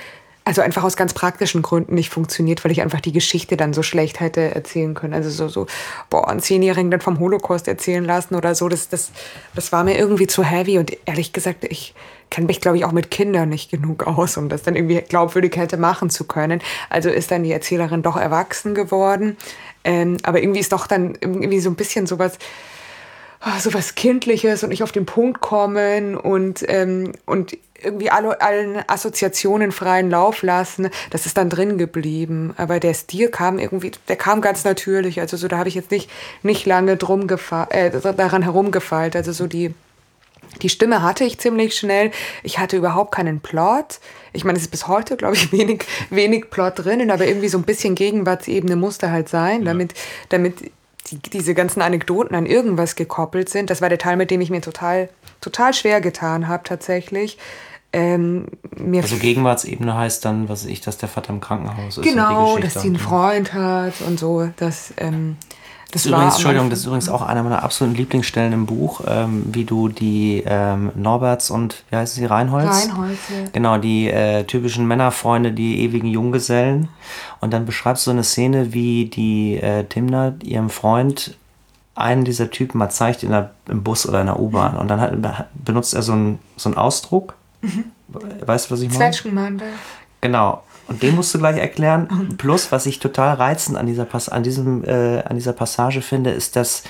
also 0.44 0.62
einfach 0.62 0.84
aus 0.84 0.96
ganz 0.96 1.14
praktischen 1.14 1.64
Gründen 1.64 1.96
nicht 1.96 2.12
funktioniert, 2.12 2.64
weil 2.64 2.72
ich 2.72 2.82
einfach 2.82 3.02
die 3.02 3.12
Geschichte 3.12 3.58
dann 3.58 3.74
so 3.74 3.82
schlecht 3.82 4.20
hätte 4.20 4.54
erzählen 4.54 4.94
können. 4.94 5.14
Also 5.14 5.30
so, 5.30 5.48
so 5.48 5.68
boah, 6.10 6.30
einen 6.30 6.40
Zehnjährigen 6.40 6.92
dann 6.92 7.02
vom 7.02 7.20
Holocaust 7.20 7.68
erzählen 7.68 8.06
lassen 8.06 8.36
oder 8.36 8.54
so, 8.54 8.70
das, 8.70 8.90
das, 8.90 9.12
das 9.56 9.72
war 9.72 9.84
mir 9.84 9.98
irgendwie 9.98 10.28
zu 10.28 10.44
heavy 10.44 10.78
und 10.78 10.96
ehrlich 11.06 11.34
gesagt, 11.34 11.66
ich 11.66 11.96
kenne 12.30 12.48
mich, 12.48 12.62
glaube 12.62 12.78
ich, 12.78 12.86
auch 12.86 12.92
mit 12.92 13.12
Kindern 13.12 13.50
nicht 13.50 13.72
genug 13.72 14.08
aus, 14.08 14.38
um 14.38 14.50
das 14.50 14.64
dann 14.64 14.76
irgendwie 14.76 15.02
glaubwürdig 15.02 15.56
hätte 15.58 15.78
machen 15.78 16.10
zu 16.10 16.26
können. 16.26 16.62
Also 16.90 17.10
ist 17.10 17.32
dann 17.32 17.44
die 17.44 17.52
Erzählerin 17.52 18.02
doch 18.02 18.18
erwachsen 18.18 18.76
geworden. 18.76 19.38
Ähm, 19.84 20.18
aber 20.24 20.42
irgendwie 20.42 20.60
ist 20.60 20.72
doch 20.72 20.88
dann 20.88 21.18
irgendwie 21.22 21.60
so 21.60 21.70
ein 21.70 21.76
bisschen 21.76 22.08
sowas, 22.08 22.38
ah, 23.42 23.60
so 23.60 23.74
was 23.74 23.96
Kindliches 23.96 24.64
und 24.64 24.70
nicht 24.70 24.84
auf 24.84 24.92
den 24.92 25.06
Punkt 25.06 25.42
kommen 25.42 26.18
und, 26.18 26.66
ähm, 26.68 27.14
und 27.26 27.58
irgendwie 27.82 28.10
alle, 28.10 28.42
allen 28.42 28.84
Assoziationen 28.88 29.72
freien 29.72 30.10
Lauf 30.10 30.42
lassen. 30.42 30.90
Das 31.12 31.26
ist 31.26 31.38
dann 31.38 31.50
drin 31.50 31.78
geblieben. 31.78 32.54
Aber 32.58 32.80
der 32.80 32.94
Stil 32.94 33.30
kam 33.30 33.60
irgendwie, 33.60 33.92
der 34.08 34.16
kam 34.16 34.42
ganz 34.42 34.64
natürlich. 34.64 35.20
Also 35.22 35.38
so, 35.38 35.48
da 35.48 35.58
habe 35.58 35.70
ich 35.70 35.76
jetzt 35.76 35.92
nicht, 35.92 36.10
nicht 36.42 36.66
lange 36.66 36.98
drum 36.98 37.28
gefa 37.28 37.68
äh, 37.70 37.92
daran 38.16 38.42
herumgefeilt. 38.42 39.16
Also 39.16 39.32
so 39.32 39.48
die, 39.48 39.74
die 40.62 40.70
Stimme 40.70 41.02
hatte 41.02 41.24
ich 41.24 41.38
ziemlich 41.38 41.76
schnell. 41.76 42.12
Ich 42.44 42.60
hatte 42.60 42.78
überhaupt 42.78 43.14
keinen 43.14 43.40
Plot. 43.40 44.00
Ich 44.34 44.44
meine, 44.46 44.58
es 44.58 44.64
ist 44.66 44.72
bis 44.72 44.88
heute, 44.88 45.18
glaube 45.18 45.36
ich, 45.36 45.52
wenig, 45.54 45.86
wenig 46.10 46.50
Plot 46.50 46.80
drinnen, 46.80 47.12
aber 47.12 47.26
irgendwie 47.28 47.50
so 47.50 47.58
ein 47.58 47.64
bisschen 47.64 47.96
Gegenwartsebene 47.96 48.76
musste 48.76 49.12
halt 49.12 49.30
sein, 49.30 49.66
damit, 49.66 49.94
damit 50.30 50.72
die, 51.12 51.20
diese 51.20 51.54
ganzen 51.54 51.82
Anekdoten 51.82 52.36
an 52.36 52.46
irgendwas 52.46 52.96
gekoppelt 52.96 53.50
sind. 53.50 53.70
Das 53.70 53.82
war 53.82 53.90
der 53.90 53.98
Teil, 54.00 54.18
mit 54.18 54.32
dem 54.32 54.42
ich 54.42 54.50
mir 54.50 54.62
total, 54.62 55.10
total 55.42 55.74
schwer 55.74 56.02
getan 56.02 56.48
habe, 56.48 56.64
tatsächlich. 56.64 57.38
Ähm, 57.94 58.48
Also 59.02 59.16
Gegenwartsebene 59.18 59.96
heißt 59.96 60.26
dann, 60.26 60.50
was 60.50 60.64
weiß 60.66 60.70
ich, 60.72 60.82
dass 60.82 60.98
der 60.98 61.08
Vater 61.08 61.30
im 61.32 61.40
Krankenhaus 61.40 61.98
ist. 61.98 62.04
genau, 62.04 62.58
dass 62.58 62.74
sie 62.74 62.80
einen 62.88 62.96
und- 62.96 63.02
Freund 63.02 63.54
hat 63.54 63.94
und 64.06 64.20
so. 64.20 64.50
Das, 64.58 64.94
ähm, 64.98 65.38
das 65.92 66.04
Das 66.04 66.06
übrigens, 66.08 66.34
Entschuldigung, 66.36 66.70
das 66.70 66.80
ist 66.80 66.86
übrigens 66.86 67.10
auch 67.10 67.22
einer 67.22 67.44
meiner 67.44 67.64
absoluten 67.64 67.96
Lieblingsstellen 67.96 68.54
im 68.54 68.66
Buch, 68.66 69.02
ähm, 69.08 69.46
wie 69.52 69.64
du 69.64 69.88
die 69.88 70.44
ähm, 70.46 70.92
Norberts 70.96 71.50
und, 71.50 71.84
wie 71.90 71.96
heißen 71.96 72.22
sie, 72.22 72.26
Reinholz? 72.26 72.88
Reinholz, 72.88 73.20
ja. 73.30 73.50
Genau, 73.54 73.78
die 73.78 74.10
äh, 74.10 74.44
typischen 74.44 74.88
Männerfreunde, 74.88 75.52
die 75.52 75.82
ewigen 75.82 76.08
Junggesellen. 76.08 76.90
Und 77.40 77.54
dann 77.54 77.66
beschreibst 77.66 78.06
du 78.06 78.10
so 78.10 78.12
eine 78.12 78.24
Szene, 78.24 78.74
wie 78.74 79.06
die 79.06 79.58
äh, 79.58 79.86
Timna 79.86 80.34
ihrem 80.44 80.70
Freund 80.70 81.38
einen 81.96 82.26
dieser 82.26 82.52
Typen 82.52 82.78
mal 82.78 82.90
zeigt 82.90 83.24
in 83.24 83.32
der, 83.32 83.52
im 83.70 83.84
Bus 83.84 84.08
oder 84.08 84.20
in 84.20 84.28
der 84.28 84.40
U-Bahn. 84.40 84.76
Und 84.76 84.90
dann 84.90 85.00
hat, 85.00 85.48
benutzt 85.54 85.94
er 85.94 86.02
so 86.02 86.12
einen, 86.12 86.40
so 86.58 86.70
einen 86.70 86.78
Ausdruck. 86.78 87.36
Weißt 88.46 88.70
du, 88.70 88.74
was 88.74 88.82
ich 88.82 88.90
meine? 88.90 89.00
Zwetschgenmandel. 89.00 89.70
Genau. 90.22 90.62
Und 90.88 91.02
den 91.02 91.16
musst 91.16 91.34
du 91.34 91.40
gleich 91.40 91.58
erklären. 91.58 92.36
Plus, 92.38 92.72
was 92.72 92.86
ich 92.86 93.00
total 93.00 93.36
reizend 93.36 93.78
an 93.78 93.86
dieser, 93.86 94.06
Pass 94.06 94.30
an 94.30 94.44
diesem, 94.44 94.84
äh, 94.84 95.24
an 95.24 95.36
dieser 95.36 95.54
Passage 95.54 96.02
finde, 96.02 96.30
ist, 96.30 96.56
dass 96.56 96.84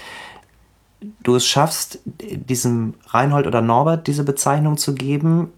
du 1.23 1.35
es 1.35 1.45
schaffst, 1.45 1.99
diesem 2.05 2.95
Reinhold 3.07 3.47
oder 3.47 3.61
Norbert 3.61 4.07
diese 4.07 4.23
Bezeichnung 4.23 4.77
zu 4.77 4.95
geben 4.95 5.51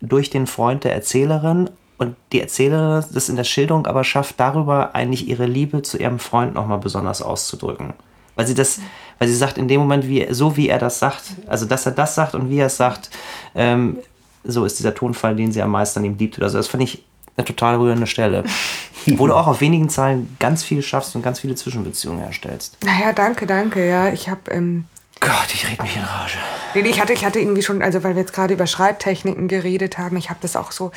durch 0.00 0.30
den 0.30 0.46
Freund 0.46 0.84
der 0.84 0.94
Erzählerin. 0.94 1.70
Und 1.98 2.16
die 2.32 2.40
Erzählerin 2.40 3.04
das 3.12 3.28
in 3.28 3.36
der 3.36 3.44
Schilderung 3.44 3.86
aber 3.86 4.04
schafft, 4.04 4.40
darüber 4.40 4.94
eigentlich 4.94 5.28
ihre 5.28 5.46
Liebe 5.46 5.82
zu 5.82 5.98
ihrem 5.98 6.18
Freund 6.18 6.54
nochmal 6.54 6.78
besonders 6.78 7.22
auszudrücken. 7.22 7.94
Weil 8.34 8.46
sie 8.46 8.54
das, 8.54 8.80
weil 9.18 9.28
sie 9.28 9.36
sagt, 9.36 9.58
in 9.58 9.68
dem 9.68 9.80
Moment, 9.80 10.08
wie, 10.08 10.26
so 10.30 10.56
wie 10.56 10.68
er 10.68 10.78
das 10.78 10.98
sagt, 10.98 11.22
also 11.46 11.66
dass 11.66 11.86
er 11.86 11.92
das 11.92 12.14
sagt 12.14 12.34
und 12.34 12.50
wie 12.50 12.58
er 12.58 12.66
es 12.66 12.76
sagt, 12.76 13.10
ähm, 13.54 13.98
so 14.42 14.64
ist 14.64 14.78
dieser 14.78 14.94
Tonfall, 14.94 15.36
den 15.36 15.52
sie 15.52 15.62
am 15.62 15.70
meisten 15.70 16.00
an 16.00 16.04
ihm 16.04 16.18
liebt. 16.18 16.42
Also 16.42 16.58
das 16.58 16.66
finde 16.66 16.84
ich 16.84 17.04
eine 17.36 17.44
total 17.44 17.76
rührende 17.76 18.06
Stelle. 18.06 18.44
Wo 19.06 19.26
du 19.26 19.34
auch 19.34 19.46
auf 19.46 19.60
wenigen 19.60 19.90
Zeilen 19.90 20.34
ganz 20.40 20.64
viel 20.64 20.80
schaffst 20.80 21.14
und 21.14 21.22
ganz 21.22 21.40
viele 21.40 21.54
Zwischenbeziehungen 21.54 22.20
herstellst. 22.20 22.78
Naja, 22.82 23.12
danke, 23.12 23.46
danke. 23.46 23.86
Ja, 23.86 24.10
ich 24.10 24.30
habe 24.30 24.50
ähm, 24.50 24.86
Gott, 25.20 25.54
ich 25.54 25.70
red 25.70 25.82
mich 25.82 25.96
in 25.96 26.02
Rage. 26.02 26.38
Nee, 26.74 26.80
ich 26.88 27.00
hatte, 27.00 27.12
ich 27.12 27.24
hatte 27.24 27.38
irgendwie 27.38 27.62
schon, 27.62 27.82
also 27.82 28.02
weil 28.02 28.14
wir 28.14 28.22
jetzt 28.22 28.32
gerade 28.32 28.54
über 28.54 28.66
Schreibtechniken 28.66 29.48
geredet 29.48 29.98
haben, 29.98 30.16
ich 30.16 30.28
habe 30.28 30.38
das 30.42 30.56
auch 30.56 30.72
so 30.72 30.90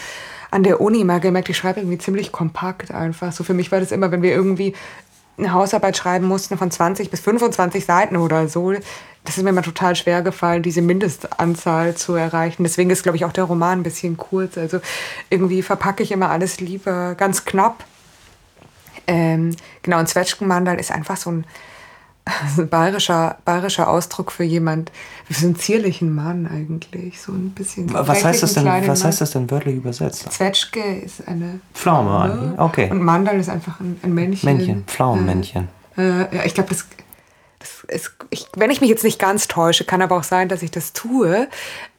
an 0.51 0.63
der 0.63 0.81
Uni 0.81 1.03
mal 1.03 1.19
gemerkt, 1.19 1.49
ich 1.49 1.57
schreibe 1.57 1.79
irgendwie 1.79 1.97
ziemlich 1.97 2.31
kompakt 2.31 2.91
einfach. 2.91 3.31
So 3.31 3.43
für 3.43 3.53
mich 3.53 3.71
war 3.71 3.79
das 3.79 3.91
immer, 3.91 4.11
wenn 4.11 4.21
wir 4.21 4.31
irgendwie 4.31 4.73
eine 5.37 5.53
Hausarbeit 5.53 5.95
schreiben 5.95 6.27
mussten 6.27 6.57
von 6.57 6.71
20 6.71 7.11
bis 7.11 7.19
25 7.21 7.85
Seiten 7.85 8.17
oder 8.17 8.47
so. 8.47 8.73
Das 9.27 9.37
ist 9.37 9.43
mir 9.43 9.49
immer 9.49 9.61
total 9.61 9.93
schwer 9.97 10.21
gefallen, 10.21 10.63
diese 10.63 10.81
Mindestanzahl 10.81 11.95
zu 11.95 12.15
erreichen. 12.15 12.63
Deswegen 12.63 12.89
ist, 12.91 13.03
glaube 13.03 13.17
ich, 13.17 13.25
auch 13.25 13.33
der 13.33 13.43
Roman 13.43 13.79
ein 13.79 13.83
bisschen 13.83 14.15
kurz. 14.15 14.57
Also 14.57 14.79
irgendwie 15.29 15.61
verpacke 15.61 16.01
ich 16.01 16.13
immer 16.13 16.29
alles 16.29 16.61
lieber 16.61 17.13
ganz 17.15 17.43
knapp. 17.43 17.83
Ähm, 19.05 19.53
genau, 19.81 19.97
ein 19.97 20.07
Zwetschgenmandal 20.07 20.79
ist 20.79 20.93
einfach 20.93 21.17
so 21.17 21.31
ein, 21.31 21.45
so 22.55 22.61
ein 22.61 22.69
bayerischer, 22.69 23.37
bayerischer 23.43 23.89
Ausdruck 23.89 24.31
für 24.31 24.45
jemand, 24.45 24.93
für 25.25 25.33
so 25.33 25.47
einen 25.47 25.57
zierlichen 25.57 26.15
Mann 26.15 26.47
eigentlich. 26.47 27.19
So 27.19 27.33
ein 27.33 27.49
bisschen. 27.49 27.91
Was 27.91 28.23
heißt 28.23 28.41
das 28.41 28.53
denn, 28.53 28.65
was 28.65 29.03
heißt 29.03 29.19
das 29.19 29.31
denn 29.31 29.51
wörtlich 29.51 29.75
übersetzt? 29.75 30.31
Zwetschge 30.31 31.01
ist 31.03 31.27
eine 31.27 31.59
Pflaume, 31.73 32.53
ne? 32.53 32.53
okay. 32.59 32.89
Und 32.89 33.01
Mandal 33.03 33.37
ist 33.37 33.49
einfach 33.49 33.81
ein, 33.81 33.99
ein 34.03 34.13
Männchen. 34.13 34.57
Männchen, 34.57 34.83
Pflaumenmännchen. 34.85 35.67
Äh, 35.97 36.33
ja, 36.33 36.45
ich 36.45 36.53
glaube, 36.53 36.69
das 36.69 36.85
ist, 37.87 38.13
ich, 38.29 38.47
wenn 38.55 38.71
ich 38.71 38.81
mich 38.81 38.89
jetzt 38.89 39.03
nicht 39.03 39.19
ganz 39.19 39.47
täusche, 39.47 39.83
kann 39.83 40.01
aber 40.01 40.17
auch 40.17 40.23
sein, 40.23 40.49
dass 40.49 40.61
ich 40.61 40.71
das 40.71 40.93
tue, 40.93 41.47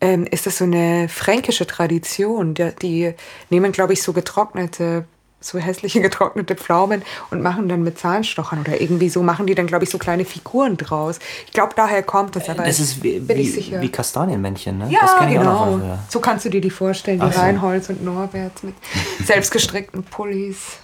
ähm, 0.01 0.27
ist 0.31 0.47
das 0.47 0.59
so 0.59 0.65
eine 0.65 1.09
fränkische 1.09 1.67
Tradition. 1.67 2.55
Die, 2.55 2.73
die 2.81 3.15
nehmen, 3.51 3.73
glaube 3.73 3.93
ich, 3.93 4.03
so 4.03 4.13
getrocknete 4.13 5.05
so 5.41 5.59
hässliche 5.59 6.01
getrocknete 6.03 6.57
Pflaumen 6.57 7.03
und 7.31 7.43
machen 7.43 7.69
dann 7.69 7.83
mit 7.83 7.99
Zahnstochern 7.99 8.61
oder 8.61 8.81
irgendwie 8.81 9.09
so 9.09 9.23
machen 9.23 9.47
die 9.47 9.55
dann 9.55 9.67
glaube 9.67 9.85
ich 9.85 9.91
so 9.91 9.99
kleine 9.99 10.25
Figuren 10.25 10.77
draus. 10.77 11.19
Ich 11.47 11.53
glaube 11.53 11.75
daher 11.77 12.03
kommt 12.03 12.37
das 12.37 12.49
aber 12.49 12.65
das 12.65 12.81
ist 12.81 13.03
wie, 13.03 13.21
bin 13.21 13.39
ich 13.39 13.53
sicher. 13.53 13.81
wie 13.81 13.89
Kastanienmännchen, 13.89 14.79
ne? 14.79 14.89
Ja, 14.91 15.01
das 15.03 15.17
kenn 15.17 15.29
ich 15.29 15.39
genau. 15.39 15.53
auch 15.53 15.77
noch. 15.77 15.85
Ja. 15.85 15.99
So 16.09 16.21
kannst 16.21 16.45
du 16.45 16.49
dir 16.49 16.61
die 16.61 16.71
vorstellen, 16.71 17.21
die 17.21 17.33
so. 17.33 17.41
Reinholz 17.41 17.89
und 17.89 18.05
Norbert 18.05 18.65
mit 18.65 18.75
selbstgestrickten 19.25 20.03
Pullis. 20.03 20.79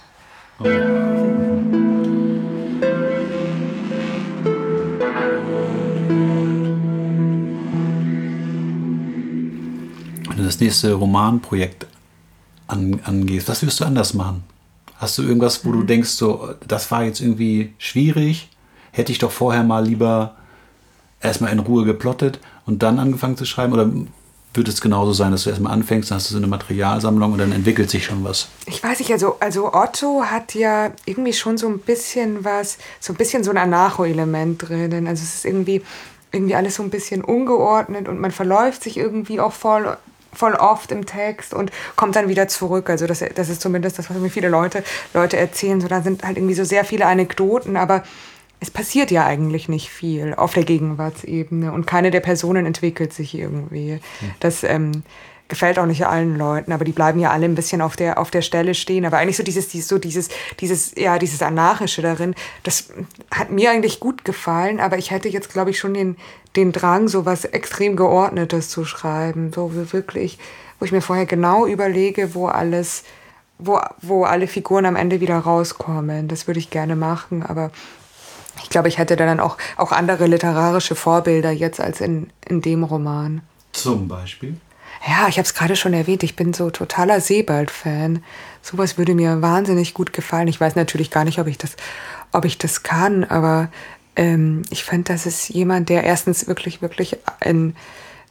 Wenn 0.59 1.44
du 10.45 10.49
das 10.49 10.59
nächste 10.59 10.93
Romanprojekt 10.93 11.87
an, 12.67 12.99
angehst, 13.03 13.47
was 13.47 13.65
wirst 13.65 13.79
du 13.79 13.85
anders 13.85 14.13
machen? 14.13 14.43
Hast 14.97 15.17
du 15.17 15.23
irgendwas, 15.23 15.65
wo 15.65 15.71
du 15.71 15.83
denkst, 15.83 16.09
so, 16.09 16.53
das 16.67 16.89
war 16.91 17.03
jetzt 17.03 17.19
irgendwie 17.19 17.73
schwierig? 17.77 18.49
Hätte 18.91 19.11
ich 19.11 19.19
doch 19.19 19.31
vorher 19.31 19.63
mal 19.63 19.85
lieber 19.85 20.35
erstmal 21.19 21.51
in 21.51 21.59
Ruhe 21.59 21.83
geplottet 21.83 22.39
und 22.65 22.81
dann 22.81 22.97
angefangen 22.99 23.35
zu 23.35 23.45
schreiben? 23.45 23.73
Oder 23.73 23.89
wird 24.53 24.67
es 24.69 24.79
genauso 24.79 25.11
sein, 25.11 25.31
dass 25.31 25.43
du 25.43 25.49
erstmal 25.49 25.73
anfängst, 25.73 26.09
dann 26.09 26.17
hast 26.17 26.29
du 26.29 26.33
so 26.33 26.37
eine 26.37 26.47
Materialsammlung 26.47 27.33
und 27.33 27.39
dann 27.39 27.51
entwickelt 27.51 27.89
sich 27.89 28.05
schon 28.05 28.23
was? 28.23 28.47
Ich 28.67 28.81
weiß 28.81 28.99
nicht, 28.99 29.11
also, 29.11 29.35
also 29.41 29.73
Otto 29.73 30.23
hat 30.23 30.55
ja 30.55 30.91
irgendwie 31.05 31.33
schon 31.33 31.57
so 31.57 31.67
ein 31.67 31.79
bisschen 31.79 32.45
was, 32.45 32.77
so 33.01 33.11
ein 33.11 33.17
bisschen 33.17 33.43
so 33.43 33.51
ein 33.51 33.57
Anarcho-Element 33.57 34.69
drin. 34.69 35.07
Also 35.07 35.23
es 35.23 35.35
ist 35.35 35.45
irgendwie, 35.45 35.81
irgendwie 36.31 36.55
alles 36.55 36.75
so 36.75 36.83
ein 36.83 36.89
bisschen 36.89 37.21
ungeordnet 37.21 38.07
und 38.07 38.19
man 38.19 38.31
verläuft 38.31 38.83
sich 38.83 38.97
irgendwie 38.97 39.39
auch 39.39 39.53
voll, 39.53 39.97
voll 40.35 40.53
oft 40.53 40.91
im 40.91 41.05
Text 41.05 41.53
und 41.53 41.71
kommt 41.95 42.15
dann 42.15 42.27
wieder 42.27 42.47
zurück. 42.47 42.89
Also 42.89 43.07
das, 43.07 43.23
das 43.33 43.49
ist 43.49 43.61
zumindest 43.61 43.99
das, 43.99 44.09
was 44.09 44.17
mir 44.17 44.29
viele 44.29 44.49
Leute, 44.49 44.83
Leute 45.13 45.37
erzählen. 45.37 45.81
So, 45.81 45.87
da 45.87 46.01
sind 46.01 46.23
halt 46.23 46.37
irgendwie 46.37 46.55
so 46.55 46.63
sehr 46.63 46.85
viele 46.85 47.05
Anekdoten, 47.05 47.77
aber 47.77 48.03
es 48.59 48.71
passiert 48.71 49.11
ja 49.11 49.25
eigentlich 49.25 49.69
nicht 49.69 49.89
viel 49.89 50.33
auf 50.33 50.53
der 50.53 50.63
Gegenwartsebene 50.63 51.71
und 51.71 51.85
keine 51.85 52.11
der 52.11 52.21
Personen 52.21 52.65
entwickelt 52.65 53.13
sich 53.13 53.35
irgendwie. 53.35 53.99
Das 54.39 54.63
ähm, 54.63 55.03
gefällt 55.47 55.77
auch 55.77 55.85
nicht 55.85 56.05
allen 56.05 56.37
Leuten, 56.37 56.71
aber 56.71 56.85
die 56.85 56.91
bleiben 56.91 57.19
ja 57.19 57.31
alle 57.31 57.45
ein 57.45 57.55
bisschen 57.55 57.81
auf 57.81 57.95
der, 57.95 58.17
auf 58.17 58.31
der 58.31 58.41
Stelle 58.41 58.73
stehen. 58.73 59.05
Aber 59.05 59.17
eigentlich 59.17 59.37
so 59.37 59.43
dieses, 59.43 59.67
dieses, 59.67 59.87
so 59.87 59.97
dieses, 59.99 60.29
dieses, 60.59 60.95
ja, 60.95 61.19
dieses 61.19 61.41
Anarchische 61.41 62.01
darin, 62.01 62.33
das 62.63 62.89
hat 63.31 63.51
mir 63.51 63.69
eigentlich 63.71 63.99
gut 63.99 64.25
gefallen, 64.25 64.79
aber 64.79 64.97
ich 64.97 65.11
hätte 65.11 65.29
jetzt, 65.29 65.53
glaube 65.53 65.69
ich, 65.69 65.77
schon 65.77 65.93
den, 65.93 66.17
den 66.55 66.71
Drang, 66.71 67.07
so 67.07 67.25
was 67.25 67.45
extrem 67.45 67.95
Geordnetes 67.95 68.69
zu 68.69 68.85
schreiben. 68.85 69.51
So 69.53 69.71
wirklich, 69.91 70.37
wo 70.79 70.85
ich 70.85 70.91
mir 70.91 71.01
vorher 71.01 71.25
genau 71.25 71.65
überlege, 71.65 72.33
wo 72.35 72.47
alles, 72.47 73.03
wo, 73.57 73.79
wo 74.01 74.23
alle 74.23 74.47
Figuren 74.47 74.85
am 74.85 74.95
Ende 74.95 75.21
wieder 75.21 75.37
rauskommen. 75.37 76.27
Das 76.27 76.47
würde 76.47 76.59
ich 76.59 76.69
gerne 76.69 76.95
machen, 76.95 77.43
aber 77.43 77.71
ich 78.63 78.69
glaube, 78.69 78.87
ich 78.87 78.97
hätte 78.97 79.15
dann 79.15 79.39
auch, 79.39 79.57
auch 79.77 79.91
andere 79.91 80.27
literarische 80.27 80.95
Vorbilder 80.95 81.51
jetzt 81.51 81.79
als 81.81 82.01
in, 82.01 82.29
in 82.47 82.61
dem 82.61 82.83
Roman. 82.83 83.41
Zum 83.73 84.07
Beispiel? 84.07 84.55
Ja, 85.05 85.27
ich 85.27 85.37
habe 85.37 85.45
es 85.45 85.53
gerade 85.53 85.75
schon 85.75 85.93
erwähnt, 85.93 86.23
ich 86.23 86.35
bin 86.35 86.53
so 86.53 86.69
totaler 86.69 87.19
Sebald-Fan. 87.19 88.23
Sowas 88.61 88.97
würde 88.97 89.13
mir 89.13 89.41
wahnsinnig 89.41 89.93
gut 89.93 90.13
gefallen. 90.13 90.47
Ich 90.47 90.59
weiß 90.59 90.75
natürlich 90.75 91.11
gar 91.11 91.25
nicht, 91.25 91.37
ob 91.37 91.47
ich 91.47 91.57
das, 91.57 91.75
ob 92.31 92.45
ich 92.45 92.57
das 92.57 92.81
kann, 92.81 93.23
aber 93.23 93.69
ähm, 94.15 94.63
ich 94.69 94.83
fand, 94.83 95.09
das 95.09 95.25
ist 95.25 95.49
jemand, 95.49 95.89
der 95.89 96.03
erstens 96.03 96.47
wirklich, 96.47 96.81
wirklich 96.81 97.17
einen, 97.39 97.75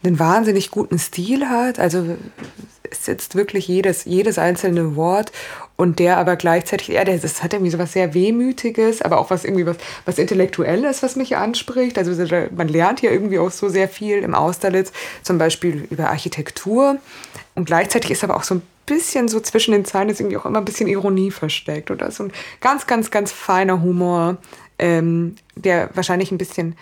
einen 0.03 0.19
wahnsinnig 0.19 0.71
guten 0.71 0.99
Stil 0.99 1.49
hat. 1.49 1.79
Also 1.79 2.17
es 2.91 3.05
sitzt 3.05 3.35
wirklich 3.35 3.69
jedes, 3.69 4.05
jedes 4.05 4.39
einzelne 4.39 4.97
Wort 4.97 5.33
und 5.77 5.99
der 5.99 6.19
aber 6.19 6.37
gleichzeitig, 6.37 6.89
ja, 6.89 7.05
das 7.05 7.43
hat 7.43 7.53
irgendwie 7.53 7.71
so 7.71 7.79
was 7.79 7.93
sehr 7.93 8.15
Wehmütiges, 8.15 9.03
aber 9.03 9.19
auch 9.19 9.31
was 9.31 9.45
irgendwie 9.45 9.67
was, 9.67 9.77
was 10.05 10.19
Intellektuelles, 10.19 11.03
was 11.03 11.17
mich 11.17 11.37
anspricht. 11.37 11.99
Also 11.99 12.13
man 12.55 12.69
lernt 12.69 13.01
hier 13.01 13.11
irgendwie 13.11 13.39
auch 13.39 13.51
so 13.51 13.69
sehr 13.69 13.89
viel 13.89 14.19
im 14.19 14.35
Austerlitz, 14.35 14.93
zum 15.23 15.39
Beispiel 15.39 15.87
über 15.91 16.11
Architektur. 16.11 16.99
Und 17.55 17.65
gleichzeitig 17.67 18.13
ist 18.13 18.25
aber 18.25 18.37
auch 18.37 18.45
so 18.45 18.57
ein 18.57 18.63
bisschen 18.87 19.29
so 19.29 19.41
zwischen 19.41 19.73
den 19.73 19.85
Zeilen 19.85 20.11
ist 20.11 20.21
irgendwie 20.21 20.37
auch 20.37 20.45
immer 20.45 20.59
ein 20.59 20.65
bisschen 20.65 20.89
Ironie 20.89 21.31
versteckt 21.31 21.91
oder 21.91 22.11
so 22.11 22.25
ein 22.25 22.33
ganz, 22.61 22.87
ganz, 22.87 23.11
ganz 23.11 23.33
feiner 23.33 23.83
Humor, 23.83 24.37
ähm, 24.79 25.37
der 25.57 25.91
wahrscheinlich 25.95 26.31
ein 26.33 26.39
bisschen 26.39 26.77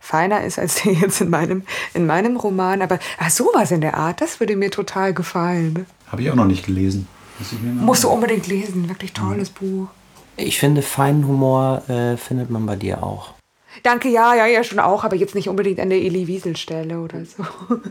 feiner 0.00 0.44
ist 0.44 0.58
als 0.58 0.82
der 0.82 0.92
jetzt 0.92 1.20
in 1.20 1.30
meinem, 1.30 1.62
in 1.94 2.06
meinem 2.06 2.36
Roman. 2.36 2.82
Aber 2.82 2.98
ach, 3.18 3.30
sowas 3.30 3.70
in 3.70 3.80
der 3.80 3.96
Art, 3.96 4.20
das 4.20 4.40
würde 4.40 4.56
mir 4.56 4.70
total 4.70 5.12
gefallen. 5.14 5.86
Habe 6.10 6.22
ich 6.22 6.30
auch 6.30 6.34
noch 6.36 6.44
nicht 6.46 6.64
gelesen. 6.66 7.08
Muss 7.38 7.52
ich 7.52 7.60
mir 7.60 7.72
mal- 7.72 7.84
Musst 7.84 8.04
du 8.04 8.08
unbedingt 8.08 8.46
lesen, 8.46 8.88
wirklich 8.88 9.12
tolles 9.12 9.50
Buch. 9.50 9.88
Ich 10.36 10.58
finde, 10.58 10.82
feinen 10.82 11.26
Humor 11.26 11.82
äh, 11.88 12.16
findet 12.16 12.48
man 12.50 12.64
bei 12.66 12.76
dir 12.76 13.02
auch. 13.02 13.34
Danke, 13.82 14.08
ja, 14.08 14.34
ja, 14.34 14.46
ja, 14.46 14.64
schon 14.64 14.78
auch, 14.80 15.04
aber 15.04 15.14
jetzt 15.16 15.34
nicht 15.34 15.48
unbedingt 15.48 15.78
an 15.80 15.90
der 15.90 15.98
Elie 15.98 16.26
Wiesel 16.26 16.56
Stelle 16.56 17.00
oder 17.00 17.24
so. 17.24 17.44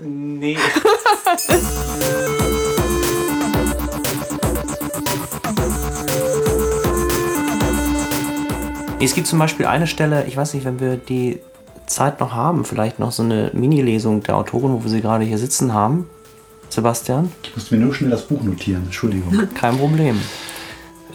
Nee. 0.03 0.57
Es 8.99 9.13
gibt 9.13 9.27
zum 9.27 9.37
Beispiel 9.37 9.67
eine 9.67 9.85
Stelle, 9.85 10.25
ich 10.25 10.35
weiß 10.35 10.55
nicht, 10.55 10.65
wenn 10.65 10.79
wir 10.79 10.97
die 10.97 11.39
Zeit 11.85 12.19
noch 12.19 12.33
haben, 12.33 12.65
vielleicht 12.65 12.97
noch 12.97 13.11
so 13.11 13.21
eine 13.21 13.51
Mini-Lesung 13.53 14.23
der 14.23 14.35
Autorin, 14.35 14.73
wo 14.73 14.83
wir 14.83 14.89
sie 14.89 15.01
gerade 15.01 15.23
hier 15.23 15.37
sitzen 15.37 15.71
haben. 15.71 16.09
Sebastian, 16.69 17.31
Ich 17.43 17.55
muss 17.55 17.69
mir 17.69 17.77
nur 17.77 17.93
schnell 17.93 18.09
das 18.09 18.27
Buch 18.27 18.41
notieren. 18.41 18.83
Entschuldigung. 18.85 19.49
kein 19.53 19.77
Problem. 19.77 20.19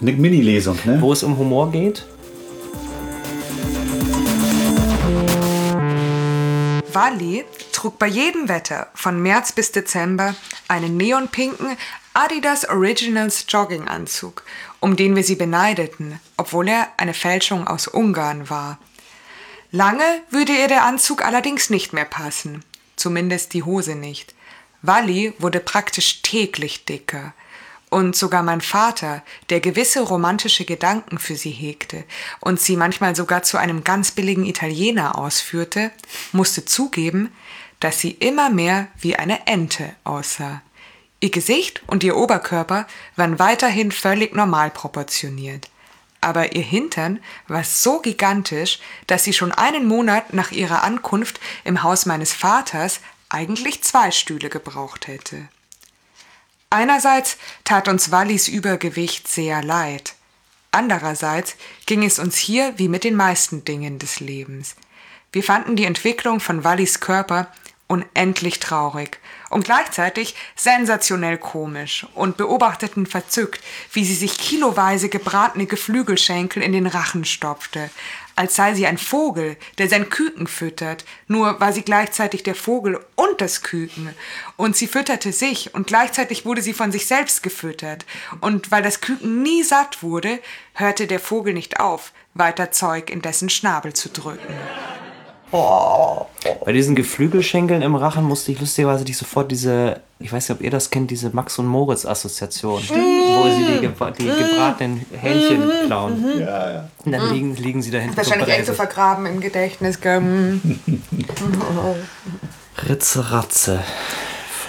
Eine 0.01 0.13
Mini-Lesung, 0.13 0.77
ne? 0.85 1.01
Wo 1.01 1.11
es 1.11 1.23
um 1.23 1.37
Humor 1.37 1.71
geht, 1.71 2.05
Wally 6.93 7.43
trug 7.71 7.99
bei 7.99 8.07
jedem 8.07 8.47
Wetter 8.47 8.87
von 8.93 9.21
März 9.21 9.51
bis 9.51 9.71
Dezember 9.71 10.35
einen 10.67 10.95
neonpinken 10.95 11.75
Adidas 12.13 12.69
Originals 12.69 13.45
Jogginganzug, 13.49 14.43
um 14.83 14.97
den 14.97 15.15
wir 15.15 15.23
sie 15.23 15.37
beneideten, 15.37 16.19
obwohl 16.35 16.67
er 16.67 16.89
eine 16.97 17.13
Fälschung 17.13 17.65
aus 17.65 17.87
Ungarn 17.87 18.49
war. 18.49 18.79
Lange 19.71 20.03
würde 20.29 20.51
ihr 20.51 20.67
der 20.67 20.83
Anzug 20.83 21.23
allerdings 21.23 21.69
nicht 21.69 21.93
mehr 21.93 22.03
passen, 22.03 22.65
zumindest 22.97 23.53
die 23.53 23.63
Hose 23.63 23.95
nicht. 23.95 24.35
Wally 24.81 25.35
wurde 25.39 25.61
praktisch 25.61 26.21
täglich 26.21 26.83
dicker. 26.83 27.33
Und 27.91 28.17
sogar 28.17 28.43
mein 28.43 28.59
Vater, 28.59 29.23
der 29.49 29.61
gewisse 29.61 30.01
romantische 30.01 30.65
Gedanken 30.65 31.17
für 31.17 31.37
sie 31.37 31.51
hegte 31.51 32.03
und 32.41 32.59
sie 32.59 32.75
manchmal 32.75 33.15
sogar 33.15 33.41
zu 33.41 33.55
einem 33.55 33.85
ganz 33.85 34.11
billigen 34.11 34.45
Italiener 34.45 35.17
ausführte, 35.17 35.91
musste 36.33 36.65
zugeben, 36.65 37.31
dass 37.79 38.01
sie 38.01 38.11
immer 38.11 38.49
mehr 38.49 38.89
wie 38.99 39.15
eine 39.15 39.47
Ente 39.47 39.95
aussah. 40.03 40.61
Ihr 41.23 41.31
Gesicht 41.31 41.81
und 41.87 42.03
ihr 42.03 42.17
Oberkörper 42.17 42.85
waren 43.15 43.39
weiterhin 43.39 43.93
völlig 43.93 44.35
normal 44.35 44.69
proportioniert. 44.71 45.69
Aber 46.19 46.51
ihr 46.51 46.61
Hintern 46.61 47.21
war 47.47 47.63
so 47.63 47.99
gigantisch, 48.01 48.79
dass 49.07 49.23
sie 49.23 49.31
schon 49.31 49.53
einen 49.53 49.87
Monat 49.87 50.33
nach 50.33 50.51
ihrer 50.51 50.83
Ankunft 50.83 51.39
im 51.63 51.81
Haus 51.81 52.05
meines 52.05 52.33
Vaters 52.33 52.99
eigentlich 53.29 53.81
zwei 53.85 54.11
Stühle 54.11 54.49
gebraucht 54.49 55.07
hätte. 55.07 55.47
Einerseits 56.69 57.37
tat 57.63 57.87
uns 57.87 58.11
Wallis 58.11 58.49
Übergewicht 58.49 59.25
sehr 59.29 59.63
leid. 59.63 60.15
Andererseits 60.71 61.55
ging 61.85 62.03
es 62.03 62.19
uns 62.19 62.35
hier 62.35 62.73
wie 62.75 62.89
mit 62.89 63.05
den 63.05 63.15
meisten 63.15 63.63
Dingen 63.63 63.97
des 63.97 64.19
Lebens. 64.19 64.75
Wir 65.31 65.43
fanden 65.43 65.77
die 65.77 65.85
Entwicklung 65.85 66.41
von 66.41 66.65
Wallis 66.65 66.99
Körper 66.99 67.47
unendlich 67.87 68.59
traurig, 68.59 69.19
und 69.53 69.65
gleichzeitig 69.65 70.35
sensationell 70.55 71.37
komisch 71.37 72.05
und 72.15 72.37
beobachteten 72.37 73.05
verzückt, 73.05 73.63
wie 73.91 74.03
sie 74.03 74.15
sich 74.15 74.37
kiloweise 74.37 75.09
gebratene 75.09 75.65
Geflügelschenkel 75.67 76.63
in 76.63 76.73
den 76.73 76.87
Rachen 76.87 77.23
stopfte, 77.23 77.89
als 78.35 78.55
sei 78.55 78.73
sie 78.73 78.87
ein 78.87 78.97
Vogel, 78.97 79.57
der 79.77 79.87
sein 79.87 80.09
Küken 80.09 80.47
füttert, 80.47 81.05
nur 81.27 81.59
war 81.59 81.71
sie 81.71 81.83
gleichzeitig 81.83 82.41
der 82.41 82.55
Vogel 82.55 82.99
und 83.15 83.41
das 83.41 83.61
Küken. 83.61 84.13
Und 84.57 84.75
sie 84.75 84.87
fütterte 84.87 85.31
sich 85.31 85.75
und 85.75 85.85
gleichzeitig 85.85 86.45
wurde 86.45 86.63
sie 86.63 86.73
von 86.73 86.91
sich 86.91 87.05
selbst 87.05 87.43
gefüttert. 87.43 88.05
Und 88.41 88.71
weil 88.71 88.81
das 88.81 89.01
Küken 89.01 89.43
nie 89.43 89.61
satt 89.61 90.01
wurde, 90.01 90.39
hörte 90.73 91.05
der 91.05 91.19
Vogel 91.19 91.53
nicht 91.53 91.79
auf, 91.79 92.11
weiter 92.33 92.71
Zeug 92.71 93.11
in 93.11 93.21
dessen 93.21 93.49
Schnabel 93.49 93.93
zu 93.93 94.09
drücken. 94.09 94.53
Bei 95.53 96.71
diesen 96.71 96.95
Geflügelschenkeln 96.95 97.83
im 97.83 97.95
Rachen 97.95 98.23
musste 98.23 98.51
ich 98.51 98.59
lustigerweise 98.59 99.03
nicht 99.03 99.17
sofort 99.17 99.51
diese, 99.51 99.99
ich 100.19 100.33
weiß 100.33 100.49
nicht, 100.49 100.57
ob 100.57 100.63
ihr 100.63 100.71
das 100.71 100.89
kennt, 100.89 101.11
diese 101.11 101.29
Max 101.29 101.59
und 101.59 101.67
Moritz 101.67 102.05
Assoziation, 102.05 102.81
wo 102.81 103.43
sie 103.49 103.65
die, 103.73 103.79
gebra 103.81 104.09
die 104.11 104.25
gebratenen 104.25 105.05
Hähnchen 105.11 105.69
klauen. 105.85 106.25
Und 107.05 107.11
dann 107.11 107.33
liegen, 107.33 107.55
liegen 107.55 107.83
sie 107.83 107.91
da 107.91 107.99
hinten. 107.99 108.17
Wahrscheinlich 108.17 108.49
echt 108.49 108.65
so 108.65 108.73
vergraben 108.73 109.27
im 109.27 109.39
Gedächtnis. 109.41 109.99
Ritze 112.89 113.31
Ratze, 113.31 113.79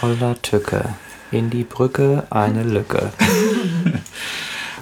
voller 0.01 0.41
Tücke, 0.43 0.91
in 1.31 1.49
die 1.49 1.65
Brücke 1.65 2.27
eine 2.31 2.63
Lücke. 2.63 3.11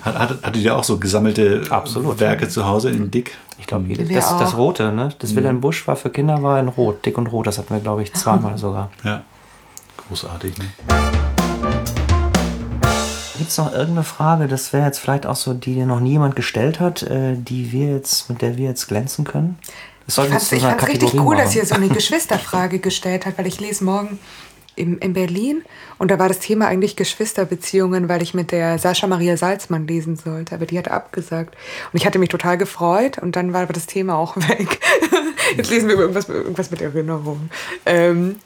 Hat, 0.05 0.19
hat, 0.19 0.43
hattet 0.43 0.63
ihr 0.63 0.77
auch 0.77 0.83
so 0.83 0.99
gesammelte 0.99 1.63
Absolut. 1.71 2.19
Werke 2.19 2.49
zu 2.49 2.67
Hause 2.67 2.91
in 2.91 3.13
Dick? 3.13 3.37
Ich 3.61 3.69
glaube, 3.69 3.87
das, 3.95 4.37
das. 4.37 4.57
Rote, 4.57 4.91
ne? 4.91 5.15
Das 5.21 5.37
Wilhelm 5.37 5.61
Busch 5.61 5.87
war 5.87 5.95
für 5.95 6.11
Kinder 6.11 6.43
war 6.43 6.59
in 6.59 6.67
Rot, 6.67 7.07
dick 7.07 7.17
und 7.19 7.29
rot. 7.29 7.47
Das 7.47 7.59
hatten 7.59 7.73
wir, 7.73 7.81
glaube 7.81 8.03
ich, 8.03 8.13
zweimal 8.13 8.59
sogar. 8.59 8.91
Ja. 9.05 9.23
Großartig. 10.09 10.59
Ne? 10.59 10.65
Gibt 13.39 13.51
es 13.51 13.59
noch 13.59 13.73
irgendeine 13.73 14.03
Frage? 14.03 14.49
Das 14.49 14.73
wäre 14.73 14.87
jetzt 14.87 14.99
vielleicht 14.99 15.27
auch 15.27 15.37
so, 15.37 15.55
die 15.55 15.75
dir 15.75 15.87
noch 15.87 16.01
nie 16.01 16.13
jemand 16.13 16.35
gestellt 16.35 16.81
hat, 16.81 17.05
äh, 17.05 17.37
die 17.37 17.71
wir 17.71 17.93
jetzt, 17.93 18.29
mit 18.29 18.43
der 18.43 18.57
wir 18.57 18.67
jetzt 18.69 18.89
glänzen 18.89 19.25
können. 19.25 19.59
Das 20.07 20.19
Ich 20.19 20.25
einer 20.25 20.31
fand's 20.31 20.53
richtig 20.53 20.77
Kategorie 20.77 21.19
cool, 21.19 21.37
machen. 21.37 21.45
dass 21.45 21.55
ihr 21.55 21.65
so 21.65 21.77
eine 21.77 21.89
Geschwisterfrage 21.91 22.81
gestellt 22.81 23.27
habt, 23.27 23.39
weil 23.39 23.47
ich 23.47 23.61
lese 23.61 23.85
morgen 23.85 24.19
im, 24.77 24.99
in 24.99 25.13
Berlin 25.13 25.63
und 25.99 26.11
da 26.11 26.19
war 26.19 26.29
das 26.29 26.39
Thema 26.39 26.67
eigentlich 26.67 26.97
Geschwisterbeziehungen, 26.97 28.09
weil 28.09 28.23
ich 28.23 28.35
mit 28.35 28.53
der 28.53 28.79
Sascha 28.79 29.07
Maria 29.07 29.37
Salzmann 29.37 29.87
lesen 29.87 30.17
sollte, 30.17 30.55
aber 30.55 30.67
die 30.67 30.79
hat 30.79 30.89
abgesagt. 30.89 31.55
Und 31.93 31.99
ich 31.99 32.07
hatte 32.07 32.19
mich 32.19 32.29
total 32.29 32.59
gefreut 32.59 33.19
und 33.19 33.37
dann 33.37 33.53
war 33.53 33.63
aber 33.63 33.73
das 33.73 33.87
Thema 33.87 34.17
auch 34.17 34.37
weg. 34.49 34.81
Jetzt 35.57 35.71
lesen 35.71 35.89
wir 35.89 35.97
irgendwas, 35.97 36.29
irgendwas 36.29 36.71
mit 36.71 36.81
Erinnerung. 36.81 37.51
Ähm, 37.87 38.37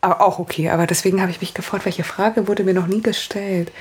aber 0.00 0.20
auch 0.20 0.38
okay, 0.38 0.68
aber 0.70 0.86
deswegen 0.86 1.20
habe 1.20 1.30
ich 1.30 1.40
mich 1.40 1.54
gefreut, 1.54 1.84
welche 1.84 2.04
Frage 2.04 2.48
wurde 2.48 2.64
mir 2.64 2.74
noch 2.74 2.86
nie 2.86 3.02
gestellt, 3.02 3.72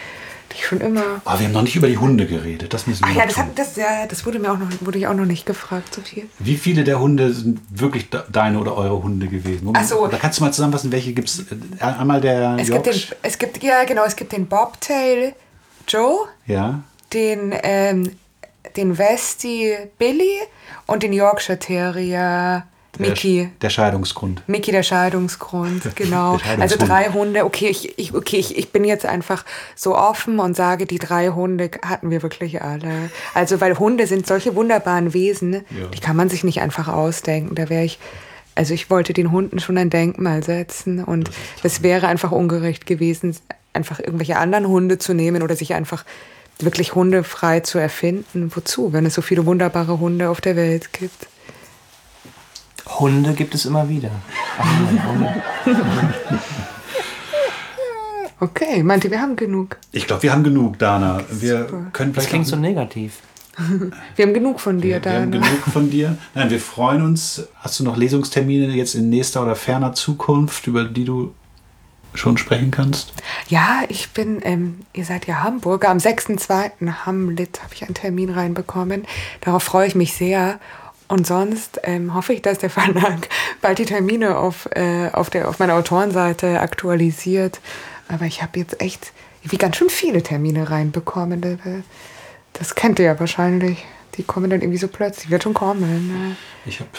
ich 0.56 0.66
schon 0.66 0.80
immer... 0.82 1.22
Aber 1.26 1.40
wir 1.40 1.46
haben 1.48 1.54
noch 1.54 1.62
nicht 1.62 1.76
über 1.76 1.88
die 1.88 1.98
Hunde 1.98 2.26
geredet. 2.26 2.74
Das 2.74 2.88
müssen 2.88 3.04
wir 3.06 3.12
Ach 3.12 3.16
ja, 3.16 3.26
das, 3.26 3.36
tun. 3.36 3.44
hat, 3.44 3.60
das, 3.60 3.76
ja, 3.76 4.06
das 4.08 4.26
wurde 4.26 4.40
mir 4.40 4.52
auch 4.52 4.58
noch, 4.58 4.68
wurde 4.82 4.98
ich 4.98 5.08
auch 5.08 5.14
noch 5.14 5.26
nicht 5.26 5.46
gefragt, 5.46 5.94
so 5.94 6.02
viel. 6.02 6.28
Wie 6.40 6.58
viele 6.58 6.84
der 6.84 7.00
Hunde 7.00 7.34
sind 7.34 7.60
wirklich 7.70 8.10
de- 8.10 8.22
deine 8.32 8.60
oder 8.60 8.76
eure 8.76 9.02
Hunde 9.04 9.28
gewesen? 9.28 9.70
Ach 9.76 9.84
so. 9.84 10.08
Da 10.08 10.18
kannst 10.18 10.40
du 10.40 10.44
mal 10.44 10.52
zusammenfassen, 10.52 10.92
welche 10.92 11.14
gibt 11.14 11.30
es? 11.30 11.46
Einmal 11.80 12.22
der 12.22 12.58
Es 12.60 12.70
gibt, 12.72 12.86
den, 12.86 13.02
es 13.22 13.38
gibt, 13.38 13.64
ja 13.64 13.84
genau, 13.86 14.04
es 14.06 14.16
gibt 14.16 14.32
den 14.32 14.48
Bobtail 14.48 15.34
Joe, 15.88 16.28
Ja. 16.48 16.82
den, 17.14 17.54
ähm, 17.64 18.12
den 18.76 18.98
Westie 18.98 19.76
Billy 19.98 20.40
und 20.88 21.04
den 21.04 21.14
Yorkshire 21.14 21.60
Terrier 21.60 22.66
Der, 23.00 23.10
Mickey. 23.10 23.50
der 23.62 23.70
Scheidungsgrund. 23.70 24.44
Mickey 24.48 24.72
der 24.72 24.84
Scheidungsgrund, 24.84 25.84
genau. 25.96 26.38
Der 26.38 26.60
also 26.62 26.78
drei 26.78 27.06
Hunde. 27.10 27.46
Okay, 27.46 27.68
ich, 27.68 27.98
ich, 27.98 28.14
okay 28.14 28.38
ich, 28.38 28.58
ich 28.58 28.72
bin 28.72 28.84
jetzt 28.84 29.06
einfach 29.06 29.46
so 29.76 29.96
offen 29.96 30.40
und 30.40 30.56
sage, 30.56 30.86
die 30.86 31.00
drei 31.00 31.30
Hunde 31.30 31.72
hatten 31.86 32.10
wir 32.12 32.24
wirklich 32.24 32.62
alle. 32.62 33.10
Also, 33.34 33.62
weil 33.62 33.78
Hunde 33.78 34.08
sind 34.08 34.28
solche 34.28 34.56
wunderbaren 34.56 35.14
Wesen, 35.14 35.54
Ja. 35.54 35.88
die 35.94 36.00
kann 36.00 36.16
man 36.16 36.30
sich 36.30 36.44
nicht 36.44 36.62
einfach 36.62 36.88
ausdenken. 36.88 37.56
Da 37.56 37.70
wäre 37.70 37.84
ich, 37.84 38.00
also 38.56 38.74
ich 38.74 38.90
wollte 38.90 39.14
den 39.14 39.32
Hunden 39.32 39.60
schon 39.60 39.78
ein 39.78 39.90
Denkmal 39.90 40.44
setzen 40.44 41.04
und 41.04 41.30
das 41.64 41.84
wäre 41.84 42.08
einfach 42.08 42.32
ungerecht 42.32 42.86
gewesen, 42.86 43.36
einfach 43.74 44.00
irgendwelche 44.00 44.38
anderen 44.38 44.68
Hunde 44.68 44.98
zu 44.98 45.14
nehmen 45.14 45.44
oder 45.44 45.56
sich 45.56 45.74
einfach 45.74 46.06
wirklich 46.60 46.96
hundefrei 46.96 47.60
zu 47.60 47.78
erfinden. 47.78 48.50
Wozu, 48.56 48.94
wenn 48.94 49.06
es 49.06 49.14
so 49.14 49.22
viele 49.22 49.46
wunderbare 49.46 50.00
Hunde 50.00 50.30
auf 50.30 50.40
der 50.40 50.56
Welt 50.56 50.94
gibt? 50.94 51.28
Hunde 52.88 53.34
gibt 53.34 53.56
es 53.56 53.66
immer 53.66 53.88
wieder. 53.90 54.12
Ach, 54.60 55.06
Hunde. 55.08 55.44
Okay, 58.40 58.84
meinte, 58.84 59.10
wir 59.10 59.22
haben 59.22 59.36
genug. 59.38 59.78
Ich 59.94 60.08
glaube, 60.08 60.24
wir 60.24 60.32
haben 60.34 60.44
genug, 60.44 60.78
Dana. 60.78 61.22
Wir 61.32 61.66
können 61.94 62.12
Das 62.14 62.26
vielleicht 62.26 62.30
klingt 62.30 62.46
noch- 62.46 62.50
so 62.52 62.56
negativ. 62.58 63.20
Wir 64.18 64.26
haben 64.26 64.34
genug 64.34 64.60
von 64.60 64.82
dir, 64.82 65.02
wir 65.02 65.14
haben 65.14 65.32
Dana. 65.32 65.46
genug 65.48 65.64
von 65.72 65.90
dir. 65.90 66.18
Nein, 66.34 66.50
wir 66.50 66.60
freuen 66.60 67.02
uns. 67.02 67.48
Hast 67.62 67.80
du 67.80 67.86
noch 67.86 67.96
Lesungstermine 67.96 68.68
jetzt 68.76 68.96
in 68.96 69.10
nächster 69.10 69.42
oder 69.44 69.56
ferner 69.56 69.94
Zukunft, 69.94 70.68
über 70.68 70.84
die 70.84 71.06
du 71.06 71.34
schon 72.14 72.38
sprechen 72.38 72.72
kannst? 72.72 73.14
Ja, 73.48 73.84
ich 73.88 74.10
bin, 74.10 74.42
ähm, 74.44 74.80
ihr 74.92 75.06
seid 75.06 75.26
ja 75.28 75.42
Hamburger. 75.42 75.88
Am 75.88 76.00
6.2. 76.00 77.06
Hamlet 77.06 77.64
habe 77.64 77.74
ich 77.74 77.84
einen 77.84 77.94
Termin 77.94 78.30
reinbekommen. 78.30 79.06
Darauf 79.40 79.64
freue 79.64 79.88
ich 79.88 79.96
mich 79.96 80.12
sehr. 80.14 80.60
Und 81.08 81.28
sonst 81.28 81.80
ähm, 81.84 82.14
hoffe 82.14 82.34
ich, 82.34 82.42
dass 82.42 82.58
der 82.58 82.70
Verlag 82.72 83.30
bald 83.62 83.80
die 83.80 83.86
Termine 83.86 84.38
auf, 84.38 84.68
äh, 84.72 85.10
auf, 85.12 85.30
der, 85.30 85.48
auf 85.48 85.60
meiner 85.60 85.76
Autorenseite 85.76 86.60
aktualisiert. 86.60 87.60
Aber 88.08 88.26
ich 88.26 88.42
habe 88.42 88.60
jetzt 88.60 88.82
echt 88.82 89.12
wie 89.44 89.58
ganz 89.58 89.78
schön 89.78 89.90
viele 89.90 90.24
Termine 90.24 90.70
reinbekommen. 90.70 91.84
Das, 92.54 92.76
kennt 92.76 93.00
ihr 93.00 93.06
ja 93.06 93.20
wahrscheinlich. 93.20 93.86
Die 94.18 94.24
kommen 94.24 94.50
dann 94.50 94.62
irgendwie 94.62 94.80
so 94.80 94.88
plötzlich. 94.88 95.30
Wird 95.30 95.44
schon 95.44 95.54
kommen. 95.54 96.08
Ne? 96.08 96.36
Ich 96.66 96.80
habe 96.80 96.90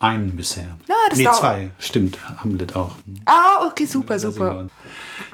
einen 0.00 0.36
bisher. 0.36 0.76
Ja, 0.86 0.94
das 1.08 1.18
nee, 1.18 1.24
zwei. 1.24 1.70
Stimmt, 1.78 2.18
Hamlet 2.38 2.76
auch. 2.76 2.92
Ah, 3.24 3.66
okay, 3.66 3.86
super, 3.86 4.18
sehen 4.18 4.32
super. 4.32 4.68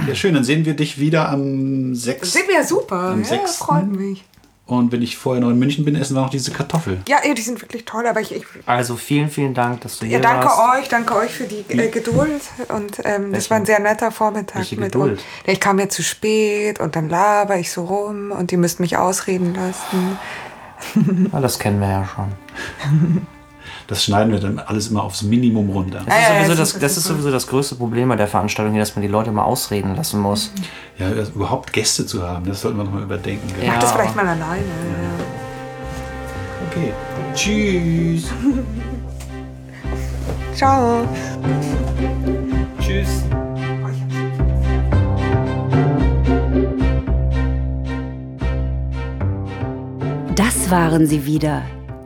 Ja, 0.07 0.14
schön. 0.14 0.35
Dann 0.35 0.45
sehen 0.45 0.64
wir 0.64 0.75
dich 0.75 0.99
wieder 0.99 1.29
am 1.29 1.95
6. 1.95 2.20
Das 2.20 2.33
sind 2.33 2.49
wir 2.49 2.55
ja 2.55 2.64
super. 2.64 2.97
Am 2.97 3.20
Ja, 3.22 3.27
6.. 3.27 3.57
freut 3.57 3.87
mich. 3.87 4.25
Und 4.67 4.93
wenn 4.93 5.03
ich 5.03 5.19
vorher 5.19 5.43
noch 5.43 5.51
in 5.51 5.59
München 5.59 5.85
bin, 5.85 5.95
essen 5.95 6.15
wir 6.17 6.23
noch 6.23 6.31
diese 6.31 6.51
Kartoffel. 6.51 7.03
Ja, 7.07 7.19
ja, 7.23 7.35
die 7.35 7.43
sind 7.43 7.61
wirklich 7.61 7.85
toll, 7.85 8.07
aber 8.07 8.21
ich, 8.23 8.35
ich 8.35 8.45
Also 8.65 8.97
vielen, 8.97 9.29
vielen 9.29 9.53
Dank, 9.53 9.83
dass 9.83 9.99
du 9.99 10.07
Ja, 10.07 10.12
hier 10.12 10.21
danke 10.21 10.47
warst. 10.47 10.79
euch, 10.85 10.89
danke 10.89 11.15
euch 11.17 11.31
für 11.33 11.45
die 11.45 11.67
äh, 11.69 11.89
Geduld. 11.89 12.41
Und 12.71 12.97
ähm, 13.05 13.33
das 13.35 13.51
war 13.51 13.59
ein 13.59 13.67
sehr 13.67 13.79
netter 13.81 14.11
Vormittag 14.11 14.57
welche 14.57 14.77
mit 14.77 14.93
Geduld? 14.93 15.12
uns. 15.12 15.23
Ja, 15.47 15.53
Ich 15.53 15.61
kam 15.61 15.79
ja 15.79 15.89
zu 15.91 16.03
spät 16.03 16.81
und 16.81 16.97
dann 16.97 17.11
laber 17.11 17.59
ich 17.59 17.71
so 17.73 17.85
rum 17.85 18.31
und 18.31 18.53
die 18.53 18.57
müssten 18.57 18.83
mich 18.83 18.97
ausreden 18.97 19.55
lassen. 19.55 20.19
Ja, 21.31 21.41
das 21.41 21.59
kennen 21.59 21.81
wir 21.81 21.89
ja 21.91 22.07
schon. 22.07 22.33
Das 23.87 24.05
schneiden 24.05 24.32
wir 24.32 24.41
dann 24.41 24.59
alles 24.59 24.89
immer 24.89 25.03
aufs 25.03 25.22
Minimum 25.22 25.70
runter. 25.70 26.01
Das, 26.07 26.16
ist, 26.16 26.28
sowieso 26.28 26.55
das, 26.55 26.78
das 26.78 26.97
ist 26.97 27.05
sowieso 27.05 27.30
das 27.30 27.47
größte 27.47 27.74
Problem 27.74 28.09
bei 28.09 28.16
der 28.16 28.28
Veranstaltung 28.28 28.72
hier, 28.72 28.80
dass 28.80 28.97
man 28.97 29.03
die 29.03 29.09
Leute 29.09 29.30
mal 29.30 29.45
ausreden 29.45 29.95
lassen 29.95 30.20
muss. 30.20 30.53
Ja, 30.99 31.09
also 31.09 31.32
überhaupt 31.32 31.72
Gäste 31.72 32.07
zu 32.07 32.22
haben, 32.22 32.47
das 32.47 32.62
sollten 32.62 32.78
wir 32.78 32.85
nochmal 32.85 33.03
überdenken. 33.03 33.47
Ja. 33.62 33.72
Mach 33.72 33.80
das 33.80 33.93
vielleicht 33.93 34.16
mal 34.16 34.26
alleine. 34.26 34.62
Okay. 36.70 36.93
Tschüss. 37.35 38.24
Ciao. 40.55 41.07
Tschüss. 42.80 43.24
Das 50.35 50.70
waren 50.70 51.07
sie 51.07 51.26
wieder, 51.26 51.62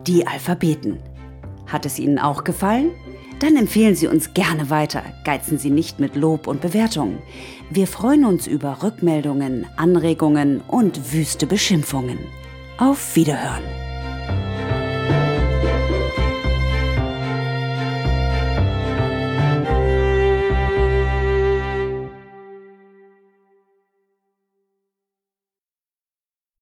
die 0.07 0.27
Alphabeten. 0.27 1.08
Hat 1.69 1.87
es 1.87 1.99
Ihnen 1.99 2.19
auch 2.19 2.45
gefallen? 2.45 2.91
Dann 3.39 3.57
empfehlen 3.57 3.95
Sie 3.95 4.09
uns 4.09 4.35
gerne 4.35 4.69
weiter. 4.69 5.03
Geizen 5.25 5.59
Sie 5.59 5.71
nicht 5.71 6.01
mit 6.01 6.17
Lob 6.17 6.47
und 6.49 6.61
Bewertungen. 6.61 7.19
Wir 7.71 7.87
freuen 7.87 8.25
uns 8.25 8.47
über 8.47 8.83
Rückmeldungen, 8.83 9.67
Anregungen 9.77 10.61
und 10.67 11.13
wüste 11.13 11.47
Beschimpfungen. 11.47 12.19
Auf 12.79 13.15
Wiederhören. 13.15 13.88